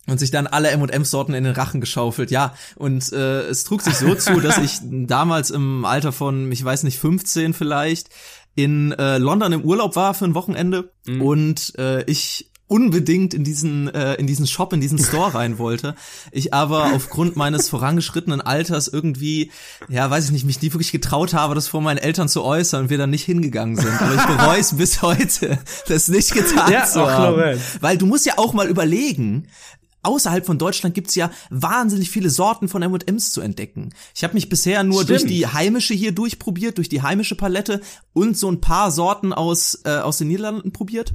Und 0.08 0.18
sich 0.18 0.32
dann 0.32 0.48
alle 0.48 0.70
M&M-Sorten 0.70 1.32
in 1.32 1.44
den 1.44 1.52
Rachen 1.54 1.80
geschaufelt. 1.80 2.32
Ja, 2.32 2.54
und 2.74 3.12
äh, 3.12 3.42
es 3.42 3.62
trug 3.64 3.82
sich 3.82 3.94
so 3.94 4.14
zu, 4.16 4.40
dass 4.40 4.58
ich 4.58 4.78
damals 4.82 5.50
im 5.50 5.84
Alter 5.84 6.10
von, 6.10 6.50
ich 6.50 6.64
weiß 6.64 6.82
nicht, 6.82 6.98
15 6.98 7.54
vielleicht, 7.54 8.08
in 8.56 8.92
äh, 8.92 9.18
London 9.18 9.52
im 9.52 9.62
Urlaub 9.62 9.94
war 9.96 10.12
für 10.12 10.24
ein 10.26 10.34
Wochenende 10.34 10.92
und 11.06 11.72
äh, 11.78 12.02
ich 12.04 12.50
unbedingt 12.72 13.34
in 13.34 13.44
diesen 13.44 13.88
äh, 13.94 14.14
in 14.14 14.26
diesen 14.26 14.46
Shop 14.46 14.72
in 14.72 14.80
diesen 14.80 14.98
Store 14.98 15.34
rein 15.34 15.58
wollte 15.58 15.94
ich 16.30 16.54
aber 16.54 16.94
aufgrund 16.94 17.36
meines 17.36 17.68
vorangeschrittenen 17.68 18.40
Alters 18.40 18.88
irgendwie 18.88 19.50
ja 19.88 20.10
weiß 20.10 20.24
ich 20.24 20.30
nicht 20.32 20.46
mich 20.46 20.62
nie 20.62 20.72
wirklich 20.72 20.90
getraut 20.90 21.34
habe 21.34 21.54
das 21.54 21.68
vor 21.68 21.82
meinen 21.82 21.98
Eltern 21.98 22.28
zu 22.28 22.42
äußern 22.42 22.84
und 22.84 22.90
wir 22.90 22.96
dann 22.96 23.10
nicht 23.10 23.24
hingegangen 23.24 23.76
sind 23.76 24.00
aber 24.00 24.14
ich 24.14 24.24
bereue 24.36 24.58
es 24.60 24.74
bis 24.76 25.02
heute 25.02 25.58
das 25.88 26.08
nicht 26.08 26.32
getan 26.32 26.72
Ja, 26.72 26.86
zu 26.86 27.06
haben 27.06 27.36
Lorenz. 27.36 27.60
weil 27.80 27.98
du 27.98 28.06
musst 28.06 28.24
ja 28.24 28.38
auch 28.38 28.54
mal 28.54 28.68
überlegen 28.68 29.48
Außerhalb 30.04 30.44
von 30.44 30.58
Deutschland 30.58 30.96
gibt's 30.96 31.14
ja 31.14 31.30
wahnsinnig 31.50 32.10
viele 32.10 32.28
Sorten 32.28 32.66
von 32.66 32.82
M&M's 32.82 33.30
zu 33.30 33.40
entdecken. 33.40 33.90
Ich 34.16 34.24
habe 34.24 34.34
mich 34.34 34.48
bisher 34.48 34.82
nur 34.82 35.04
Stimmt. 35.04 35.20
durch 35.20 35.30
die 35.30 35.46
heimische 35.46 35.94
hier 35.94 36.10
durchprobiert, 36.10 36.78
durch 36.78 36.88
die 36.88 37.02
heimische 37.02 37.36
Palette 37.36 37.80
und 38.12 38.36
so 38.36 38.50
ein 38.50 38.60
paar 38.60 38.90
Sorten 38.90 39.32
aus 39.32 39.78
äh, 39.84 39.90
aus 39.98 40.18
den 40.18 40.26
Niederlanden 40.26 40.72
probiert. 40.72 41.14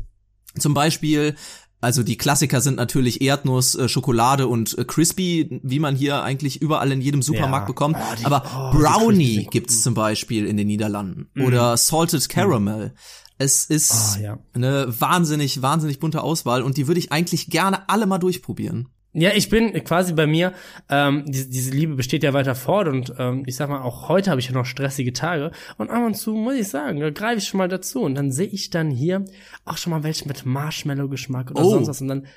Zum 0.60 0.74
Beispiel, 0.74 1.36
also 1.82 2.02
die 2.04 2.18
Klassiker 2.18 2.60
sind 2.62 2.76
natürlich 2.78 3.22
Erdnuss, 3.22 3.76
äh, 3.76 3.88
Schokolade 3.88 4.48
und 4.48 4.78
äh, 4.78 4.84
Crispy, 4.86 5.60
wie 5.64 5.80
man 5.80 5.96
hier 5.96 6.24
eigentlich 6.24 6.62
überall 6.62 6.92
in 6.92 7.02
jedem 7.02 7.22
Supermarkt 7.22 7.66
Ja. 7.68 7.74
bekommt. 7.74 7.98
Oh, 8.00 8.16
die- 8.20 8.26
Aber 8.26 8.44
oh, 8.74 8.78
Brownie 8.78 9.48
gibt's 9.52 9.84
zum 9.84 9.94
Beispiel 9.94 10.46
in 10.48 10.58
den 10.58 10.68
Niederlanden 10.68 11.30
oder 11.40 11.78
Salted 11.78 12.28
Caramel. 12.30 12.94
Es 13.40 13.66
ist 13.66 14.16
Ah, 14.18 14.20
ja. 14.20 14.40
eine 14.56 14.88
wahnsinnig, 15.00 15.62
wahnsinnig 15.62 16.00
bunte 16.00 16.24
Auswahl 16.24 16.64
und 16.64 16.78
die 16.78 16.88
würde 16.88 17.00
ich 17.00 17.12
eigentlich 17.12 17.52
gerne 17.52 17.88
alle 17.88 18.08
mal 18.08 18.18
durchprobieren. 18.18 18.88
Ja, 19.20 19.32
ich 19.34 19.50
bin 19.50 19.74
quasi 19.84 20.14
bei 20.14 20.28
mir, 20.28 20.54
ähm, 20.90 21.24
diese, 21.28 21.50
diese 21.50 21.72
Liebe 21.72 21.96
besteht 21.96 22.22
ja 22.22 22.34
weiter 22.34 22.54
fort 22.54 22.88
und 22.88 23.14
ähm, 23.18 23.44
ich 23.48 23.56
sag 23.56 23.68
mal, 23.68 23.82
auch 23.82 24.10
heute 24.10 24.30
habe 24.30 24.40
ich 24.40 24.46
ja 24.48 24.54
noch 24.54 24.66
stressige 24.68 25.12
Tage 25.12 25.52
und 25.80 25.90
ab 25.90 26.06
und 26.06 26.14
zu 26.14 26.34
muss 26.36 26.54
ich 26.54 26.68
sagen, 26.68 27.00
da 27.00 27.10
greife 27.10 27.40
ich 27.40 27.48
schon 27.48 27.58
mal 27.58 27.68
dazu 27.68 28.04
und 28.04 28.14
dann 28.14 28.32
sehe 28.32 28.46
ich 28.46 28.70
dann 28.70 28.92
hier 28.92 29.26
auch 29.66 29.78
schon 29.78 29.90
mal 29.90 30.04
welche 30.04 30.28
mit 30.28 30.46
Marshmallow-Geschmack 30.46 31.50
oder 31.50 31.64
Oh. 31.64 31.70
sonst 31.72 31.88
was 31.88 32.02
und 32.02 32.10
dann 32.10 32.28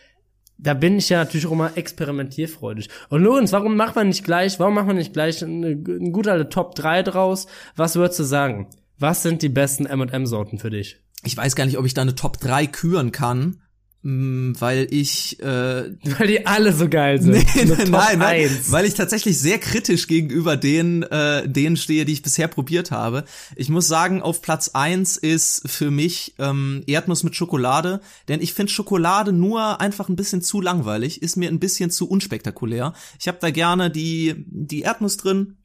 da 0.56 0.74
bin 0.74 0.96
ich 0.98 1.08
ja 1.10 1.18
natürlich 1.18 1.46
auch 1.46 1.52
immer 1.52 1.76
experimentierfreudig. 1.76 2.88
Und 3.08 3.22
Lorenz, 3.22 3.52
warum 3.52 3.76
macht 3.76 3.96
man 3.96 4.08
nicht 4.08 4.24
gleich, 4.24 4.58
warum 4.60 4.74
macht 4.74 4.86
man 4.86 4.96
nicht 4.96 5.12
gleich 5.12 5.42
eine, 5.42 5.68
eine 5.68 6.10
gute 6.10 6.32
alte 6.32 6.48
Top 6.50 6.74
3 6.74 7.02
draus? 7.02 7.46
Was 7.76 7.96
würdest 7.96 8.18
du 8.20 8.24
sagen? 8.24 8.68
Was 8.98 9.22
sind 9.22 9.40
die 9.42 9.48
besten 9.48 9.86
M&M-Sorten 9.86 10.58
für 10.58 10.68
dich? 10.70 11.00
Ich 11.24 11.36
weiß 11.36 11.56
gar 11.56 11.64
nicht, 11.64 11.78
ob 11.78 11.86
ich 11.86 11.94
da 11.94 12.02
eine 12.02 12.14
Top 12.14 12.38
3 12.40 12.66
küren 12.66 13.12
kann, 13.12 13.62
weil 14.02 14.86
ich 14.90 15.40
äh, 15.40 15.44
Weil 15.44 16.26
die 16.26 16.46
alle 16.46 16.72
so 16.72 16.88
geil 16.88 17.20
sind. 17.20 17.30
Nee, 17.54 17.64
nein, 17.64 17.90
nein, 17.90 18.20
1. 18.20 18.72
weil 18.72 18.86
ich 18.86 18.94
tatsächlich 18.94 19.38
sehr 19.38 19.58
kritisch 19.58 20.06
gegenüber 20.06 20.56
denen, 20.56 21.02
äh, 21.02 21.46
denen 21.46 21.76
stehe, 21.76 22.04
die 22.04 22.14
ich 22.14 22.22
bisher 22.22 22.48
probiert 22.48 22.90
habe. 22.90 23.24
Ich 23.56 23.68
muss 23.68 23.88
sagen, 23.88 24.22
auf 24.22 24.40
Platz 24.40 24.70
eins 24.72 25.16
ist 25.16 25.68
für 25.68 25.90
mich 25.90 26.34
ähm, 26.38 26.82
Erdnuss 26.86 27.24
mit 27.24 27.36
Schokolade, 27.36 28.00
denn 28.28 28.40
ich 28.40 28.54
finde 28.54 28.72
Schokolade 28.72 29.32
nur 29.32 29.80
einfach 29.80 30.08
ein 30.08 30.16
bisschen 30.16 30.40
zu 30.40 30.60
langweilig, 30.60 31.20
ist 31.22 31.36
mir 31.36 31.50
ein 31.50 31.60
bisschen 31.60 31.90
zu 31.90 32.08
unspektakulär. 32.08 32.94
Ich 33.18 33.28
habe 33.28 33.38
da 33.40 33.50
gerne 33.50 33.90
die, 33.90 34.34
die 34.46 34.80
Erdnuss 34.80 35.18
drin, 35.18 35.56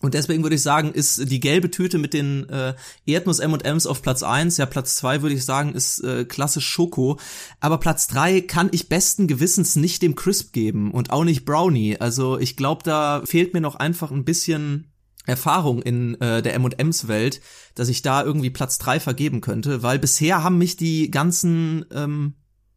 und 0.00 0.14
deswegen 0.14 0.42
würde 0.44 0.54
ich 0.54 0.62
sagen, 0.62 0.92
ist 0.92 1.30
die 1.30 1.40
gelbe 1.40 1.70
Tüte 1.70 1.98
mit 1.98 2.14
den 2.14 2.48
äh, 2.48 2.74
Erdnuss 3.04 3.40
M&M's 3.40 3.86
auf 3.86 4.00
Platz 4.00 4.22
eins. 4.22 4.56
Ja, 4.56 4.66
Platz 4.66 4.96
zwei 4.96 5.22
würde 5.22 5.34
ich 5.34 5.44
sagen, 5.44 5.74
ist 5.74 6.04
äh, 6.04 6.24
klassisch 6.24 6.66
Schoko. 6.66 7.18
Aber 7.58 7.78
Platz 7.78 8.06
drei 8.06 8.40
kann 8.40 8.68
ich 8.70 8.88
besten 8.88 9.26
Gewissens 9.26 9.74
nicht 9.74 10.02
dem 10.02 10.14
Crisp 10.14 10.52
geben 10.52 10.92
und 10.92 11.10
auch 11.10 11.24
nicht 11.24 11.44
Brownie. 11.44 11.96
Also 11.98 12.38
ich 12.38 12.56
glaube, 12.56 12.84
da 12.84 13.22
fehlt 13.24 13.54
mir 13.54 13.60
noch 13.60 13.74
einfach 13.74 14.12
ein 14.12 14.24
bisschen 14.24 14.92
Erfahrung 15.26 15.82
in 15.82 16.18
äh, 16.20 16.42
der 16.42 16.54
M&M's 16.54 17.08
Welt, 17.08 17.40
dass 17.74 17.88
ich 17.88 18.02
da 18.02 18.22
irgendwie 18.22 18.50
Platz 18.50 18.78
drei 18.78 19.00
vergeben 19.00 19.40
könnte, 19.40 19.82
weil 19.82 19.98
bisher 19.98 20.44
haben 20.44 20.58
mich 20.58 20.76
die 20.76 21.10
ganzen 21.10 21.84
ähm, 21.92 22.34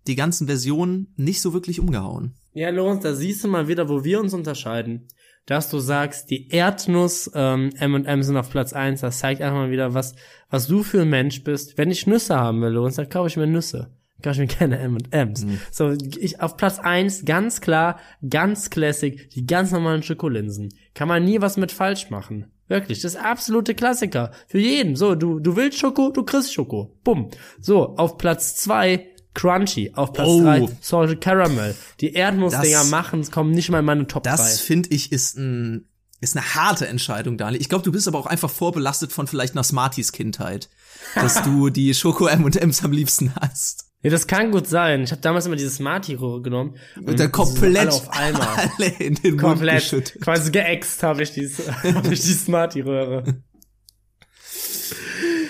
die 0.07 0.15
ganzen 0.15 0.47
Versionen 0.47 1.13
nicht 1.15 1.41
so 1.41 1.53
wirklich 1.53 1.79
umgehauen. 1.79 2.35
Ja, 2.53 2.69
Lorenz, 2.69 3.03
da 3.03 3.13
siehst 3.13 3.43
du 3.43 3.47
mal 3.47 3.67
wieder, 3.67 3.87
wo 3.87 4.03
wir 4.03 4.19
uns 4.19 4.33
unterscheiden. 4.33 5.07
Dass 5.51 5.69
du 5.69 5.79
sagst, 5.79 6.29
die 6.29 6.47
Erdnuss 6.47 7.29
ähm, 7.35 7.71
M&M 7.77 8.23
sind 8.23 8.37
auf 8.37 8.49
Platz 8.49 8.71
eins. 8.71 9.01
das 9.01 9.19
zeigt 9.19 9.41
einfach 9.41 9.57
mal 9.57 9.69
wieder, 9.69 9.93
was, 9.93 10.15
was 10.49 10.67
du 10.67 10.81
für 10.81 11.01
ein 11.01 11.09
Mensch 11.09 11.43
bist. 11.43 11.77
Wenn 11.77 11.91
ich 11.91 12.07
Nüsse 12.07 12.37
haben 12.37 12.61
will, 12.61 12.69
Lorenz, 12.69 12.95
dann 12.95 13.09
kaufe 13.09 13.27
ich 13.27 13.35
mir 13.35 13.47
Nüsse. 13.47 13.91
Kaufe 14.23 14.35
ich 14.41 14.49
mir 14.49 14.57
keine 14.57 14.79
M&M's. 14.79 15.45
So, 15.69 15.91
ich 16.21 16.39
auf 16.39 16.55
Platz 16.55 16.79
eins 16.79 17.25
ganz 17.25 17.59
klar, 17.59 17.99
ganz 18.29 18.69
classic, 18.69 19.29
die 19.31 19.45
ganz 19.45 19.73
normalen 19.73 20.03
Schokolinsen. 20.03 20.69
Kann 20.93 21.09
man 21.09 21.25
nie 21.25 21.41
was 21.41 21.57
mit 21.57 21.73
falsch 21.73 22.09
machen. 22.09 22.49
Wirklich, 22.69 23.01
das 23.01 23.15
ist 23.15 23.21
absolute 23.21 23.75
Klassiker. 23.75 24.31
Für 24.47 24.59
jeden. 24.59 24.95
So, 24.95 25.15
du, 25.15 25.41
du 25.41 25.57
willst 25.57 25.77
Schoko, 25.77 26.11
du 26.11 26.23
kriegst 26.23 26.53
Schoko. 26.53 26.97
Bumm. 27.03 27.29
So, 27.59 27.97
auf 27.97 28.17
Platz 28.17 28.55
zwei 28.55 29.10
Crunchy. 29.33 29.91
Auf 29.95 30.13
Platz 30.13 30.27
Oh. 30.27 30.41
drei 30.43 30.67
Salted 30.81 31.21
Caramel. 31.21 31.75
Die 31.99 32.13
Erdnussdinger 32.13 32.79
Das- 32.79 32.89
machen, 32.89 33.29
kommen 33.31 33.51
nicht 33.51 33.69
mal 33.69 33.79
in 33.79 33.85
meine 33.85 34.07
Top 34.07 34.23
3. 34.23 34.31
Das 34.31 34.59
finde 34.59 34.89
ich 34.89 35.11
ist 35.11 35.37
ein 35.37 35.87
ist 36.23 36.37
eine 36.37 36.53
harte 36.53 36.87
Entscheidung, 36.87 37.35
Daniel. 37.37 37.59
Ich 37.59 37.67
glaube, 37.67 37.83
du 37.83 37.91
bist 37.91 38.07
aber 38.07 38.19
auch 38.19 38.27
einfach 38.27 38.49
vorbelastet 38.51 39.11
von 39.11 39.25
vielleicht 39.25 39.53
einer 39.55 39.63
Smarties 39.63 40.11
Kindheit, 40.11 40.69
dass 41.15 41.41
du 41.41 41.69
die 41.71 41.95
Schoko 41.95 42.27
M&M's 42.27 42.83
am 42.83 42.91
liebsten 42.91 43.33
hast. 43.41 43.85
Ja, 44.03 44.11
das 44.11 44.27
kann 44.27 44.51
gut 44.51 44.67
sein. 44.67 45.01
Ich 45.03 45.11
habe 45.11 45.21
damals 45.21 45.47
immer 45.47 45.55
dieses 45.55 45.75
Smarty-Rohre 45.77 46.41
genommen. 46.43 46.75
Und 47.03 47.19
dann 47.19 47.31
komplett 47.31 47.75
alle 47.77 47.91
auf 47.93 48.09
einmal. 48.11 48.47
alle 48.77 48.87
in 48.99 49.15
den 49.15 49.31
Mund 49.31 49.41
Komplett. 49.41 49.81
geschüttet. 49.81 50.21
Quasi 50.21 50.51
geäxt 50.51 51.01
habe 51.01 51.23
ich, 51.23 51.31
dies, 51.33 51.59
hab 51.83 52.11
ich 52.11 52.21
die 52.21 52.33
Smarty-Röhre. 52.33 53.23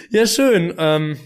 Ja, 0.10 0.26
schön. 0.28 0.74
Ähm, 0.78 1.18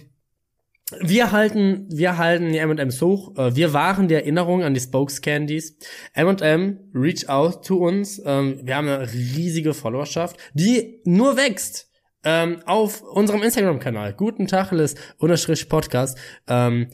wir 0.99 1.31
halten, 1.31 1.88
wir 1.89 2.17
halten 2.17 2.51
die 2.51 2.59
M&M's 2.59 3.01
hoch. 3.01 3.36
Äh, 3.38 3.55
Wir 3.55 3.73
waren 3.73 4.07
die 4.07 4.13
Erinnerung 4.13 4.63
an 4.63 4.75
die 4.75 4.79
Spokes 4.79 5.21
Candies. 5.21 5.77
M&M, 6.13 6.79
reach 6.93 7.27
out 7.27 7.65
to 7.65 7.77
uns. 7.77 8.21
Ähm, 8.23 8.59
Wir 8.63 8.75
haben 8.75 8.88
eine 8.88 9.11
riesige 9.11 9.73
Followerschaft, 9.73 10.38
die 10.53 11.01
nur 11.05 11.38
wächst. 11.38 11.89
Ähm, 12.23 12.59
auf 12.65 13.01
unserem 13.03 13.43
Instagram-Kanal, 13.43 14.13
guten 14.13 14.47
Tacheles, 14.47 14.95
unterstrich 15.19 15.69
Podcast, 15.69 16.17
ähm, 16.47 16.88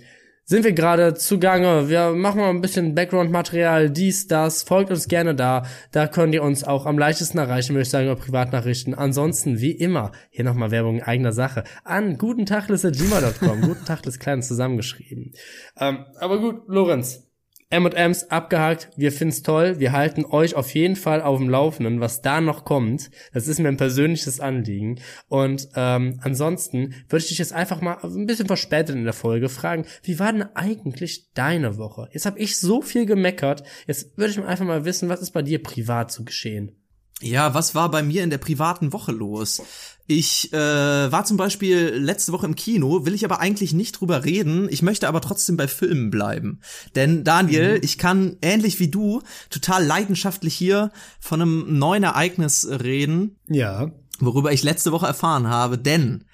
sind 0.51 0.65
wir 0.65 0.73
gerade 0.73 1.13
zugange. 1.13 1.87
Wir 1.87 2.11
machen 2.11 2.41
mal 2.41 2.49
ein 2.49 2.59
bisschen 2.59 2.93
Background-Material, 2.93 3.89
dies, 3.89 4.27
das. 4.27 4.63
Folgt 4.63 4.91
uns 4.91 5.07
gerne 5.07 5.33
da. 5.33 5.63
Da 5.93 6.07
könnt 6.07 6.33
ihr 6.33 6.43
uns 6.43 6.65
auch 6.65 6.85
am 6.85 6.99
leichtesten 6.99 7.37
erreichen, 7.37 7.69
würde 7.69 7.83
ich 7.83 7.89
sagen, 7.89 8.07
über 8.07 8.17
Privatnachrichten. 8.17 8.93
Ansonsten, 8.93 9.61
wie 9.61 9.71
immer, 9.71 10.11
hier 10.29 10.43
nochmal 10.43 10.69
Werbung 10.69 10.97
in 10.97 11.03
eigener 11.03 11.31
Sache. 11.31 11.63
An 11.85 12.17
gutentachles.gmail.com. 12.17 13.61
Guten 13.61 13.85
Tachles 13.85 14.19
klein 14.19 14.43
zusammengeschrieben. 14.43 15.31
Ähm, 15.79 16.05
aber 16.19 16.39
gut, 16.39 16.63
Lorenz. 16.67 17.30
M&M's 17.71 18.29
abgehakt, 18.29 18.89
wir 18.97 19.11
finden's 19.11 19.43
toll, 19.43 19.79
wir 19.79 19.93
halten 19.93 20.25
euch 20.25 20.55
auf 20.55 20.73
jeden 20.73 20.95
Fall 20.95 21.21
auf 21.21 21.39
dem 21.39 21.49
Laufenden, 21.49 22.01
was 22.01 22.21
da 22.21 22.41
noch 22.41 22.65
kommt. 22.65 23.09
Das 23.33 23.47
ist 23.47 23.59
mir 23.59 23.69
ein 23.69 23.77
persönliches 23.77 24.39
Anliegen. 24.39 24.99
Und 25.29 25.69
ähm, 25.75 26.19
ansonsten 26.21 26.93
würde 27.07 27.23
ich 27.23 27.29
dich 27.29 27.37
jetzt 27.37 27.53
einfach 27.53 27.81
mal 27.81 27.97
ein 28.03 28.25
bisschen 28.25 28.47
verspätet 28.47 28.95
in 28.95 29.05
der 29.05 29.13
Folge 29.13 29.49
fragen, 29.49 29.85
wie 30.03 30.19
war 30.19 30.33
denn 30.33 30.45
eigentlich 30.53 31.31
deine 31.33 31.77
Woche? 31.77 32.09
Jetzt 32.11 32.25
habe 32.25 32.39
ich 32.39 32.59
so 32.59 32.81
viel 32.81 33.05
gemeckert, 33.05 33.63
jetzt 33.87 34.17
würde 34.17 34.31
ich 34.31 34.37
mal 34.37 34.47
einfach 34.47 34.65
mal 34.65 34.85
wissen, 34.85 35.09
was 35.09 35.21
ist 35.21 35.31
bei 35.31 35.41
dir 35.41 35.63
privat 35.63 36.11
so 36.11 36.23
geschehen? 36.23 36.75
Ja, 37.21 37.53
was 37.53 37.75
war 37.75 37.89
bei 37.91 38.03
mir 38.03 38.23
in 38.23 38.29
der 38.29 38.37
privaten 38.39 38.93
Woche 38.93 39.11
los? 39.11 39.61
Ich 40.07 40.51
äh, 40.51 40.57
war 40.57 41.23
zum 41.23 41.37
Beispiel 41.37 41.89
letzte 41.95 42.31
Woche 42.33 42.45
im 42.45 42.55
Kino, 42.55 43.05
will 43.05 43.13
ich 43.13 43.23
aber 43.23 43.39
eigentlich 43.39 43.71
nicht 43.73 43.93
drüber 43.93 44.25
reden. 44.25 44.67
Ich 44.69 44.81
möchte 44.81 45.07
aber 45.07 45.21
trotzdem 45.21 45.55
bei 45.55 45.67
Filmen 45.67 46.09
bleiben. 46.09 46.59
Denn 46.95 47.23
Daniel, 47.23 47.79
ich 47.83 47.97
kann 47.97 48.35
ähnlich 48.41 48.79
wie 48.79 48.89
du 48.89 49.21
total 49.49 49.85
leidenschaftlich 49.85 50.53
hier 50.53 50.91
von 51.19 51.41
einem 51.41 51.77
neuen 51.79 52.03
Ereignis 52.03 52.67
reden, 52.69 53.37
Ja. 53.47 53.91
worüber 54.19 54.51
ich 54.51 54.63
letzte 54.63 54.91
Woche 54.91 55.05
erfahren 55.07 55.47
habe. 55.47 55.77
Denn 55.77 56.25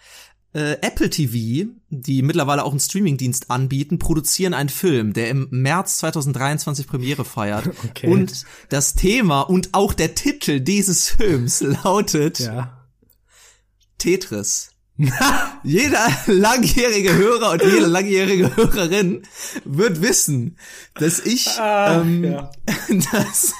äh, 0.53 0.73
Apple 0.81 1.09
TV, 1.09 1.69
die 1.89 2.21
mittlerweile 2.21 2.63
auch 2.63 2.71
einen 2.71 2.79
Streamingdienst 2.79 3.51
anbieten, 3.51 3.99
produzieren 3.99 4.53
einen 4.53 4.69
Film, 4.69 5.13
der 5.13 5.29
im 5.29 5.47
März 5.51 5.97
2023 5.97 6.87
Premiere 6.87 7.25
feiert. 7.25 7.69
Okay. 7.89 8.07
Und 8.07 8.45
das 8.69 8.93
Thema 8.95 9.41
und 9.41 9.69
auch 9.73 9.93
der 9.93 10.15
Titel 10.15 10.59
dieses 10.59 11.09
Films 11.09 11.61
lautet 11.83 12.39
Ja. 12.39 12.87
Tetris. 13.97 14.71
Jeder 15.63 16.07
langjährige 16.25 17.13
Hörer 17.13 17.51
und 17.51 17.61
jede 17.63 17.85
langjährige 17.85 18.55
Hörerin 18.55 19.21
wird 19.63 20.01
wissen, 20.01 20.57
dass 20.95 21.19
ich, 21.19 21.47
Ah, 21.59 22.01
ähm, 22.01 22.23
ja. 22.23 22.51
dass, 23.11 23.53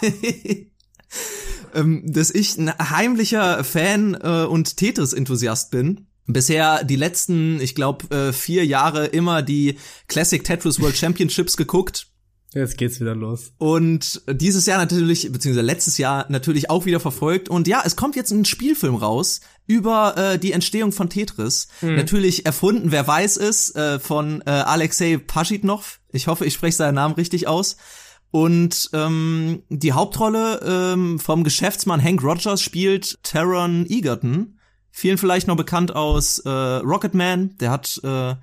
ähm, 1.76 2.02
dass 2.12 2.32
ich 2.32 2.58
ein 2.58 2.74
heimlicher 2.78 3.64
Fan 3.64 4.16
äh, 4.16 4.46
und 4.46 4.78
Tetris-Enthusiast 4.78 5.70
bin. 5.70 6.08
Bisher 6.28 6.84
die 6.84 6.98
letzten, 6.98 7.60
ich 7.62 7.74
glaube, 7.74 8.14
äh, 8.16 8.34
vier 8.34 8.66
Jahre 8.66 9.06
immer 9.06 9.42
die 9.42 9.78
Classic 10.08 10.44
Tetris 10.44 10.82
World 10.82 10.98
Championships 10.98 11.56
geguckt. 11.56 12.08
Jetzt 12.54 12.78
geht's 12.78 13.00
wieder 13.00 13.16
los. 13.16 13.54
Und 13.58 14.22
dieses 14.30 14.66
Jahr 14.66 14.78
natürlich, 14.78 15.32
beziehungsweise 15.32 15.66
letztes 15.66 15.98
Jahr 15.98 16.26
natürlich 16.30 16.70
auch 16.70 16.86
wieder 16.86 17.00
verfolgt. 17.00 17.50
Und 17.50 17.68
ja, 17.68 17.82
es 17.86 17.96
kommt 17.96 18.16
jetzt 18.16 18.32
ein 18.32 18.46
Spielfilm 18.46 18.96
raus 18.96 19.42
über 19.68 20.16
äh, 20.18 20.40
die 20.40 20.54
Entstehung 20.54 20.92
von 20.92 21.10
Tetris. 21.10 21.68
Natürlich 21.82 22.46
erfunden, 22.46 22.92
wer 22.92 23.08
weiß 23.08 23.38
es, 23.38 23.76
äh, 23.76 24.00
von 24.00 24.42
äh, 24.46 24.50
Alexei 24.50 25.18
Pashitnov. 25.18 26.00
Ich 26.12 26.28
hoffe, 26.28 26.46
ich 26.46 26.54
spreche 26.54 26.78
seinen 26.78 26.96
Namen 26.96 27.16
richtig 27.16 27.48
aus. 27.48 27.78
Und 28.32 28.90
ähm, 28.94 29.64
die 29.70 29.94
Hauptrolle 29.94 30.60
ähm, 30.66 31.20
vom 31.20 31.44
Geschäftsmann 31.44 32.04
Hank 32.04 32.24
Rogers 32.24 32.62
spielt 32.62 33.18
Taron 33.24 33.86
Egerton. 33.90 34.57
Vielen 34.98 35.20
vielleicht 35.20 35.48
noch 35.48 35.56
bekannt 35.56 35.96
aus 35.96 36.40
äh, 36.40 36.50
Rocketman. 36.50 37.56
Der 37.60 37.70
hat 37.70 38.02
äh, 38.04 38.34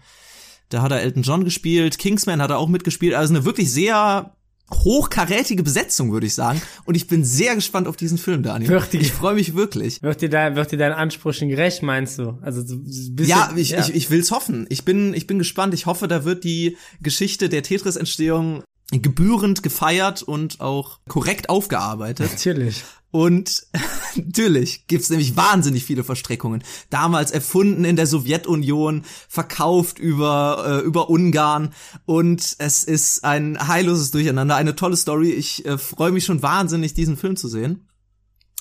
da 0.68 0.82
hat 0.82 0.92
er 0.92 1.00
Elton 1.00 1.24
John 1.24 1.44
gespielt, 1.44 1.98
Kingsman 1.98 2.40
hat 2.40 2.50
er 2.50 2.58
auch 2.58 2.68
mitgespielt, 2.68 3.14
also 3.14 3.34
eine 3.34 3.44
wirklich 3.44 3.72
sehr 3.72 4.36
hochkarätige 4.72 5.64
Besetzung, 5.64 6.12
würde 6.12 6.26
ich 6.26 6.34
sagen. 6.34 6.62
Und 6.84 6.94
ich 6.94 7.08
bin 7.08 7.24
sehr 7.24 7.56
gespannt 7.56 7.88
auf 7.88 7.96
diesen 7.96 8.18
Film, 8.18 8.44
Daniel. 8.44 8.70
Wirklich? 8.70 9.02
Ich 9.02 9.12
freue 9.12 9.34
mich 9.34 9.56
wirklich. 9.56 10.00
Wird 10.00 10.22
dir, 10.22 10.30
da, 10.30 10.54
wird 10.54 10.70
dir 10.70 10.78
deinen 10.78 10.94
Ansprüchen 10.94 11.48
gerecht, 11.48 11.82
meinst 11.82 12.20
du? 12.20 12.38
Also 12.40 12.64
so 12.64 12.76
ein 12.76 12.84
bisschen, 12.84 13.26
Ja, 13.26 13.52
ich, 13.56 13.72
Ich, 13.72 13.92
ich 13.92 14.10
will's 14.10 14.30
hoffen. 14.30 14.66
Ich 14.68 14.84
bin, 14.84 15.12
ich 15.12 15.26
bin 15.26 15.40
gespannt. 15.40 15.74
Ich 15.74 15.86
hoffe, 15.86 16.06
da 16.06 16.24
wird 16.24 16.44
die 16.44 16.76
Geschichte 17.02 17.48
der 17.48 17.64
Tetris-Entstehung 17.64 18.62
gebührend 18.90 19.64
gefeiert 19.64 20.22
und 20.22 20.60
auch 20.60 21.00
korrekt 21.08 21.50
aufgearbeitet. 21.50 22.30
Natürlich. 22.32 22.84
Und 23.14 23.64
natürlich 24.16 24.88
gibt's 24.88 25.08
nämlich 25.08 25.36
wahnsinnig 25.36 25.84
viele 25.84 26.02
Verstrickungen. 26.02 26.64
Damals 26.90 27.30
erfunden 27.30 27.84
in 27.84 27.94
der 27.94 28.08
Sowjetunion, 28.08 29.04
verkauft 29.28 30.00
über, 30.00 30.80
äh, 30.82 30.84
über 30.84 31.10
Ungarn. 31.10 31.72
Und 32.06 32.56
es 32.58 32.82
ist 32.82 33.22
ein 33.22 33.68
heilloses 33.68 34.10
Durcheinander, 34.10 34.56
eine 34.56 34.74
tolle 34.74 34.96
Story. 34.96 35.30
Ich 35.30 35.64
äh, 35.64 35.78
freue 35.78 36.10
mich 36.10 36.24
schon 36.24 36.42
wahnsinnig, 36.42 36.94
diesen 36.94 37.16
Film 37.16 37.36
zu 37.36 37.46
sehen. 37.46 37.88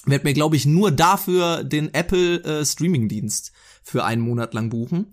Werd 0.05 0.23
mir, 0.23 0.35
glaube 0.35 0.55
ich, 0.55 0.67
nur 0.67 0.91
dafür 0.91 1.63
den 1.63 1.91
Apple 1.91 2.43
äh, 2.43 2.63
Streaming-Dienst 2.63 3.53
für 3.83 4.05
einen 4.05 4.21
Monat 4.21 4.53
lang 4.53 4.69
buchen. 4.69 5.11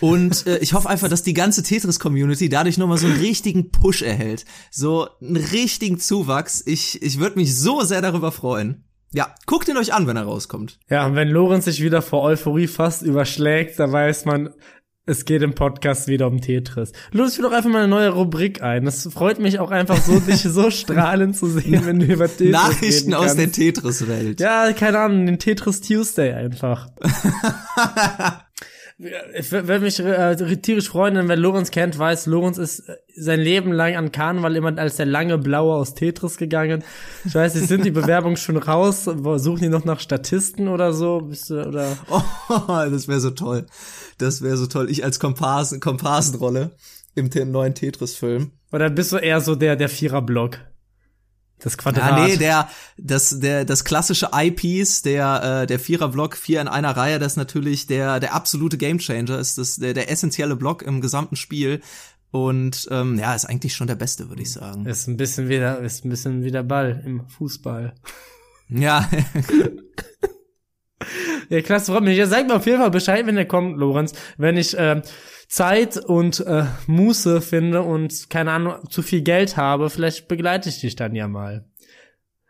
Und 0.00 0.46
äh, 0.46 0.58
ich 0.58 0.74
hoffe 0.74 0.88
einfach, 0.88 1.08
dass 1.08 1.22
die 1.22 1.34
ganze 1.34 1.62
Tetris-Community 1.62 2.48
dadurch 2.48 2.78
nochmal 2.78 2.98
so 2.98 3.06
einen 3.06 3.20
richtigen 3.20 3.70
Push 3.70 4.02
erhält. 4.02 4.44
So 4.70 5.08
einen 5.20 5.36
richtigen 5.36 5.98
Zuwachs. 5.98 6.62
Ich, 6.66 7.00
ich 7.02 7.18
würde 7.18 7.38
mich 7.38 7.56
so 7.56 7.82
sehr 7.82 8.02
darüber 8.02 8.32
freuen. 8.32 8.84
Ja, 9.14 9.34
guckt 9.46 9.68
ihn 9.68 9.76
euch 9.76 9.92
an, 9.92 10.06
wenn 10.06 10.16
er 10.16 10.24
rauskommt. 10.24 10.78
Ja, 10.88 11.06
und 11.06 11.14
wenn 11.14 11.28
Lorenz 11.28 11.66
sich 11.66 11.82
wieder 11.82 12.00
vor 12.00 12.22
Euphorie 12.22 12.66
fast 12.66 13.02
überschlägt, 13.02 13.78
da 13.78 13.92
weiß 13.92 14.24
man, 14.24 14.50
es 15.04 15.24
geht 15.24 15.42
im 15.42 15.54
Podcast 15.54 16.06
wieder 16.06 16.28
um 16.28 16.40
Tetris. 16.40 16.92
Los, 17.10 17.34
führ 17.34 17.48
doch 17.48 17.56
einfach 17.56 17.70
mal 17.70 17.78
eine 17.78 17.88
neue 17.88 18.10
Rubrik 18.10 18.62
ein. 18.62 18.84
Das 18.84 19.08
freut 19.12 19.40
mich 19.40 19.58
auch 19.58 19.70
einfach 19.70 19.96
so, 19.96 20.20
dich 20.26 20.42
so 20.42 20.70
strahlend 20.70 21.36
zu 21.36 21.46
sehen, 21.46 21.84
wenn 21.84 21.98
du 21.98 22.06
über 22.06 22.28
Tetris 22.28 22.52
Nachrichten 22.52 23.14
aus 23.14 23.34
der 23.34 23.50
Tetris-Welt. 23.50 24.40
Ja, 24.40 24.72
keine 24.72 25.00
Ahnung, 25.00 25.26
den 25.26 25.38
Tetris 25.38 25.80
Tuesday 25.80 26.32
einfach. 26.32 26.88
Ich 29.34 29.50
würde 29.50 29.80
mich 29.80 29.98
äh, 29.98 30.36
tierisch 30.58 30.88
freuen, 30.88 31.14
denn 31.14 31.28
wer 31.28 31.36
Lorenz 31.36 31.72
kennt, 31.72 31.98
weiß, 31.98 32.26
Lorenz 32.26 32.56
ist 32.56 32.88
äh, 32.88 32.96
sein 33.16 33.40
Leben 33.40 33.72
lang 33.72 33.96
an 33.96 34.12
Karneval 34.12 34.54
immer 34.54 34.78
als 34.78 34.96
der 34.96 35.06
lange 35.06 35.38
Blaue 35.38 35.74
aus 35.74 35.94
Tetris 35.94 36.36
gegangen. 36.36 36.84
Ich 37.24 37.34
weiß 37.34 37.56
nicht, 37.56 37.66
sind 37.66 37.84
die 37.84 37.90
Bewerbungen 38.02 38.36
schon 38.36 38.56
raus? 38.56 39.04
Suchen 39.04 39.60
die 39.60 39.68
noch 39.68 39.84
nach 39.84 39.98
Statisten 39.98 40.68
oder 40.68 40.92
so? 40.92 41.20
Bist 41.20 41.50
du, 41.50 41.66
oder? 41.66 41.96
Oh, 42.48 42.90
das 42.90 43.08
wäre 43.08 43.20
so 43.20 43.30
toll. 43.30 43.66
Das 44.18 44.42
wäre 44.42 44.56
so 44.56 44.66
toll. 44.66 44.90
Ich 44.90 45.04
als 45.04 45.18
Komparsen, 45.18 45.80
Komparsenrolle 45.80 46.70
im 47.14 47.28
neuen 47.50 47.74
Tetris-Film. 47.74 48.52
Oder 48.72 48.90
bist 48.90 49.12
du 49.12 49.16
eher 49.16 49.40
so 49.40 49.54
der, 49.54 49.76
der 49.76 49.88
Vierer-Block? 49.88 50.58
Das 51.62 51.78
Quadrat. 51.78 52.18
Ja, 52.18 52.26
nee, 52.26 52.36
der, 52.36 52.68
das, 52.98 53.38
der, 53.38 53.64
das 53.64 53.84
klassische 53.84 54.30
Eyepiece, 54.32 55.02
der, 55.02 55.62
äh, 55.62 55.66
der 55.66 55.78
Vierer-Block, 55.78 56.36
vier 56.36 56.60
in 56.60 56.68
einer 56.68 56.96
Reihe, 56.96 57.18
das 57.18 57.32
ist 57.32 57.36
natürlich 57.36 57.86
der, 57.86 58.18
der 58.18 58.34
absolute 58.34 58.78
Gamechanger, 58.78 59.38
ist 59.38 59.58
das, 59.58 59.76
der, 59.76 59.94
der 59.94 60.10
essentielle 60.10 60.56
Block 60.56 60.82
im 60.82 61.00
gesamten 61.00 61.36
Spiel. 61.36 61.80
Und 62.32 62.88
ähm, 62.90 63.18
ja, 63.18 63.34
ist 63.34 63.44
eigentlich 63.44 63.74
schon 63.74 63.86
der 63.86 63.94
beste, 63.94 64.28
würde 64.28 64.42
ich 64.42 64.52
sagen. 64.52 64.86
Ist 64.86 65.06
ein 65.06 65.18
bisschen 65.18 65.48
wieder, 65.48 65.80
ist 65.80 66.04
ein 66.04 66.08
bisschen 66.08 66.42
wie 66.42 66.50
der 66.50 66.62
Ball 66.62 67.02
im 67.04 67.28
Fußball. 67.28 67.94
Ja. 68.70 69.08
ja, 71.50 71.60
klasse, 71.60 71.92
freut 71.92 72.02
mich. 72.02 72.16
Ja, 72.16 72.26
sag 72.26 72.46
mir 72.46 72.56
auf 72.56 72.66
jeden 72.66 72.78
Fall 72.78 72.90
Bescheid, 72.90 73.26
wenn 73.26 73.36
der 73.36 73.46
kommt, 73.46 73.76
Lorenz. 73.76 74.14
Wenn 74.38 74.56
ich 74.56 74.76
äh, 74.76 75.02
Zeit 75.52 75.98
und 75.98 76.40
äh, 76.40 76.64
Muße 76.86 77.42
finde 77.42 77.82
und 77.82 78.30
keine 78.30 78.52
Ahnung 78.52 78.76
zu 78.88 79.02
viel 79.02 79.20
Geld 79.20 79.58
habe, 79.58 79.90
vielleicht 79.90 80.26
begleite 80.26 80.70
ich 80.70 80.80
dich 80.80 80.96
dann 80.96 81.14
ja 81.14 81.28
mal. 81.28 81.66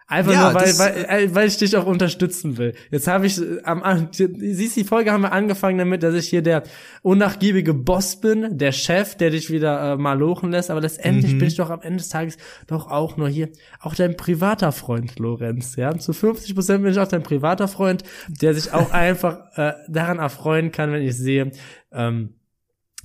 Einfach 0.06 0.32
ja, 0.32 0.52
nur, 0.52 0.60
weil, 0.60 0.78
weil, 0.78 1.04
äh, 1.08 1.34
weil 1.34 1.48
ich 1.48 1.56
dich 1.56 1.76
auch 1.76 1.86
unterstützen 1.86 2.58
will. 2.58 2.74
Jetzt 2.92 3.08
habe 3.08 3.26
ich 3.26 3.40
äh, 3.40 3.60
am 3.64 4.08
siehst 4.12 4.76
die 4.76 4.84
Folge 4.84 5.10
haben 5.10 5.22
wir 5.22 5.32
angefangen 5.32 5.78
damit, 5.78 6.04
dass 6.04 6.14
ich 6.14 6.28
hier 6.28 6.42
der 6.42 6.62
unnachgiebige 7.02 7.74
Boss 7.74 8.20
bin, 8.20 8.56
der 8.56 8.70
Chef, 8.70 9.16
der 9.16 9.30
dich 9.30 9.50
wieder 9.50 9.94
äh, 9.94 9.96
mal 9.96 10.16
lochen 10.16 10.52
lässt, 10.52 10.70
aber 10.70 10.80
letztendlich 10.80 11.32
mhm. 11.32 11.38
bin 11.38 11.48
ich 11.48 11.56
doch 11.56 11.70
am 11.70 11.80
Ende 11.80 11.98
des 11.98 12.08
Tages 12.08 12.36
doch 12.68 12.88
auch 12.88 13.16
nur 13.16 13.28
hier 13.28 13.48
auch 13.80 13.96
dein 13.96 14.16
privater 14.16 14.70
Freund 14.70 15.18
Lorenz, 15.18 15.74
ja? 15.74 15.98
Zu 15.98 16.12
50 16.12 16.54
Prozent 16.54 16.84
bin 16.84 16.92
ich 16.92 17.00
auch 17.00 17.08
dein 17.08 17.24
privater 17.24 17.66
Freund, 17.66 18.04
der 18.28 18.54
sich 18.54 18.72
auch 18.72 18.90
einfach 18.92 19.40
äh, 19.56 19.72
daran 19.88 20.20
erfreuen 20.20 20.70
kann, 20.70 20.92
wenn 20.92 21.02
ich 21.02 21.16
sehe, 21.16 21.50
ähm, 21.90 22.34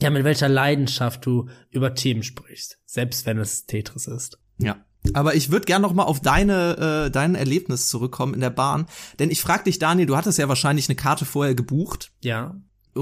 ja, 0.02 0.10
mit 0.10 0.24
welcher 0.24 0.50
Leidenschaft 0.50 1.26
du 1.26 1.50
über 1.70 1.96
Themen 1.96 2.24
sprichst, 2.24 2.80
selbst 2.86 3.26
wenn 3.26 3.38
es 3.40 3.66
Tetris 3.66 4.08
ist. 4.08 4.40
Ja. 4.58 4.78
Aber 5.14 5.36
ich 5.36 5.52
würde 5.52 5.66
gern 5.66 5.82
noch 5.82 5.94
mal 5.94 6.04
auf 6.04 6.20
deine 6.20 7.06
äh, 7.06 7.12
dein 7.12 7.36
Erlebnis 7.36 7.88
zurückkommen 7.88 8.34
in 8.34 8.42
der 8.42 8.50
Bahn, 8.50 8.88
denn 9.20 9.32
ich 9.32 9.42
frag 9.42 9.64
dich, 9.64 9.80
Daniel, 9.80 10.08
du 10.08 10.18
hattest 10.18 10.38
ja 10.38 10.50
wahrscheinlich 10.50 10.90
eine 10.90 10.96
Karte 10.96 11.26
vorher 11.26 11.56
gebucht. 11.56 12.12
Ja. 12.22 12.56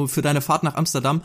Für 0.08 0.22
deine 0.22 0.42
Fahrt 0.42 0.64
nach 0.64 0.76
Amsterdam. 0.76 1.22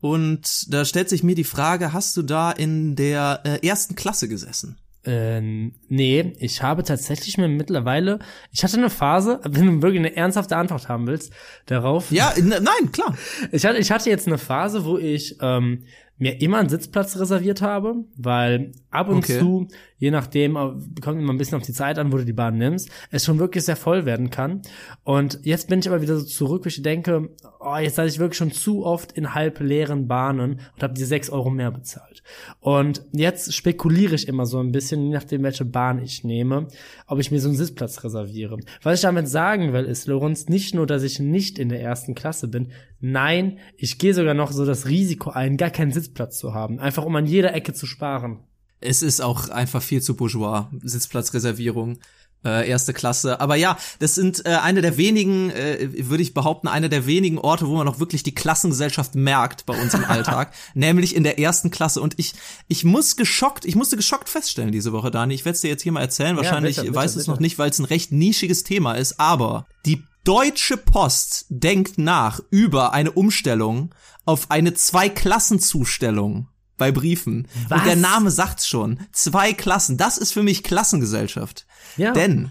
Und 0.00 0.72
da 0.72 0.84
stellt 0.84 1.08
sich 1.08 1.22
mir 1.22 1.34
die 1.34 1.44
Frage, 1.44 1.92
hast 1.92 2.16
du 2.16 2.22
da 2.22 2.50
in 2.50 2.96
der 2.96 3.40
äh, 3.44 3.66
ersten 3.66 3.94
Klasse 3.94 4.28
gesessen? 4.28 4.78
Ähm, 5.06 5.74
nee, 5.88 6.32
ich 6.38 6.62
habe 6.62 6.82
tatsächlich 6.82 7.38
mir 7.38 7.48
mittlerweile, 7.48 8.18
ich 8.50 8.64
hatte 8.64 8.76
eine 8.76 8.90
Phase, 8.90 9.40
wenn 9.44 9.66
du 9.66 9.82
wirklich 9.82 10.00
eine 10.00 10.16
ernsthafte 10.16 10.56
Antwort 10.56 10.88
haben 10.88 11.06
willst, 11.06 11.32
darauf. 11.66 12.10
Ja, 12.10 12.34
nein, 12.36 12.92
klar. 12.92 13.16
Ich 13.52 13.64
hatte, 13.64 13.78
ich 13.78 13.90
hatte 13.90 14.10
jetzt 14.10 14.26
eine 14.26 14.38
Phase, 14.38 14.84
wo 14.84 14.98
ich 14.98 15.36
ähm, 15.40 15.84
mir 16.18 16.40
immer 16.40 16.58
einen 16.58 16.68
Sitzplatz 16.68 17.18
reserviert 17.18 17.62
habe, 17.62 17.94
weil 18.16 18.72
ab 18.96 19.08
und 19.08 19.18
okay. 19.18 19.38
zu, 19.38 19.68
je 19.98 20.10
nachdem, 20.10 20.54
kommt 21.00 21.20
immer 21.20 21.32
ein 21.32 21.38
bisschen 21.38 21.56
auf 21.56 21.64
die 21.64 21.72
Zeit 21.72 21.98
an, 21.98 22.12
wo 22.12 22.16
du 22.16 22.24
die 22.24 22.32
Bahn 22.32 22.58
nimmst, 22.58 22.90
es 23.10 23.24
schon 23.24 23.38
wirklich 23.38 23.64
sehr 23.64 23.76
voll 23.76 24.04
werden 24.04 24.30
kann. 24.30 24.62
Und 25.04 25.40
jetzt 25.42 25.68
bin 25.68 25.78
ich 25.78 25.88
aber 25.88 26.02
wieder 26.02 26.16
so 26.16 26.24
zurück, 26.24 26.64
wo 26.64 26.68
ich 26.68 26.82
denke, 26.82 27.30
oh, 27.60 27.76
jetzt 27.76 27.96
saß 27.96 28.12
ich 28.12 28.18
wirklich 28.18 28.38
schon 28.38 28.52
zu 28.52 28.84
oft 28.84 29.12
in 29.12 29.34
halb 29.34 29.60
leeren 29.60 30.08
Bahnen 30.08 30.60
und 30.74 30.82
habe 30.82 30.94
die 30.94 31.04
sechs 31.04 31.30
Euro 31.30 31.50
mehr 31.50 31.70
bezahlt. 31.70 32.22
Und 32.60 33.02
jetzt 33.12 33.54
spekuliere 33.54 34.14
ich 34.14 34.28
immer 34.28 34.46
so 34.46 34.58
ein 34.58 34.72
bisschen, 34.72 35.02
je 35.06 35.14
nachdem, 35.14 35.42
welche 35.42 35.64
Bahn 35.64 36.02
ich 36.02 36.24
nehme, 36.24 36.68
ob 37.06 37.18
ich 37.18 37.30
mir 37.30 37.40
so 37.40 37.48
einen 37.48 37.56
Sitzplatz 37.56 38.02
reserviere. 38.04 38.58
Was 38.82 38.96
ich 38.96 39.02
damit 39.02 39.28
sagen 39.28 39.72
will, 39.72 39.84
ist, 39.84 40.06
Lorenz, 40.06 40.48
nicht 40.48 40.74
nur, 40.74 40.86
dass 40.86 41.02
ich 41.02 41.20
nicht 41.20 41.58
in 41.58 41.68
der 41.68 41.80
ersten 41.80 42.14
Klasse 42.14 42.48
bin, 42.48 42.68
nein, 43.00 43.58
ich 43.76 43.98
gehe 43.98 44.14
sogar 44.14 44.34
noch 44.34 44.52
so 44.52 44.64
das 44.64 44.86
Risiko 44.88 45.30
ein, 45.30 45.56
gar 45.56 45.70
keinen 45.70 45.92
Sitzplatz 45.92 46.38
zu 46.38 46.54
haben, 46.54 46.78
einfach 46.78 47.04
um 47.04 47.16
an 47.16 47.26
jeder 47.26 47.54
Ecke 47.54 47.72
zu 47.72 47.86
sparen. 47.86 48.40
Es 48.80 49.02
ist 49.02 49.20
auch 49.20 49.48
einfach 49.48 49.82
viel 49.82 50.02
zu 50.02 50.16
bourgeois, 50.16 50.68
Sitzplatzreservierung 50.82 51.98
äh, 52.46 52.68
erste 52.68 52.92
Klasse. 52.92 53.40
Aber 53.40 53.56
ja, 53.56 53.76
das 53.98 54.14
sind 54.14 54.46
äh, 54.46 54.50
eine 54.50 54.80
der 54.80 54.96
wenigen, 54.96 55.50
äh, 55.50 55.88
würde 56.08 56.22
ich 56.22 56.32
behaupten, 56.32 56.68
eine 56.68 56.88
der 56.88 57.06
wenigen 57.06 57.38
Orte, 57.38 57.66
wo 57.66 57.74
man 57.74 57.88
auch 57.88 57.98
wirklich 57.98 58.22
die 58.22 58.34
Klassengesellschaft 58.34 59.14
merkt 59.14 59.66
bei 59.66 59.80
uns 59.80 59.94
im 59.94 60.04
Alltag, 60.08 60.52
nämlich 60.74 61.16
in 61.16 61.24
der 61.24 61.38
ersten 61.38 61.70
Klasse. 61.70 62.00
Und 62.00 62.14
ich, 62.18 62.34
ich 62.68 62.84
muss 62.84 63.16
geschockt, 63.16 63.64
ich 63.64 63.74
musste 63.74 63.96
geschockt 63.96 64.28
feststellen 64.28 64.72
diese 64.72 64.92
Woche, 64.92 65.10
Dani. 65.10 65.34
Ich 65.34 65.44
werde 65.44 65.56
es 65.56 65.60
dir 65.62 65.68
jetzt 65.68 65.82
hier 65.82 65.92
mal 65.92 66.00
erzählen. 66.00 66.36
Wahrscheinlich 66.36 66.76
ja, 66.76 66.82
bitte, 66.82 66.92
bitte, 66.92 67.04
weiß 67.04 67.16
es 67.16 67.26
noch 67.26 67.40
nicht, 67.40 67.58
weil 67.58 67.70
es 67.70 67.78
ein 67.78 67.84
recht 67.84 68.12
nischiges 68.12 68.62
Thema 68.62 68.94
ist. 68.94 69.18
Aber 69.18 69.66
die 69.84 70.04
Deutsche 70.24 70.76
Post 70.76 71.46
denkt 71.48 71.98
nach 71.98 72.40
über 72.50 72.92
eine 72.92 73.12
Umstellung 73.12 73.94
auf 74.24 74.50
eine 74.50 74.74
Zwei-Klassen-Zustellung 74.74 76.48
bei 76.76 76.92
Briefen. 76.92 77.48
Was? 77.68 77.80
Und 77.80 77.86
der 77.86 77.96
Name 77.96 78.30
sagt's 78.30 78.66
schon. 78.68 79.00
Zwei 79.12 79.52
Klassen. 79.52 79.96
Das 79.96 80.18
ist 80.18 80.32
für 80.32 80.42
mich 80.42 80.62
Klassengesellschaft. 80.62 81.66
Ja. 81.96 82.12
Denn 82.12 82.50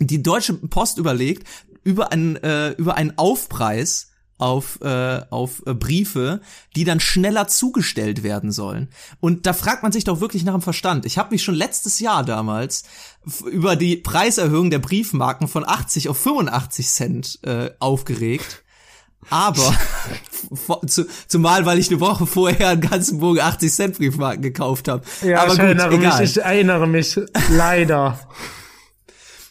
die 0.00 0.22
Deutsche 0.22 0.54
Post 0.54 0.98
überlegt, 0.98 1.46
über 1.84 2.12
einen, 2.12 2.36
äh, 2.36 2.70
über 2.72 2.96
einen 2.96 3.16
Aufpreis 3.16 4.08
auf, 4.38 4.80
äh, 4.82 5.20
auf 5.30 5.62
äh, 5.66 5.74
Briefe, 5.74 6.40
die 6.76 6.84
dann 6.84 7.00
schneller 7.00 7.48
zugestellt 7.48 8.22
werden 8.22 8.52
sollen. 8.52 8.88
Und 9.20 9.46
da 9.46 9.52
fragt 9.52 9.82
man 9.82 9.92
sich 9.92 10.04
doch 10.04 10.20
wirklich 10.20 10.44
nach 10.44 10.52
dem 10.54 10.62
Verstand. 10.62 11.06
Ich 11.06 11.18
habe 11.18 11.30
mich 11.32 11.42
schon 11.42 11.56
letztes 11.56 11.98
Jahr 11.98 12.24
damals 12.24 12.84
über 13.50 13.74
die 13.74 13.96
Preiserhöhung 13.96 14.70
der 14.70 14.78
Briefmarken 14.78 15.48
von 15.48 15.68
80 15.68 16.08
auf 16.08 16.18
85 16.18 16.88
Cent 16.88 17.38
äh, 17.42 17.70
aufgeregt. 17.80 18.62
Aber 19.30 19.76
zu, 20.86 21.06
zumal, 21.26 21.66
weil 21.66 21.78
ich 21.78 21.90
eine 21.90 22.00
Woche 22.00 22.26
vorher 22.26 22.70
einen 22.70 22.80
ganzen 22.80 23.18
Bogen 23.18 23.40
80 23.40 23.72
Cent 23.72 23.98
Briefmarken 23.98 24.42
gekauft 24.42 24.88
habe. 24.88 25.02
Ja, 25.22 25.42
aber 25.42 25.52
ich 25.52 25.58
gut, 25.58 25.66
erinnere 25.66 25.94
egal. 25.94 26.20
mich, 26.20 26.30
ich 26.30 26.42
erinnere 26.42 26.86
mich 26.86 27.20
leider. 27.50 28.18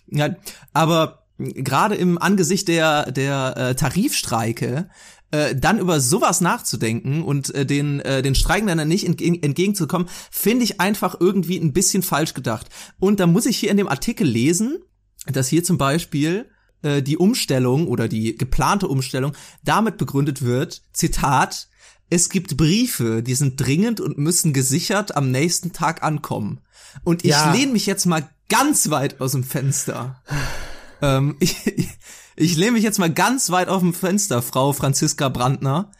ja, 0.08 0.30
aber 0.74 1.26
gerade 1.38 1.96
im 1.96 2.18
Angesicht 2.18 2.68
der 2.68 3.12
der 3.12 3.56
äh, 3.58 3.76
Tarifstreike 3.76 4.90
äh, 5.32 5.56
dann 5.56 5.78
über 5.78 6.00
sowas 6.00 6.42
nachzudenken 6.42 7.24
und 7.24 7.54
äh, 7.54 7.66
den 7.66 8.00
äh, 8.00 8.22
den 8.22 8.36
Streikenden 8.36 8.88
nicht 8.88 9.06
entgegen, 9.06 9.42
entgegenzukommen, 9.44 10.08
finde 10.32 10.64
ich 10.64 10.80
einfach 10.80 11.20
irgendwie 11.20 11.58
ein 11.58 11.74
bisschen 11.74 12.02
falsch 12.02 12.34
gedacht. 12.34 12.68
Und 13.00 13.20
da 13.20 13.28
muss 13.28 13.46
ich 13.46 13.58
hier 13.58 13.70
in 13.70 13.78
dem 13.78 13.88
Artikel 13.88 14.26
lesen, 14.26 14.80
dass 15.28 15.48
hier 15.50 15.64
zum 15.64 15.78
Beispiel 15.78 16.50
äh, 16.82 17.02
die 17.02 17.18
Umstellung 17.18 17.88
oder 17.88 18.08
die 18.08 18.38
geplante 18.38 18.88
Umstellung 18.88 19.34
damit 19.64 19.98
begründet 19.98 20.42
wird, 20.42 20.84
Zitat, 20.94 21.68
es 22.10 22.30
gibt 22.30 22.56
Briefe, 22.58 23.22
die 23.22 23.36
sind 23.36 23.58
dringend 23.58 24.00
und 24.00 24.18
müssen 24.18 24.54
gesichert 24.54 25.16
am 25.16 25.32
nächsten 25.32 25.74
Tag 25.74 26.04
ankommen. 26.04 26.62
Und 27.04 27.26
ich 27.26 27.32
ja. 27.32 27.52
lehne 27.54 27.74
mich 27.74 27.86
jetzt 27.86 28.06
mal 28.06 28.30
ganz 28.50 28.90
weit 28.90 29.20
aus 29.20 29.34
dem 29.34 29.44
Fenster. 29.44 30.22
ähm, 31.02 31.36
ich, 31.40 31.56
ich 32.38 32.56
lehne 32.56 32.74
mich 32.74 32.84
jetzt 32.84 33.00
mal 33.00 33.12
ganz 33.12 33.50
weit 33.50 33.68
auf 33.68 33.82
dem 33.82 33.94
Fenster, 33.94 34.42
Frau 34.44 34.72
Franziska 34.72 35.28
Brandner, 35.28 35.92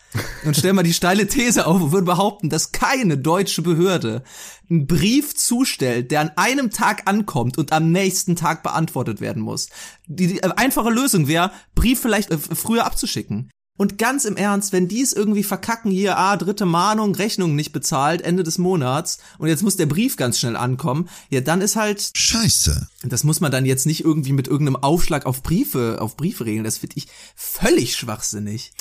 und 0.46 0.56
stell 0.56 0.74
mal 0.74 0.84
die 0.84 0.94
steile 0.94 1.28
These 1.28 1.66
auf 1.66 1.82
und 1.82 1.92
würde 1.92 2.06
behaupten, 2.06 2.50
dass 2.50 2.72
keine 2.72 3.18
deutsche 3.18 3.62
Behörde 3.62 4.24
einen 4.70 4.88
Brief 4.88 5.36
zustellt, 5.36 6.12
der 6.12 6.22
an 6.22 6.32
einem 6.36 6.70
Tag 6.70 7.10
ankommt 7.10 7.58
und 7.58 7.72
am 7.72 7.92
nächsten 7.92 8.36
Tag 8.36 8.64
beantwortet 8.64 9.20
werden 9.20 9.42
muss. 9.42 9.70
Die, 10.06 10.28
die 10.28 10.44
einfache 10.44 10.92
Lösung 10.92 11.28
wäre, 11.28 11.52
Brief 11.76 12.02
vielleicht 12.02 12.32
äh, 12.32 12.38
früher 12.38 12.86
abzuschicken. 12.86 13.50
Und 13.78 13.98
ganz 13.98 14.26
im 14.26 14.36
Ernst, 14.36 14.74
wenn 14.74 14.88
die 14.88 15.02
es 15.02 15.14
irgendwie 15.14 15.44
verkacken, 15.44 15.92
hier, 15.92 16.18
ah, 16.18 16.36
dritte 16.36 16.66
Mahnung, 16.66 17.16
Rechnung 17.16 17.56
nicht 17.56 17.72
bezahlt, 17.72 18.24
Ende 18.24 18.44
des 18.44 18.58
Monats, 18.58 19.20
und 19.38 19.48
jetzt 19.48 19.64
muss 19.64 19.78
der 19.78 19.86
Brief 19.86 20.18
ganz 20.18 20.40
schnell 20.40 20.56
ankommen, 20.56 21.08
ja, 21.30 21.42
dann 21.42 21.62
ist 21.62 21.76
halt, 21.76 22.12
Scheiße. 22.16 22.88
das 23.04 23.24
muss 23.24 23.40
man 23.40 23.52
dann 23.52 23.66
jetzt 23.66 23.86
nicht 23.86 24.04
irgendwie 24.04 24.34
mit 24.34 24.48
irgendeinem 24.48 24.78
Aufschlag 24.78 25.26
auf 25.26 25.44
Briefe, 25.44 25.98
auf 26.02 26.18
Briefe 26.18 26.46
regeln, 26.46 26.64
das 26.64 26.80
finde 26.80 26.98
ich 26.98 27.08
völlig 27.36 27.96
schwachsinnig. 27.96 28.74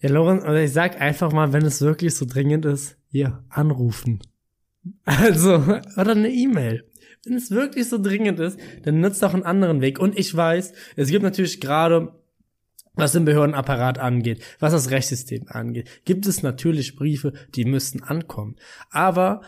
Ja, 0.00 0.10
Lorenz, 0.10 0.44
oder 0.44 0.62
ich 0.62 0.72
sag 0.72 1.00
einfach 1.00 1.32
mal, 1.32 1.52
wenn 1.52 1.64
es 1.64 1.80
wirklich 1.80 2.14
so 2.14 2.26
dringend 2.26 2.66
ist, 2.66 2.96
hier, 3.08 3.42
anrufen. 3.48 4.20
Also, 5.04 5.54
oder 5.96 6.12
eine 6.12 6.30
E-Mail. 6.30 6.84
Wenn 7.24 7.34
es 7.34 7.50
wirklich 7.50 7.88
so 7.88 8.00
dringend 8.00 8.38
ist, 8.38 8.58
dann 8.84 9.00
nutzt 9.00 9.22
doch 9.22 9.34
einen 9.34 9.42
anderen 9.42 9.80
Weg. 9.80 9.98
Und 9.98 10.16
ich 10.16 10.34
weiß, 10.34 10.72
es 10.94 11.08
gibt 11.08 11.24
natürlich 11.24 11.60
gerade, 11.60 12.12
was 12.96 13.12
den 13.12 13.24
Behördenapparat 13.24 13.98
angeht, 13.98 14.42
was 14.58 14.72
das 14.72 14.90
Rechtssystem 14.90 15.44
angeht, 15.48 15.88
gibt 16.04 16.26
es 16.26 16.42
natürlich 16.42 16.96
Briefe, 16.96 17.32
die 17.54 17.64
müssten 17.64 18.02
ankommen. 18.02 18.56
Aber 18.90 19.42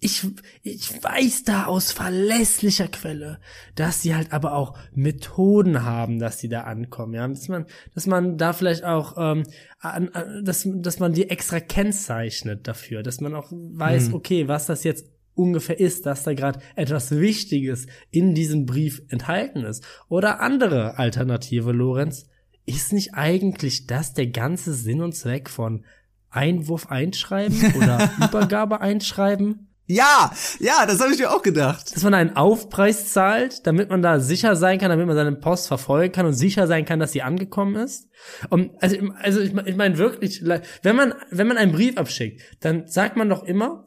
ich, 0.00 0.26
ich 0.62 1.02
weiß 1.02 1.44
da 1.44 1.64
aus 1.64 1.90
verlässlicher 1.92 2.88
Quelle, 2.88 3.40
dass 3.74 4.02
sie 4.02 4.14
halt 4.14 4.34
aber 4.34 4.52
auch 4.52 4.76
Methoden 4.92 5.82
haben, 5.82 6.18
dass 6.18 6.40
sie 6.40 6.50
da 6.50 6.62
ankommen, 6.62 7.14
ja, 7.14 7.26
dass 7.26 7.48
man, 7.48 7.64
dass 7.94 8.06
man 8.06 8.36
da 8.36 8.52
vielleicht 8.52 8.84
auch, 8.84 9.14
ähm, 9.16 9.44
an, 9.78 10.10
an, 10.10 10.44
dass, 10.44 10.68
dass 10.68 10.98
man 10.98 11.14
die 11.14 11.30
extra 11.30 11.58
kennzeichnet 11.58 12.68
dafür, 12.68 13.02
dass 13.02 13.22
man 13.22 13.34
auch 13.34 13.50
weiß, 13.50 14.08
Mhm. 14.08 14.14
okay, 14.14 14.48
was 14.48 14.66
das 14.66 14.84
jetzt 14.84 15.06
ungefähr 15.34 15.80
ist, 15.80 16.04
dass 16.04 16.22
da 16.22 16.34
gerade 16.34 16.60
etwas 16.76 17.10
Wichtiges 17.10 17.86
in 18.10 18.34
diesem 18.34 18.66
Brief 18.66 19.02
enthalten 19.08 19.64
ist. 19.64 19.84
Oder 20.08 20.40
andere 20.40 20.98
Alternative, 20.98 21.72
Lorenz, 21.72 22.28
ist 22.66 22.92
nicht 22.92 23.14
eigentlich 23.14 23.86
das 23.86 24.14
der 24.14 24.28
ganze 24.28 24.74
Sinn 24.74 25.02
und 25.02 25.14
Zweck 25.14 25.50
von 25.50 25.84
Einwurf 26.30 26.90
einschreiben 26.90 27.74
oder 27.76 28.10
Übergabe 28.24 28.80
einschreiben? 28.80 29.68
Ja, 29.86 30.32
ja, 30.60 30.86
das 30.86 31.00
habe 31.00 31.12
ich 31.12 31.18
mir 31.18 31.30
auch 31.30 31.42
gedacht. 31.42 31.94
dass 31.94 32.02
man 32.02 32.14
einen 32.14 32.36
Aufpreis 32.36 33.12
zahlt, 33.12 33.66
damit 33.66 33.90
man 33.90 34.00
da 34.00 34.18
sicher 34.18 34.56
sein 34.56 34.78
kann, 34.78 34.88
damit 34.88 35.06
man 35.06 35.14
seine 35.14 35.32
Post 35.32 35.68
verfolgen 35.68 36.10
kann 36.10 36.24
und 36.24 36.32
sicher 36.32 36.66
sein 36.66 36.86
kann, 36.86 37.00
dass 37.00 37.12
sie 37.12 37.20
angekommen 37.20 37.76
ist. 37.76 38.08
Und 38.48 38.70
also, 38.82 38.96
also 39.20 39.40
ich 39.40 39.52
meine 39.52 39.68
ich 39.68 39.76
mein 39.76 39.98
wirklich, 39.98 40.42
wenn 40.82 40.96
man 40.96 41.14
wenn 41.30 41.46
man 41.46 41.58
einen 41.58 41.72
Brief 41.72 41.98
abschickt, 41.98 42.40
dann 42.60 42.86
sagt 42.86 43.16
man 43.16 43.28
doch 43.28 43.44
immer, 43.44 43.84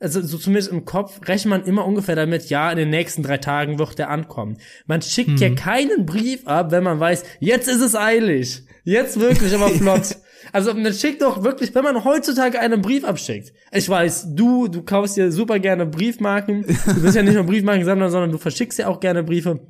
also 0.00 0.22
so 0.22 0.38
zumindest 0.38 0.70
im 0.70 0.84
Kopf 0.84 1.20
rechnet 1.26 1.50
man 1.50 1.64
immer 1.64 1.84
ungefähr 1.84 2.14
damit, 2.14 2.50
ja, 2.50 2.70
in 2.70 2.78
den 2.78 2.90
nächsten 2.90 3.22
drei 3.22 3.38
Tagen 3.38 3.78
wird 3.78 3.98
der 3.98 4.10
ankommen. 4.10 4.58
Man 4.86 5.02
schickt 5.02 5.40
ja 5.40 5.50
keinen 5.50 6.06
Brief 6.06 6.46
ab, 6.46 6.70
wenn 6.70 6.84
man 6.84 7.00
weiß, 7.00 7.24
jetzt 7.40 7.68
ist 7.68 7.80
es 7.80 7.96
eilig. 7.96 8.62
Jetzt 8.84 9.18
wirklich, 9.18 9.54
aber 9.54 9.68
flott. 9.70 10.16
Also 10.52 10.72
man 10.72 10.92
schickt 10.94 11.22
doch 11.22 11.42
wirklich, 11.42 11.74
wenn 11.74 11.84
man 11.84 12.04
heutzutage 12.04 12.60
einen 12.60 12.80
Brief 12.80 13.04
abschickt. 13.04 13.52
Ich 13.72 13.88
weiß, 13.88 14.34
du, 14.34 14.68
du 14.68 14.82
kaufst 14.82 15.16
dir 15.16 15.30
super 15.32 15.58
gerne 15.58 15.84
Briefmarken. 15.84 16.64
Du 16.86 17.02
bist 17.02 17.16
ja 17.16 17.22
nicht 17.22 17.34
nur 17.34 17.44
Briefmarkensammler, 17.44 18.08
sondern 18.08 18.32
du 18.32 18.38
verschickst 18.38 18.78
ja 18.78 18.86
auch 18.86 19.00
gerne 19.00 19.22
Briefe. 19.22 19.60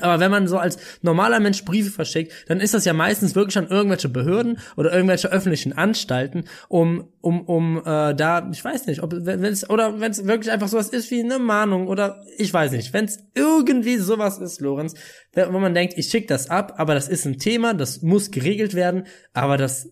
Aber 0.00 0.18
wenn 0.18 0.30
man 0.30 0.48
so 0.48 0.58
als 0.58 0.78
normaler 1.02 1.38
Mensch 1.40 1.64
Briefe 1.64 1.90
verschickt, 1.90 2.32
dann 2.48 2.60
ist 2.60 2.74
das 2.74 2.84
ja 2.84 2.92
meistens 2.92 3.34
wirklich 3.34 3.56
an 3.58 3.68
irgendwelche 3.68 4.08
Behörden 4.08 4.58
oder 4.76 4.92
irgendwelche 4.92 5.30
öffentlichen 5.30 5.72
Anstalten, 5.72 6.44
um 6.68 7.08
um 7.20 7.42
um 7.42 7.78
äh, 7.78 8.14
da, 8.14 8.50
ich 8.52 8.64
weiß 8.64 8.86
nicht, 8.86 9.02
ob 9.02 9.14
wenn 9.14 9.44
es 9.44 9.68
oder 9.70 10.00
wenn 10.00 10.10
es 10.10 10.26
wirklich 10.26 10.50
einfach 10.50 10.68
sowas 10.68 10.88
ist 10.88 11.10
wie 11.10 11.20
eine 11.20 11.38
Mahnung 11.38 11.86
oder 11.86 12.22
ich 12.36 12.52
weiß 12.52 12.72
nicht, 12.72 12.92
wenn 12.92 13.04
es 13.04 13.18
irgendwie 13.34 13.96
sowas 13.96 14.38
ist, 14.38 14.60
Lorenz, 14.60 14.94
wo 15.34 15.58
man 15.58 15.74
denkt, 15.74 15.94
ich 15.96 16.08
schick 16.08 16.26
das 16.26 16.50
ab, 16.50 16.74
aber 16.76 16.94
das 16.94 17.08
ist 17.08 17.24
ein 17.24 17.38
Thema, 17.38 17.72
das 17.72 18.02
muss 18.02 18.30
geregelt 18.30 18.74
werden, 18.74 19.06
aber 19.32 19.56
das 19.56 19.90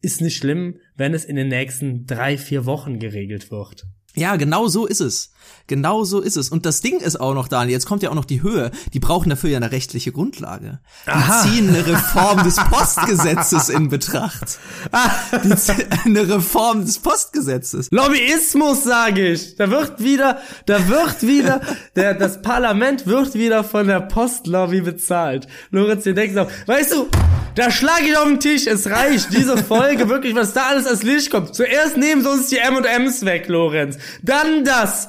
ist 0.00 0.20
nicht 0.20 0.36
schlimm, 0.36 0.78
wenn 0.96 1.14
es 1.14 1.24
in 1.24 1.36
den 1.36 1.48
nächsten 1.48 2.06
drei 2.06 2.36
vier 2.36 2.66
Wochen 2.66 2.98
geregelt 2.98 3.50
wird. 3.50 3.84
Ja, 4.14 4.36
genau 4.36 4.68
so 4.68 4.86
ist 4.86 5.00
es. 5.00 5.30
Genau 5.68 6.04
so 6.04 6.20
ist 6.20 6.36
es. 6.36 6.48
Und 6.50 6.66
das 6.66 6.80
Ding 6.80 6.98
ist 6.98 7.20
auch 7.20 7.34
noch, 7.34 7.46
Daniel, 7.48 7.72
jetzt 7.72 7.86
kommt 7.86 8.02
ja 8.02 8.10
auch 8.10 8.14
noch 8.14 8.24
die 8.24 8.42
Höhe. 8.42 8.70
Die 8.92 9.00
brauchen 9.00 9.30
dafür 9.30 9.50
ja 9.50 9.56
eine 9.58 9.70
rechtliche 9.72 10.10
Grundlage. 10.12 10.80
Die 11.06 11.10
Aha. 11.10 11.42
ziehen 11.42 11.68
eine 11.68 11.86
Reform 11.86 12.42
des 12.44 12.56
Postgesetzes 12.56 13.68
in 13.68 13.88
Betracht. 13.88 14.58
Die 15.44 15.48
zie- 15.56 15.86
eine 16.04 16.28
Reform 16.28 16.84
des 16.84 16.98
Postgesetzes. 16.98 17.88
Lobbyismus, 17.90 18.84
sage 18.84 19.28
ich. 19.32 19.56
Da 19.56 19.70
wird 19.70 20.02
wieder, 20.02 20.38
da 20.66 20.88
wird 20.88 21.22
wieder, 21.22 21.60
der, 21.96 22.14
das 22.14 22.42
Parlament 22.42 23.06
wird 23.06 23.34
wieder 23.34 23.62
von 23.64 23.86
der 23.86 24.00
Postlobby 24.00 24.80
bezahlt. 24.82 25.46
Lorenz, 25.70 26.04
ihr 26.06 26.14
denkt 26.14 26.36
auch, 26.38 26.50
weißt 26.66 26.92
du, 26.92 27.08
da 27.54 27.70
schlage 27.70 28.04
ich 28.08 28.16
auf 28.16 28.24
den 28.24 28.40
Tisch, 28.40 28.66
es 28.66 28.88
reicht, 28.88 29.32
diese 29.32 29.56
Folge, 29.58 30.08
wirklich, 30.08 30.34
was 30.34 30.52
da 30.54 30.66
alles 30.68 30.86
als 30.86 31.02
Licht 31.02 31.30
kommt. 31.30 31.54
Zuerst 31.54 31.96
nehmen 31.96 32.22
sie 32.22 32.30
uns 32.30 32.48
die 32.48 32.58
M&M's 32.58 33.24
weg, 33.24 33.46
Lorenz. 33.48 33.96
Dann 34.22 34.64
das. 34.64 35.08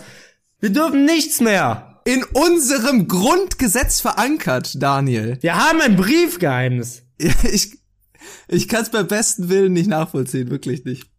Wir 0.59 0.71
dürfen 0.71 1.05
nichts 1.05 1.41
mehr. 1.41 2.01
In 2.05 2.23
unserem 2.23 3.07
Grundgesetz 3.07 4.01
verankert, 4.01 4.81
Daniel. 4.81 5.37
Wir 5.41 5.55
haben 5.55 5.81
ein 5.81 5.95
Briefgeheimnis. 5.95 7.03
Ich, 7.51 7.77
ich 8.47 8.67
kann 8.67 8.81
es 8.81 8.89
beim 8.89 9.07
besten 9.07 9.49
Willen 9.49 9.73
nicht 9.73 9.87
nachvollziehen, 9.87 10.49
wirklich 10.49 10.83
nicht. 10.85 11.09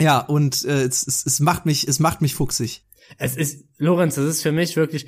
Ja, 0.00 0.18
und 0.18 0.64
äh, 0.64 0.82
es, 0.82 1.06
es, 1.06 1.24
es 1.24 1.40
macht 1.40 1.66
mich, 1.66 1.86
es 1.86 2.00
macht 2.00 2.20
mich 2.20 2.34
fuchsig. 2.34 2.84
Es 3.18 3.36
ist, 3.36 3.64
Lorenz, 3.78 4.16
das 4.16 4.26
ist 4.26 4.42
für 4.42 4.52
mich 4.52 4.76
wirklich 4.76 5.06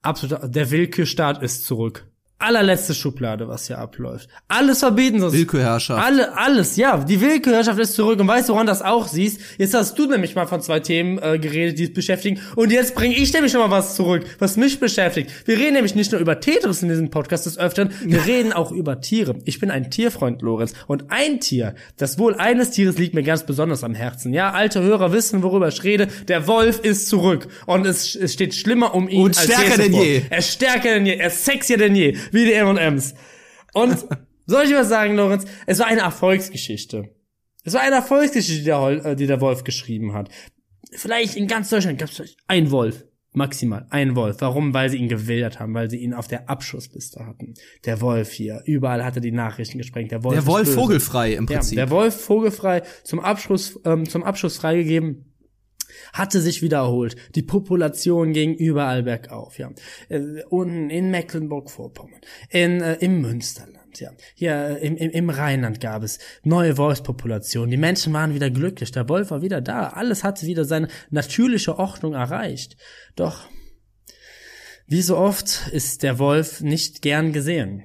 absolut, 0.00 0.54
der 0.54 0.70
Willkürstaat 0.70 1.42
ist 1.42 1.64
zurück. 1.64 2.11
Allerletzte 2.42 2.92
Schublade, 2.94 3.46
was 3.46 3.68
hier 3.68 3.78
abläuft. 3.78 4.28
Alles 4.48 4.80
verbieten 4.80 5.22
uns. 5.22 5.32
Willkürherrschaft. 5.32 6.04
Alle, 6.04 6.36
alles, 6.36 6.76
ja. 6.76 6.98
Die 6.98 7.20
Willkürherrschaft 7.20 7.78
ist 7.78 7.94
zurück. 7.94 8.18
Und 8.18 8.26
weißt 8.26 8.48
du, 8.48 8.54
woran 8.54 8.66
das 8.66 8.82
auch 8.82 9.06
siehst? 9.06 9.40
Jetzt 9.58 9.74
hast 9.74 9.98
du 9.98 10.06
nämlich 10.06 10.34
mal 10.34 10.46
von 10.46 10.60
zwei 10.60 10.80
Themen 10.80 11.18
äh, 11.18 11.38
geredet, 11.38 11.78
die 11.78 11.84
es 11.84 11.92
beschäftigen. 11.92 12.40
Und 12.56 12.72
jetzt 12.72 12.96
bringe 12.96 13.14
ich 13.14 13.32
nämlich 13.32 13.52
noch 13.54 13.68
mal 13.68 13.70
was 13.70 13.94
zurück, 13.94 14.24
was 14.40 14.56
mich 14.56 14.80
beschäftigt. 14.80 15.30
Wir 15.46 15.56
reden 15.56 15.74
nämlich 15.74 15.94
nicht 15.94 16.10
nur 16.10 16.20
über 16.20 16.40
Tetris 16.40 16.82
in 16.82 16.88
diesem 16.88 17.10
Podcast 17.10 17.46
des 17.46 17.58
Öfteren, 17.58 17.92
wir 18.04 18.26
reden 18.26 18.52
auch 18.52 18.72
über 18.72 19.00
Tiere. 19.00 19.36
Ich 19.44 19.60
bin 19.60 19.70
ein 19.70 19.90
Tierfreund, 19.90 20.42
Lorenz. 20.42 20.72
Und 20.88 21.04
ein 21.10 21.40
Tier, 21.40 21.74
das 21.96 22.18
Wohl 22.18 22.34
eines 22.34 22.70
Tieres 22.70 22.98
liegt 22.98 23.14
mir 23.14 23.22
ganz 23.22 23.46
besonders 23.46 23.84
am 23.84 23.94
Herzen. 23.94 24.32
Ja, 24.32 24.50
alte 24.50 24.82
Hörer 24.82 25.12
wissen, 25.12 25.42
worüber 25.42 25.68
ich 25.68 25.84
rede. 25.84 26.08
Der 26.28 26.46
Wolf 26.46 26.80
ist 26.80 27.08
zurück. 27.08 27.46
Und 27.66 27.86
es, 27.86 28.16
es 28.16 28.32
steht 28.32 28.54
schlimmer 28.54 28.94
um 28.94 29.08
ihn 29.08 29.22
Und 29.22 29.38
als 29.38 29.44
stärker 29.44 29.76
denn 29.76 29.92
je. 29.92 30.22
Er 30.28 30.38
ist 30.38 30.52
stärker 30.52 30.94
denn 30.94 31.06
je. 31.06 31.14
Er 31.14 31.28
ist 31.28 31.44
sexier 31.44 31.78
denn 31.78 31.94
je. 31.94 32.16
Wie 32.32 32.44
die 32.44 32.52
M&M's. 32.54 33.14
Und 33.74 33.96
soll 34.46 34.64
ich 34.64 34.74
was 34.74 34.88
sagen, 34.88 35.14
Lorenz? 35.16 35.44
Es 35.66 35.78
war 35.78 35.86
eine 35.86 36.00
Erfolgsgeschichte. 36.00 37.14
Es 37.64 37.74
war 37.74 37.82
eine 37.82 37.96
Erfolgsgeschichte, 37.96 38.60
die 38.60 38.64
der, 38.64 39.04
äh, 39.06 39.16
die 39.16 39.26
der 39.26 39.40
Wolf 39.40 39.62
geschrieben 39.64 40.14
hat. 40.14 40.28
Vielleicht 40.92 41.36
in 41.36 41.46
ganz 41.46 41.70
Deutschland 41.70 41.98
gab 41.98 42.08
es 42.10 42.36
ein 42.48 42.70
Wolf. 42.70 43.04
Maximal 43.34 43.86
ein 43.88 44.14
Wolf. 44.14 44.36
Warum? 44.40 44.74
Weil 44.74 44.90
sie 44.90 44.98
ihn 44.98 45.08
gewildert 45.08 45.58
haben, 45.58 45.72
weil 45.72 45.88
sie 45.88 45.96
ihn 45.96 46.12
auf 46.12 46.28
der 46.28 46.50
Abschussliste 46.50 47.24
hatten. 47.24 47.54
Der 47.86 48.02
Wolf 48.02 48.30
hier. 48.30 48.60
Überall 48.66 49.02
hatte 49.04 49.22
die 49.22 49.32
Nachrichten 49.32 49.78
gesprengt. 49.78 50.10
Der 50.10 50.22
Wolf, 50.22 50.34
Der 50.34 50.46
Wolf 50.46 50.66
böse. 50.66 50.78
vogelfrei 50.78 51.32
im 51.32 51.46
Ja, 51.46 51.56
Prinzip. 51.56 51.76
der 51.76 51.88
Wolf 51.88 52.20
vogelfrei 52.20 52.82
zum 53.04 53.20
Abschluss, 53.20 53.80
ähm, 53.86 54.06
zum 54.06 54.22
Abschuss 54.22 54.58
freigegeben 54.58 55.31
hatte 56.12 56.40
sich 56.40 56.62
wiederholt. 56.62 57.16
Die 57.34 57.42
Population 57.42 58.32
ging 58.32 58.54
überall 58.54 59.02
bergauf, 59.02 59.58
ja. 59.58 59.70
Äh, 60.08 60.44
unten 60.48 60.90
in 60.90 61.10
Mecklenburg-Vorpommern, 61.10 62.20
in, 62.50 62.80
äh, 62.80 62.94
im 63.00 63.20
Münsterland, 63.20 64.00
ja. 64.00 64.10
Hier 64.34 64.54
äh, 64.54 64.86
im, 64.86 64.96
im, 64.96 65.10
im 65.10 65.30
Rheinland 65.30 65.80
gab 65.80 66.02
es 66.02 66.18
neue 66.44 66.76
Wolfspopulationen. 66.76 67.70
Die 67.70 67.76
Menschen 67.76 68.12
waren 68.12 68.34
wieder 68.34 68.50
glücklich. 68.50 68.92
Der 68.92 69.08
Wolf 69.08 69.30
war 69.30 69.42
wieder 69.42 69.60
da. 69.60 69.88
Alles 69.88 70.24
hatte 70.24 70.46
wieder 70.46 70.64
seine 70.64 70.88
natürliche 71.10 71.78
Ordnung 71.78 72.14
erreicht. 72.14 72.76
Doch, 73.16 73.48
wie 74.86 75.02
so 75.02 75.16
oft 75.16 75.68
ist 75.72 76.02
der 76.02 76.18
Wolf 76.18 76.60
nicht 76.60 77.02
gern 77.02 77.32
gesehen. 77.32 77.84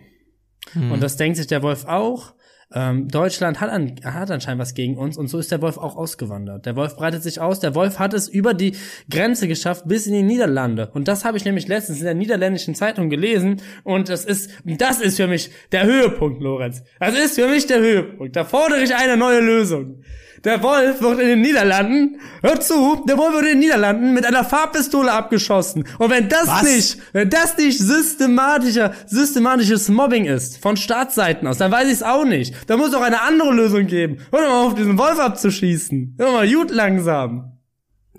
Und 0.76 1.02
das 1.02 1.16
denkt 1.16 1.38
sich 1.38 1.48
der 1.48 1.64
Wolf 1.64 1.86
auch. 1.86 2.34
Ähm, 2.74 3.08
Deutschland 3.08 3.62
hat, 3.62 3.70
an, 3.70 3.96
hat 4.04 4.30
anscheinend 4.30 4.62
was 4.62 4.74
gegen 4.74 4.98
uns 4.98 5.18
und 5.18 5.28
so 5.28 5.40
ist 5.40 5.52
der 5.52 5.62
Wolf 5.62 5.78
auch 5.78 5.96
ausgewandert. 5.96 6.66
Der 6.66 6.76
Wolf 6.76 6.98
breitet 6.98 7.24
sich 7.24 7.40
aus. 7.40 7.62
Der 7.62 7.76
Wolf 7.76 7.98
hat 7.98 8.14
es 8.14 8.28
über 8.28 8.54
die 8.54 8.76
Grenze 9.10 9.48
geschafft 9.48 9.88
bis 9.88 10.06
in 10.06 10.14
die 10.14 10.24
Niederlande. 10.24 10.90
Und 10.94 11.08
das 11.08 11.24
habe 11.24 11.38
ich 11.38 11.46
nämlich 11.46 11.68
letztens 11.70 12.00
in 12.00 12.06
der 12.06 12.14
niederländischen 12.14 12.76
Zeitung 12.76 13.10
gelesen. 13.10 13.62
Und 13.84 14.10
das 14.10 14.26
ist, 14.26 14.52
das 14.66 15.00
ist 15.00 15.16
für 15.16 15.28
mich 15.28 15.50
der 15.72 15.86
Höhepunkt, 15.86 16.42
Lorenz. 16.42 16.84
Das 17.00 17.18
ist 17.18 17.36
für 17.36 17.48
mich 17.48 17.68
der 17.68 17.80
Höhepunkt. 17.80 18.36
Da 18.36 18.44
fordere 18.44 18.82
ich 18.82 18.94
eine 18.94 19.16
neue 19.16 19.40
Lösung. 19.40 20.04
Der 20.44 20.62
Wolf 20.62 21.02
wird 21.02 21.20
in 21.20 21.28
den 21.28 21.42
Niederlanden, 21.42 22.20
hör 22.42 22.60
zu, 22.60 23.04
der 23.08 23.18
Wolf 23.18 23.34
wird 23.34 23.46
in 23.46 23.50
den 23.54 23.60
Niederlanden 23.60 24.14
mit 24.14 24.26
einer 24.26 24.44
Farbpistole 24.44 25.12
abgeschossen. 25.12 25.86
Und 25.98 26.10
wenn 26.10 26.30
das 26.30 26.48
Was? 26.48 26.64
nicht, 26.64 26.98
wenn 27.14 27.30
das 27.30 27.58
nicht 27.58 27.80
systematischer, 27.80 28.94
systematisches 29.08 29.90
Mobbing 29.90 30.26
ist, 30.26 30.58
von 30.58 30.78
Staatsseiten 30.78 31.48
aus, 31.48 31.58
dann 31.58 31.72
weiß 31.72 31.88
ich 31.88 31.94
es 31.94 32.04
auch 32.04 32.26
nicht. 32.26 32.54
Da 32.68 32.78
muss 32.78 32.92
doch 32.92 33.02
eine 33.02 33.22
andere 33.22 33.54
Lösung 33.54 33.88
geben. 33.88 34.18
Hör 34.32 34.42
doch 34.42 34.50
mal 34.50 34.66
auf, 34.68 34.76
diesen 34.76 34.98
Wolf 34.98 35.20
abzuschießen. 35.20 36.16
Hör 36.18 36.32
mal, 36.32 36.50
gut 36.50 36.72
langsam. 36.72 37.54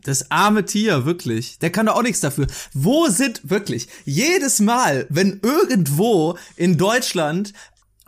Das 0.04 0.30
arme 0.30 0.64
Tier, 0.64 1.04
wirklich. 1.04 1.58
Der 1.58 1.70
kann 1.70 1.86
doch 1.86 1.96
auch 1.96 2.02
nichts 2.02 2.20
dafür. 2.20 2.46
Wo 2.72 3.08
sind 3.08 3.50
wirklich 3.50 3.88
jedes 4.04 4.60
Mal, 4.60 5.06
wenn 5.10 5.40
irgendwo 5.42 6.38
in 6.56 6.78
Deutschland 6.78 7.52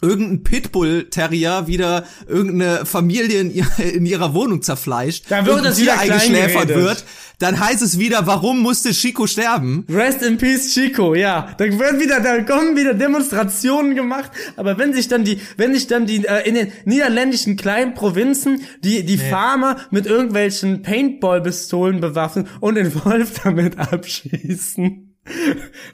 irgendein 0.02 0.42
Pitbull-Terrier 0.42 1.66
wieder 1.66 2.04
irgendeine 2.26 2.86
Familie 2.86 3.40
in, 3.40 3.54
ihr, 3.54 3.66
in 3.78 4.06
ihrer 4.06 4.34
Wohnung 4.34 4.62
zerfleischt, 4.62 5.26
Dann 5.28 5.46
wird 5.46 5.64
das 5.64 5.80
wieder 5.80 5.98
eingeschläfert 5.98 6.68
wird, 6.68 7.04
dann 7.40 7.58
heißt 7.58 7.80
es 7.82 7.98
wieder, 7.98 8.26
warum 8.26 8.60
musste 8.60 8.90
Chico 8.90 9.26
sterben? 9.26 9.86
Rest 9.88 10.22
in 10.22 10.36
Peace 10.36 10.74
Chico, 10.74 11.14
ja. 11.14 11.54
Da 11.56 11.64
werden 11.64 11.98
wieder, 11.98 12.20
da 12.20 12.42
kommen 12.42 12.76
wieder 12.76 12.92
Demonstrationen 12.92 13.94
gemacht. 13.94 14.30
Aber 14.56 14.76
wenn 14.78 14.92
sich 14.92 15.08
dann 15.08 15.24
die, 15.24 15.40
wenn 15.56 15.72
sich 15.72 15.86
dann 15.86 16.06
die 16.06 16.26
äh, 16.26 16.46
in 16.46 16.54
den 16.54 16.72
niederländischen 16.84 17.56
kleinen 17.56 17.94
Provinzen 17.94 18.60
die 18.84 19.04
die 19.04 19.16
Farmer 19.16 19.76
mit 19.90 20.06
irgendwelchen 20.06 20.82
Paintball-Pistolen 20.82 22.00
bewaffnen 22.00 22.46
und 22.60 22.74
den 22.74 22.94
Wolf 23.04 23.40
damit 23.42 23.78
abschießen. 23.78 25.09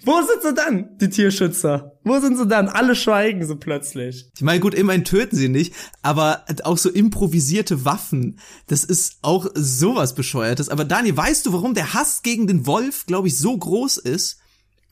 Wo 0.04 0.22
sind 0.22 0.42
sie 0.42 0.54
dann, 0.54 0.96
die 0.98 1.10
Tierschützer? 1.10 1.98
Wo 2.04 2.18
sind 2.20 2.38
sie 2.38 2.46
dann? 2.46 2.68
Alle 2.68 2.94
schweigen 2.94 3.44
so 3.44 3.56
plötzlich. 3.56 4.30
Ich 4.34 4.42
meine, 4.42 4.60
gut, 4.60 4.74
immerhin 4.74 5.04
töten 5.04 5.36
sie 5.36 5.48
nicht, 5.48 5.74
aber 6.02 6.44
auch 6.62 6.78
so 6.78 6.90
improvisierte 6.90 7.84
Waffen, 7.84 8.38
das 8.68 8.84
ist 8.84 9.18
auch 9.22 9.48
sowas 9.54 10.14
bescheuertes. 10.14 10.68
Aber 10.68 10.84
Daniel, 10.84 11.16
weißt 11.16 11.44
du, 11.46 11.52
warum 11.52 11.74
der 11.74 11.92
Hass 11.92 12.22
gegen 12.22 12.46
den 12.46 12.66
Wolf, 12.66 13.06
glaube 13.06 13.28
ich, 13.28 13.36
so 13.36 13.56
groß 13.56 13.98
ist? 13.98 14.38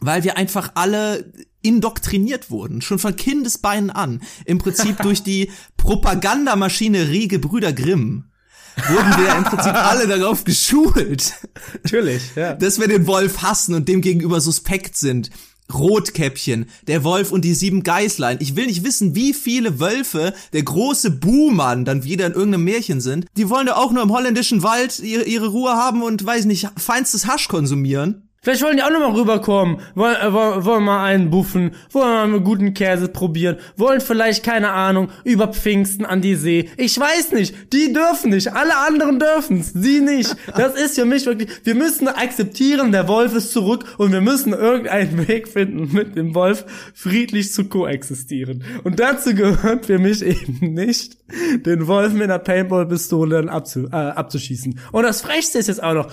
Weil 0.01 0.25
wir 0.25 0.37
einfach 0.37 0.73
alle 0.75 1.33
indoktriniert 1.63 2.51
wurden, 2.51 2.83
schon 2.83 2.99
von 2.99 3.17
Kindesbeinen 3.17 3.91
an. 3.91 4.21
Im 4.45 4.59
Prinzip 4.59 4.99
durch 5.03 5.23
die 5.23 5.51
Propagandamaschinerie 5.77 7.29
Gebrüder 7.29 7.73
Grimm 7.73 8.31
wurden 8.77 9.17
wir 9.17 9.37
im 9.37 9.45
Prinzip 9.45 9.75
alle 9.75 10.07
darauf 10.07 10.45
geschult, 10.45 11.35
Natürlich, 11.83 12.23
ja. 12.37 12.55
dass 12.55 12.79
wir 12.79 12.89
den 12.89 13.07
Wolf 13.07 13.43
hassen 13.43 13.75
und 13.75 13.89
dem 13.89 14.01
gegenüber 14.01 14.41
suspekt 14.41 14.97
sind. 14.97 15.31
Rotkäppchen, 15.73 16.67
der 16.87 17.05
Wolf 17.05 17.33
und 17.33 17.43
die 17.43 17.55
sieben 17.55 17.83
Geißlein. 17.83 18.39
Ich 18.41 18.55
will 18.55 18.67
nicht 18.67 18.85
wissen, 18.85 19.15
wie 19.15 19.33
viele 19.33 19.81
Wölfe 19.81 20.35
der 20.53 20.63
große 20.63 21.11
Buhmann 21.11 21.87
dann 21.87 22.05
wieder 22.05 22.27
in 22.27 22.33
irgendeinem 22.35 22.65
Märchen 22.65 23.01
sind. 23.01 23.27
Die 23.37 23.49
wollen 23.49 23.67
ja 23.67 23.77
auch 23.77 23.91
nur 23.91 24.03
im 24.03 24.13
holländischen 24.13 24.63
Wald 24.63 24.99
ihre, 24.99 25.25
ihre 25.25 25.49
Ruhe 25.49 25.73
haben 25.73 26.03
und, 26.03 26.25
weiß 26.25 26.45
nicht, 26.45 26.69
feinstes 26.77 27.27
Hasch 27.27 27.49
konsumieren. 27.49 28.24
Vielleicht 28.45 28.63
wollen 28.63 28.77
die 28.77 28.83
auch 28.83 28.91
nochmal 28.91 29.13
rüberkommen, 29.13 29.79
wollen, 29.95 30.17
äh, 30.17 30.31
wollen, 30.31 30.65
wollen 30.67 30.85
mal 30.85 31.03
einen 31.03 31.31
buffen, 31.31 31.75
wollen 31.93 32.09
mal 32.09 32.25
einen 32.25 32.45
guten 32.45 32.75
Käse 32.75 33.09
probieren, 33.09 33.57
wollen 33.79 34.03
vielleicht, 34.03 34.45
keine 34.45 34.71
Ahnung, 34.71 35.09
über 35.25 35.49
Pfingsten 35.49 36.05
an 36.05 36.21
die 36.21 36.35
See. 36.35 36.69
Ich 36.77 37.01
weiß 37.01 37.33
nicht, 37.33 37.73
die 37.73 37.95
dürfen 37.95 38.33
nicht, 38.33 38.53
alle 38.53 38.77
anderen 38.77 39.19
dürfen's, 39.19 39.73
sie 39.73 40.01
nicht. 40.01 40.37
Das 40.57 40.75
ist 40.75 40.95
für 40.95 41.05
mich 41.05 41.27
wirklich, 41.27 41.49
wir 41.65 41.75
müssen 41.75 42.07
akzeptieren, 42.07 42.93
der 42.93 43.09
Wolf 43.09 43.35
ist 43.35 43.53
zurück 43.53 43.85
und 43.99 44.13
wir 44.13 44.21
müssen 44.21 44.53
irgendeinen 44.53 45.27
Weg 45.29 45.49
finden, 45.49 45.91
mit 45.93 46.15
dem 46.17 46.35
Wolf 46.35 46.65
friedlich 46.95 47.53
zu 47.53 47.65
koexistieren. 47.65 48.63
Und 48.85 49.01
dazu 49.01 49.35
gehört 49.35 49.87
für 49.87 49.99
mich 49.99 50.23
eben 50.23 50.75
nicht, 50.75 51.17
den 51.65 51.87
Wolf 51.87 52.13
mit 52.13 52.25
einer 52.25 52.39
Paintball-Pistole 52.39 53.51
abzu, 53.51 53.89
äh, 53.91 53.97
abzuschießen. 53.97 54.79
Und 54.93 55.03
das 55.03 55.23
Frechste 55.23 55.59
ist 55.59 55.69
jetzt 55.69 55.83
auch 55.83 55.95
noch, 55.95 56.11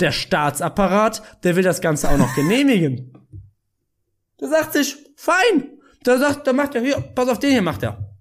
der 0.00 0.12
Staatsapparat, 0.12 1.22
der 1.44 1.56
will 1.56 1.62
das 1.62 1.80
Ganze 1.80 2.10
auch 2.10 2.16
noch 2.16 2.34
genehmigen. 2.34 3.12
Der 4.40 4.48
sagt 4.48 4.72
sich, 4.72 4.96
fein. 5.16 5.70
Der 6.06 6.18
sagt, 6.18 6.46
der 6.46 6.52
macht 6.52 6.74
er, 6.74 6.82
hier, 6.82 7.00
pass 7.00 7.28
auf, 7.28 7.38
den 7.38 7.50
hier 7.50 7.62
macht 7.62 7.82
er. 7.82 8.14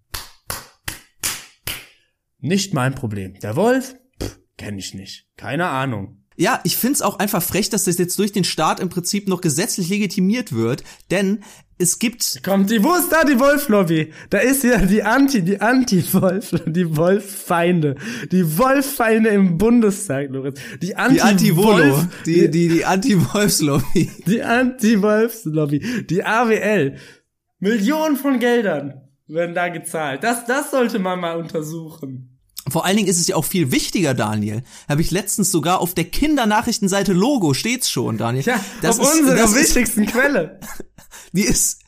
Nicht 2.39 2.73
mein 2.73 2.95
Problem. 2.95 3.39
Der 3.39 3.55
Wolf, 3.55 3.95
pff, 4.21 4.39
kenn 4.57 4.77
ich 4.77 4.93
nicht. 4.93 5.27
Keine 5.37 5.67
Ahnung. 5.67 6.23
Ja, 6.35 6.59
ich 6.63 6.77
find's 6.77 7.01
auch 7.01 7.19
einfach 7.19 7.43
frech, 7.43 7.69
dass 7.69 7.83
das 7.83 7.97
jetzt 7.97 8.17
durch 8.17 8.31
den 8.31 8.43
Staat 8.43 8.79
im 8.79 8.89
Prinzip 8.89 9.27
noch 9.27 9.41
gesetzlich 9.41 9.89
legitimiert 9.89 10.51
wird, 10.51 10.83
denn 11.11 11.43
es 11.83 11.99
gibt 11.99 12.41
Kommt 12.43 12.69
die, 12.69 12.81
wo 12.81 12.93
ist 12.93 13.11
da 13.11 13.25
die 13.25 13.37
Wolf-Lobby? 13.37 14.13
Da 14.29 14.37
ist 14.37 14.63
ja 14.63 14.77
die 14.77 15.03
Anti, 15.03 15.41
die 15.41 15.59
Anti-Wolf, 15.59 16.51
die 16.65 16.95
Wolf-Feinde. 16.95 17.95
Die 18.31 18.57
Wolf-Feinde 18.57 19.29
im 19.29 19.57
Bundestag, 19.57 20.29
Lorenz. 20.29 20.59
Die 20.81 20.87
die 20.87 20.95
Anti-Volo, 20.95 21.73
Anti-Wolf, 21.73 22.07
die, 22.25 22.49
die, 22.49 22.69
die 22.69 22.85
Anti-Wolfslobby. 22.85 24.09
Die 24.25 24.41
Anti-Wolfs-Lobby, 24.41 26.05
die 26.09 26.23
AWL. 26.23 26.95
Millionen 27.59 28.15
von 28.15 28.39
Geldern 28.39 29.01
werden 29.27 29.53
da 29.53 29.67
gezahlt. 29.67 30.23
Das, 30.23 30.45
das 30.45 30.71
sollte 30.71 30.99
man 30.99 31.19
mal 31.19 31.37
untersuchen. 31.37 32.33
Vor 32.69 32.85
allen 32.85 32.95
Dingen 32.95 33.09
ist 33.09 33.19
es 33.19 33.27
ja 33.27 33.35
auch 33.35 33.45
viel 33.45 33.71
wichtiger, 33.71 34.13
Daniel. 34.13 34.63
Habe 34.87 35.01
ich 35.01 35.11
letztens 35.11 35.51
sogar 35.51 35.81
auf 35.81 35.93
der 35.93 36.05
Kindernachrichtenseite 36.05 37.11
Logo 37.11 37.53
steht's 37.53 37.89
schon, 37.89 38.17
Daniel. 38.17 38.45
Ja, 38.45 38.59
das 38.81 38.99
auf 38.99 39.13
ist, 39.13 39.19
unserer 39.19 39.53
wichtigsten 39.53 40.05
Quelle. 40.07 40.59
Die 41.33 41.43
ist, 41.43 41.81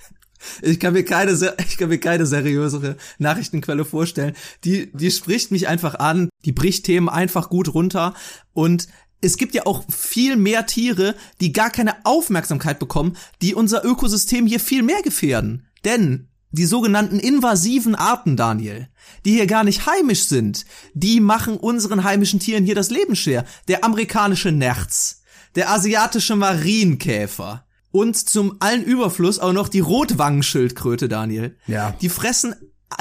ich 0.62 0.80
kann 0.80 0.94
mir 0.94 1.06
keine, 1.06 1.32
ich 1.68 1.78
kann 1.78 1.90
mir 1.90 2.00
keine 2.00 2.26
seriösere 2.26 2.98
Nachrichtenquelle 3.18 3.86
vorstellen. 3.86 4.36
Die, 4.64 4.92
die 4.94 5.12
spricht 5.12 5.52
mich 5.52 5.68
einfach 5.68 5.96
an, 5.96 6.30
die 6.46 6.52
bricht 6.52 6.86
Themen 6.86 7.10
einfach 7.10 7.50
gut 7.50 7.74
runter 7.74 8.14
und 8.54 8.88
es 9.22 9.38
gibt 9.38 9.56
ja 9.56 9.66
auch 9.66 9.84
viel 9.90 10.36
mehr 10.36 10.68
Tiere, 10.68 11.16
die 11.42 11.52
gar 11.52 11.72
keine 11.72 12.06
Aufmerksamkeit 12.06 12.78
bekommen, 12.78 13.18
die 13.42 13.56
unser 13.56 13.84
Ökosystem 13.84 14.46
hier 14.46 14.60
viel 14.60 14.84
mehr 14.84 15.02
gefährden. 15.02 15.68
Denn 15.84 16.28
die 16.52 16.66
sogenannten 16.66 17.20
invasiven 17.20 17.96
Arten, 17.96 18.38
Daniel, 18.38 18.88
die 19.26 19.34
hier 19.34 19.48
gar 19.48 19.64
nicht 19.64 19.88
heimisch 19.88 20.26
sind, 20.26 20.66
die 20.94 21.22
machen 21.22 21.58
unseren 21.58 22.04
heimischen 22.04 22.40
Tieren 22.40 22.66
hier 22.66 22.76
das 22.76 22.92
Leben 22.92 23.16
schwer. 23.16 23.46
Der 23.68 23.84
amerikanische 23.84 24.52
Nerz, 24.52 25.24
der 25.56 25.72
asiatische 25.72 26.36
Marienkäfer 26.36 27.65
und 27.96 28.18
zum 28.18 28.58
allen 28.60 28.84
Überfluss 28.84 29.40
auch 29.40 29.54
noch 29.54 29.70
die 29.70 29.80
Rotwangenschildkröte, 29.80 31.08
Daniel. 31.08 31.56
Ja. 31.66 31.96
Die 32.02 32.10
fressen, 32.10 32.54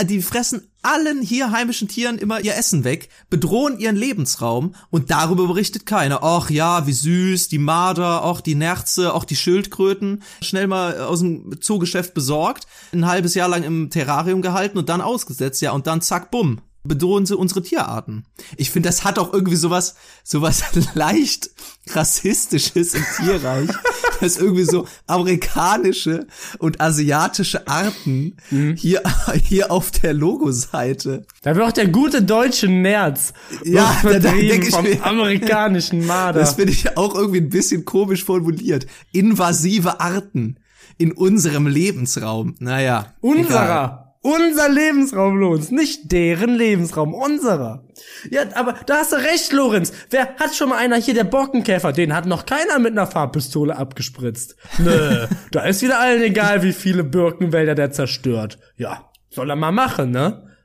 die 0.05 0.23
fressen 0.23 0.71
allen 0.83 1.21
hier 1.21 1.51
heimischen 1.51 1.89
Tieren 1.89 2.17
immer 2.17 2.39
ihr 2.45 2.55
Essen 2.55 2.85
weg, 2.85 3.09
bedrohen 3.29 3.81
ihren 3.81 3.97
Lebensraum 3.97 4.77
und 4.91 5.11
darüber 5.11 5.49
berichtet 5.49 5.85
keiner. 5.85 6.23
Ach 6.23 6.49
ja, 6.49 6.87
wie 6.87 6.93
süß, 6.93 7.49
die 7.49 7.59
Marder, 7.59 8.23
auch 8.23 8.41
die 8.41 8.55
Nerze, 8.55 9.15
auch 9.15 9.25
die 9.25 9.35
Schildkröten, 9.35 10.23
schnell 10.41 10.69
mal 10.69 11.01
aus 11.01 11.19
dem 11.21 11.61
Zoogeschäft 11.61 12.15
besorgt, 12.15 12.69
ein 12.93 13.07
halbes 13.07 13.35
Jahr 13.35 13.49
lang 13.49 13.65
im 13.65 13.91
Terrarium 13.91 14.43
gehalten 14.43 14.79
und 14.79 14.89
dann 14.89 15.01
ausgesetzt, 15.01 15.61
ja, 15.61 15.73
und 15.73 15.89
dann 15.89 16.03
zack, 16.03 16.31
bumm, 16.31 16.61
bedrohen 16.87 17.25
sie 17.27 17.37
unsere 17.37 17.63
Tierarten. 17.63 18.25
Ich 18.57 18.71
finde, 18.71 18.89
das 18.91 19.05
hat 19.05 19.19
auch 19.19 19.33
irgendwie 19.33 19.57
sowas, 19.57 19.95
sowas 20.23 20.63
leicht 20.95 21.51
rassistisches 21.91 22.95
im 22.95 23.05
Tierreich, 23.17 23.69
dass 24.21 24.37
irgendwie 24.37 24.65
so 24.65 24.87
amerikanische 25.07 26.27
und 26.59 26.81
asiatische 26.81 27.67
Arten 27.69 28.37
hier, 28.77 29.03
hier 29.43 29.71
auf 29.73 29.91
der 29.91 30.13
Logoseite. 30.13 31.27
Da 31.43 31.55
wird 31.57 31.67
auch 31.67 31.73
der 31.73 31.89
gute 31.89 32.23
deutsche 32.23 32.69
Nerz 32.69 33.33
Ja, 33.65 33.97
da- 34.03 34.13
da 34.13 34.21
vertrieben 34.21 34.49
denk 34.49 34.65
ich 34.69 34.75
vom 34.75 34.85
mir- 34.85 35.05
amerikanischen 35.05 36.07
Marder. 36.07 36.41
Das 36.41 36.55
finde 36.55 36.73
ich 36.73 36.97
auch 36.97 37.15
irgendwie 37.15 37.41
ein 37.41 37.49
bisschen 37.51 37.85
komisch 37.85 38.25
formuliert. 38.25 38.87
Invasive 39.13 40.01
Arten 40.01 40.57
in 40.99 41.13
unserem 41.13 41.67
Lebensraum. 41.67 42.55
Naja. 42.59 43.15
egal. 43.23 44.04
Unser 44.25 44.71
Lebensraum, 44.71 45.37
Lorenz. 45.37 45.71
Nicht 45.71 46.11
deren 46.11 46.55
Lebensraum, 46.55 47.13
unserer. 47.13 47.85
Ja, 48.31 48.45
aber 48.55 48.73
da 48.87 48.97
hast 48.97 49.13
du 49.13 49.17
recht, 49.17 49.53
Lorenz. 49.53 49.93
Wer 50.09 50.37
hat 50.37 50.55
schon 50.55 50.71
mal 50.71 50.79
einer 50.79 50.97
hier, 50.97 51.13
der 51.13 51.25
Borkenkäfer? 51.25 51.93
Den 51.93 52.15
hat 52.15 52.25
noch 52.25 52.47
keiner 52.47 52.79
mit 52.79 52.93
einer 52.93 53.07
Farbpistole 53.07 53.77
abgespritzt. 53.77 54.57
Nö, 54.79 55.27
da 55.53 55.65
ist 55.65 55.83
wieder 55.83 56.01
allen 56.01 56.23
egal, 56.23 56.63
wie 56.63 56.73
viele 56.73 57.05
Birkenwälder 57.05 57.75
der 57.75 57.93
zerstört. 57.93 58.59
Ja, 58.79 59.11
soll 59.29 59.51
er 59.51 59.57
mal 59.57 59.73
machen, 59.73 60.11
ne? 60.11 60.57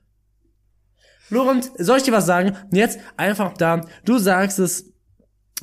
Lorenz, 1.29 1.69
soll 1.77 1.97
ich 1.97 2.03
dir 2.03 2.13
was 2.13 2.25
sagen? 2.25 2.55
Jetzt 2.71 2.99
einfach 3.17 3.51
da, 3.57 3.81
du 4.05 4.19
sagst 4.19 4.59
es, 4.59 4.93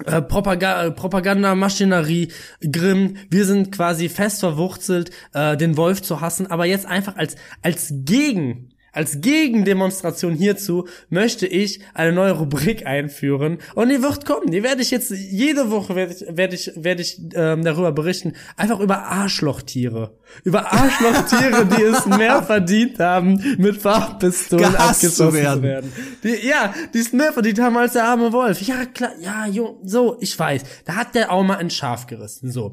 äh, 0.05 0.19
äh, 0.19 0.91
Propagandamaschinerie, 0.91 2.29
Grimm, 2.71 3.17
wir 3.31 3.45
sind 3.45 3.73
quasi 3.73 4.09
fest 4.09 4.41
verwurzelt, 4.41 5.11
äh, 5.33 5.57
den 5.57 5.77
Wolf 5.77 6.03
zu 6.03 6.21
hassen, 6.21 6.47
aber 6.49 6.67
jetzt 6.67 6.87
einfach 6.87 7.17
als 7.17 7.37
als 7.63 7.93
Gegen 8.05 8.71
als 8.97 9.21
Gegendemonstration 9.21 10.35
hierzu 10.35 10.89
möchte 11.11 11.47
ich 11.47 11.81
eine 11.93 12.13
neue 12.13 12.33
Rubrik 12.33 12.87
einführen 12.87 13.59
und 13.75 13.91
die 13.91 14.03
wird 14.03 14.25
kommen. 14.25 14.51
Die 14.51 14.63
werde 14.63 14.81
ich 14.81 14.91
jetzt 14.91 15.11
jede 15.11 15.71
Woche 15.71 15.95
werde 15.95 16.15
ich 16.15 16.25
werde 16.29 16.55
ich 16.55 16.73
werde 16.77 17.03
ich 17.03 17.21
ähm, 17.35 17.63
darüber 17.63 17.93
berichten. 17.93 18.33
Einfach 18.57 18.81
über 18.81 19.05
Arschlochtiere, 19.05 20.19
über 20.45 20.73
Arschlochtiere, 20.73 21.67
die 21.67 21.83
es 21.83 22.07
mehr 22.07 22.43
verdient 22.43 22.99
haben, 22.99 23.57
mit 23.59 23.77
Farbpistolen 23.77 24.73
Gehasst 24.73 25.05
abgeschossen 25.05 25.31
zu 25.31 25.33
werden. 25.35 25.63
werden. 25.63 25.93
Die, 26.25 26.47
ja, 26.47 26.73
die 26.95 26.99
es 26.99 27.13
mehr 27.13 27.33
verdient 27.33 27.61
haben 27.61 27.77
als 27.77 27.93
der 27.93 28.05
arme 28.05 28.33
Wolf. 28.33 28.63
Ja 28.63 28.87
klar, 28.87 29.13
ja 29.21 29.47
jo, 29.47 29.79
so 29.85 30.17
ich 30.21 30.39
weiß. 30.39 30.63
Da 30.87 30.95
hat 30.95 31.15
der 31.15 31.31
auch 31.31 31.43
mal 31.43 31.59
ein 31.59 31.71
Schaf 31.71 32.07
gerissen. 32.07 32.51
So 32.51 32.73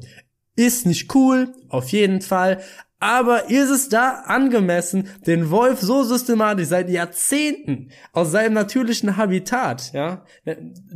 ist 0.56 0.86
nicht 0.86 1.14
cool, 1.14 1.52
auf 1.68 1.88
jeden 1.88 2.20
Fall. 2.20 2.60
Aber 3.00 3.50
ist 3.50 3.70
es 3.70 3.88
da 3.88 4.22
angemessen, 4.26 5.08
den 5.26 5.50
Wolf 5.50 5.80
so 5.80 6.04
systematisch 6.04 6.68
seit 6.68 6.88
Jahrzehnten 6.88 7.90
aus 8.12 8.30
seinem 8.30 8.54
natürlichen 8.54 9.16
Habitat, 9.16 9.92
ja, 9.92 10.24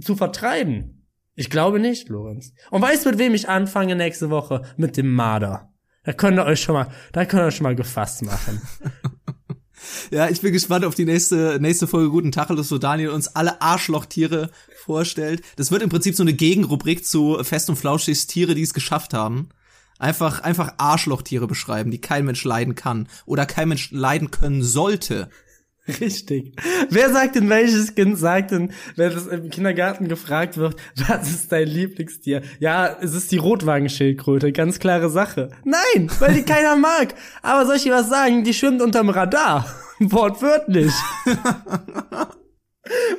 zu 0.00 0.16
vertreiben? 0.16 1.06
Ich 1.34 1.50
glaube 1.50 1.78
nicht, 1.78 2.08
Lorenz. 2.08 2.52
Und 2.70 2.82
weißt 2.82 3.04
du, 3.04 3.10
mit 3.10 3.18
wem 3.18 3.34
ich 3.34 3.48
anfange 3.48 3.94
nächste 3.94 4.30
Woche? 4.30 4.62
Mit 4.76 4.96
dem 4.96 5.12
Marder. 5.12 5.72
Da 6.04 6.12
könnt 6.12 6.38
ihr 6.38 6.44
euch 6.44 6.60
schon 6.60 6.74
mal, 6.74 6.88
da 7.12 7.24
könnt 7.24 7.42
ihr 7.42 7.46
euch 7.46 7.56
schon 7.56 7.64
mal 7.64 7.76
gefasst 7.76 8.22
machen. 8.22 8.62
Ja, 10.10 10.28
ich 10.28 10.40
bin 10.40 10.52
gespannt 10.52 10.84
auf 10.84 10.94
die 10.94 11.04
nächste, 11.04 11.58
nächste 11.60 11.86
Folge 11.86 12.10
Guten 12.10 12.32
Tacheles, 12.32 12.70
wo 12.70 12.78
Daniel 12.78 13.10
uns 13.10 13.28
alle 13.28 13.60
Arschlochtiere 13.62 14.50
vorstellt. 14.84 15.42
Das 15.56 15.70
wird 15.70 15.82
im 15.82 15.88
Prinzip 15.90 16.14
so 16.14 16.22
eine 16.22 16.32
Gegenrubrik 16.32 17.04
zu 17.04 17.42
Fest 17.42 17.70
und 17.70 17.76
Flauschigs 17.76 18.26
Tiere, 18.26 18.54
die 18.54 18.62
es 18.62 18.74
geschafft 18.74 19.14
haben. 19.14 19.50
Einfach, 19.98 20.42
einfach 20.42 20.74
Arschlochtiere 20.78 21.46
beschreiben, 21.46 21.90
die 21.90 22.00
kein 22.00 22.24
Mensch 22.24 22.44
leiden 22.44 22.74
kann 22.74 23.08
oder 23.26 23.46
kein 23.46 23.68
Mensch 23.68 23.90
leiden 23.90 24.30
können 24.30 24.62
sollte. 24.62 25.28
Richtig. 26.00 26.54
Wer 26.90 27.10
sagt 27.12 27.36
denn, 27.36 27.48
welches 27.48 27.94
Kind 27.94 28.18
sagt 28.18 28.50
denn, 28.50 28.72
wenn 28.96 29.10
es 29.10 29.26
im 29.26 29.48
Kindergarten 29.48 30.08
gefragt 30.08 30.58
wird, 30.58 30.76
was 31.08 31.30
ist 31.30 31.50
dein 31.50 31.66
Lieblingstier? 31.66 32.42
Ja, 32.60 32.96
es 33.00 33.14
ist 33.14 33.32
die 33.32 33.38
Rotwagenschildkröte, 33.38 34.52
ganz 34.52 34.78
klare 34.78 35.08
Sache. 35.08 35.50
Nein, 35.64 36.10
weil 36.18 36.34
die 36.34 36.42
keiner 36.42 36.76
mag. 36.80 37.14
Aber 37.42 37.64
soll 37.66 37.76
ich 37.76 37.84
dir 37.84 37.94
was 37.94 38.08
sagen? 38.08 38.44
Die 38.44 38.54
schwimmt 38.54 38.82
unterm 38.82 39.08
Radar. 39.08 39.66
Wortwörtlich. 39.98 40.92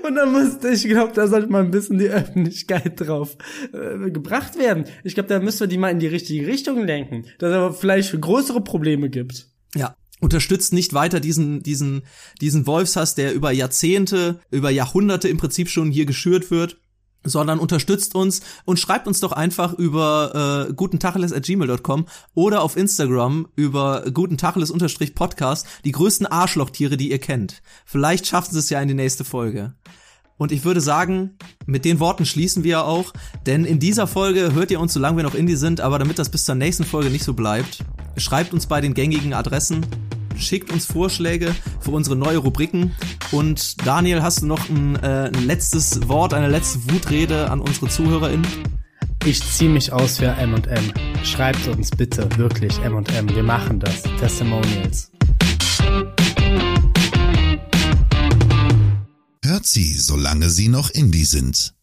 Und 0.03 0.15
dann 0.15 0.31
musste, 0.31 0.69
ich 0.69 0.83
glaube, 0.83 1.13
da 1.13 1.27
sollte 1.27 1.47
mal 1.47 1.63
ein 1.63 1.71
bisschen 1.71 1.97
die 1.97 2.09
Öffentlichkeit 2.09 2.99
drauf 2.99 3.37
äh, 3.73 4.09
gebracht 4.09 4.57
werden. 4.57 4.85
Ich 5.03 5.13
glaube, 5.13 5.29
da 5.29 5.39
müssen 5.39 5.61
wir 5.61 5.67
die 5.67 5.77
mal 5.77 5.91
in 5.91 5.99
die 5.99 6.07
richtige 6.07 6.47
Richtung 6.47 6.85
lenken, 6.85 7.25
dass 7.39 7.51
es 7.51 7.55
aber 7.55 7.73
vielleicht 7.73 8.19
größere 8.19 8.61
Probleme 8.61 9.09
gibt. 9.09 9.47
Ja. 9.75 9.95
Unterstützt 10.21 10.73
nicht 10.73 10.93
weiter 10.93 11.21
diesen, 11.21 11.63
diesen, 11.63 12.01
diesen 12.41 12.67
Wolfshass, 12.67 13.15
der 13.15 13.33
über 13.33 13.51
Jahrzehnte, 13.51 14.41
über 14.51 14.69
Jahrhunderte 14.69 15.29
im 15.29 15.37
Prinzip 15.37 15.69
schon 15.69 15.91
hier 15.91 16.05
geschürt 16.05 16.51
wird 16.51 16.77
sondern 17.23 17.59
unterstützt 17.59 18.15
uns 18.15 18.41
und 18.65 18.79
schreibt 18.79 19.07
uns 19.07 19.19
doch 19.19 19.31
einfach 19.31 19.73
über 19.73 20.67
äh, 20.69 20.73
gutentacheles.gmail.com 20.73 22.05
oder 22.33 22.61
auf 22.61 22.77
Instagram 22.77 23.47
über 23.55 24.05
gutentacheles-podcast 24.11 25.67
die 25.85 25.91
größten 25.91 26.27
Arschlochtiere, 26.27 26.97
die 26.97 27.11
ihr 27.11 27.19
kennt. 27.19 27.61
Vielleicht 27.85 28.27
schaffen 28.27 28.53
sie 28.53 28.59
es 28.59 28.69
ja 28.69 28.81
in 28.81 28.87
die 28.87 28.93
nächste 28.93 29.23
Folge. 29.23 29.73
Und 30.37 30.53
ich 30.53 30.63
würde 30.63 30.79
sagen, 30.79 31.37
mit 31.65 31.83
den 31.83 31.99
Worten 31.99 32.25
schließen 32.25 32.63
wir 32.63 32.85
auch, 32.85 33.11
denn 33.45 33.65
in 33.65 33.79
dieser 33.79 34.07
Folge 34.07 34.53
hört 34.53 34.71
ihr 34.71 34.79
uns, 34.79 34.93
solange 34.93 35.17
wir 35.17 35.23
noch 35.23 35.35
Indie 35.35 35.57
sind, 35.57 35.81
aber 35.81 35.99
damit 35.99 36.17
das 36.17 36.29
bis 36.29 36.45
zur 36.45 36.55
nächsten 36.55 36.85
Folge 36.85 37.09
nicht 37.09 37.25
so 37.25 37.33
bleibt, 37.33 37.83
schreibt 38.15 38.53
uns 38.53 38.65
bei 38.65 38.79
den 38.79 38.93
gängigen 38.93 39.33
Adressen, 39.33 39.85
schickt 40.39 40.71
uns 40.71 40.85
Vorschläge 40.85 41.53
für 41.79 41.91
unsere 41.91 42.15
neue 42.15 42.37
Rubriken 42.37 42.93
und 43.31 43.85
Daniel, 43.85 44.21
hast 44.21 44.41
du 44.41 44.47
noch 44.47 44.69
ein, 44.69 44.95
äh, 44.97 45.31
ein 45.33 45.45
letztes 45.45 46.07
Wort, 46.07 46.33
eine 46.33 46.47
letzte 46.47 46.91
Wutrede 46.91 47.49
an 47.49 47.61
unsere 47.61 47.89
ZuhörerInnen? 47.89 48.47
Ich 49.25 49.43
ziehe 49.43 49.69
mich 49.69 49.91
aus 49.91 50.17
für 50.17 50.27
M&M. 50.27 50.93
Schreibt 51.23 51.67
uns 51.67 51.91
bitte 51.91 52.27
wirklich 52.37 52.79
M&M. 52.79 53.29
Wir 53.29 53.43
machen 53.43 53.79
das. 53.79 54.03
Testimonials. 54.19 55.11
Hört 59.43 59.65
sie, 59.65 59.93
solange 59.93 60.49
sie 60.49 60.69
noch 60.69 60.89
Indie 60.89 61.25
sind. 61.25 61.73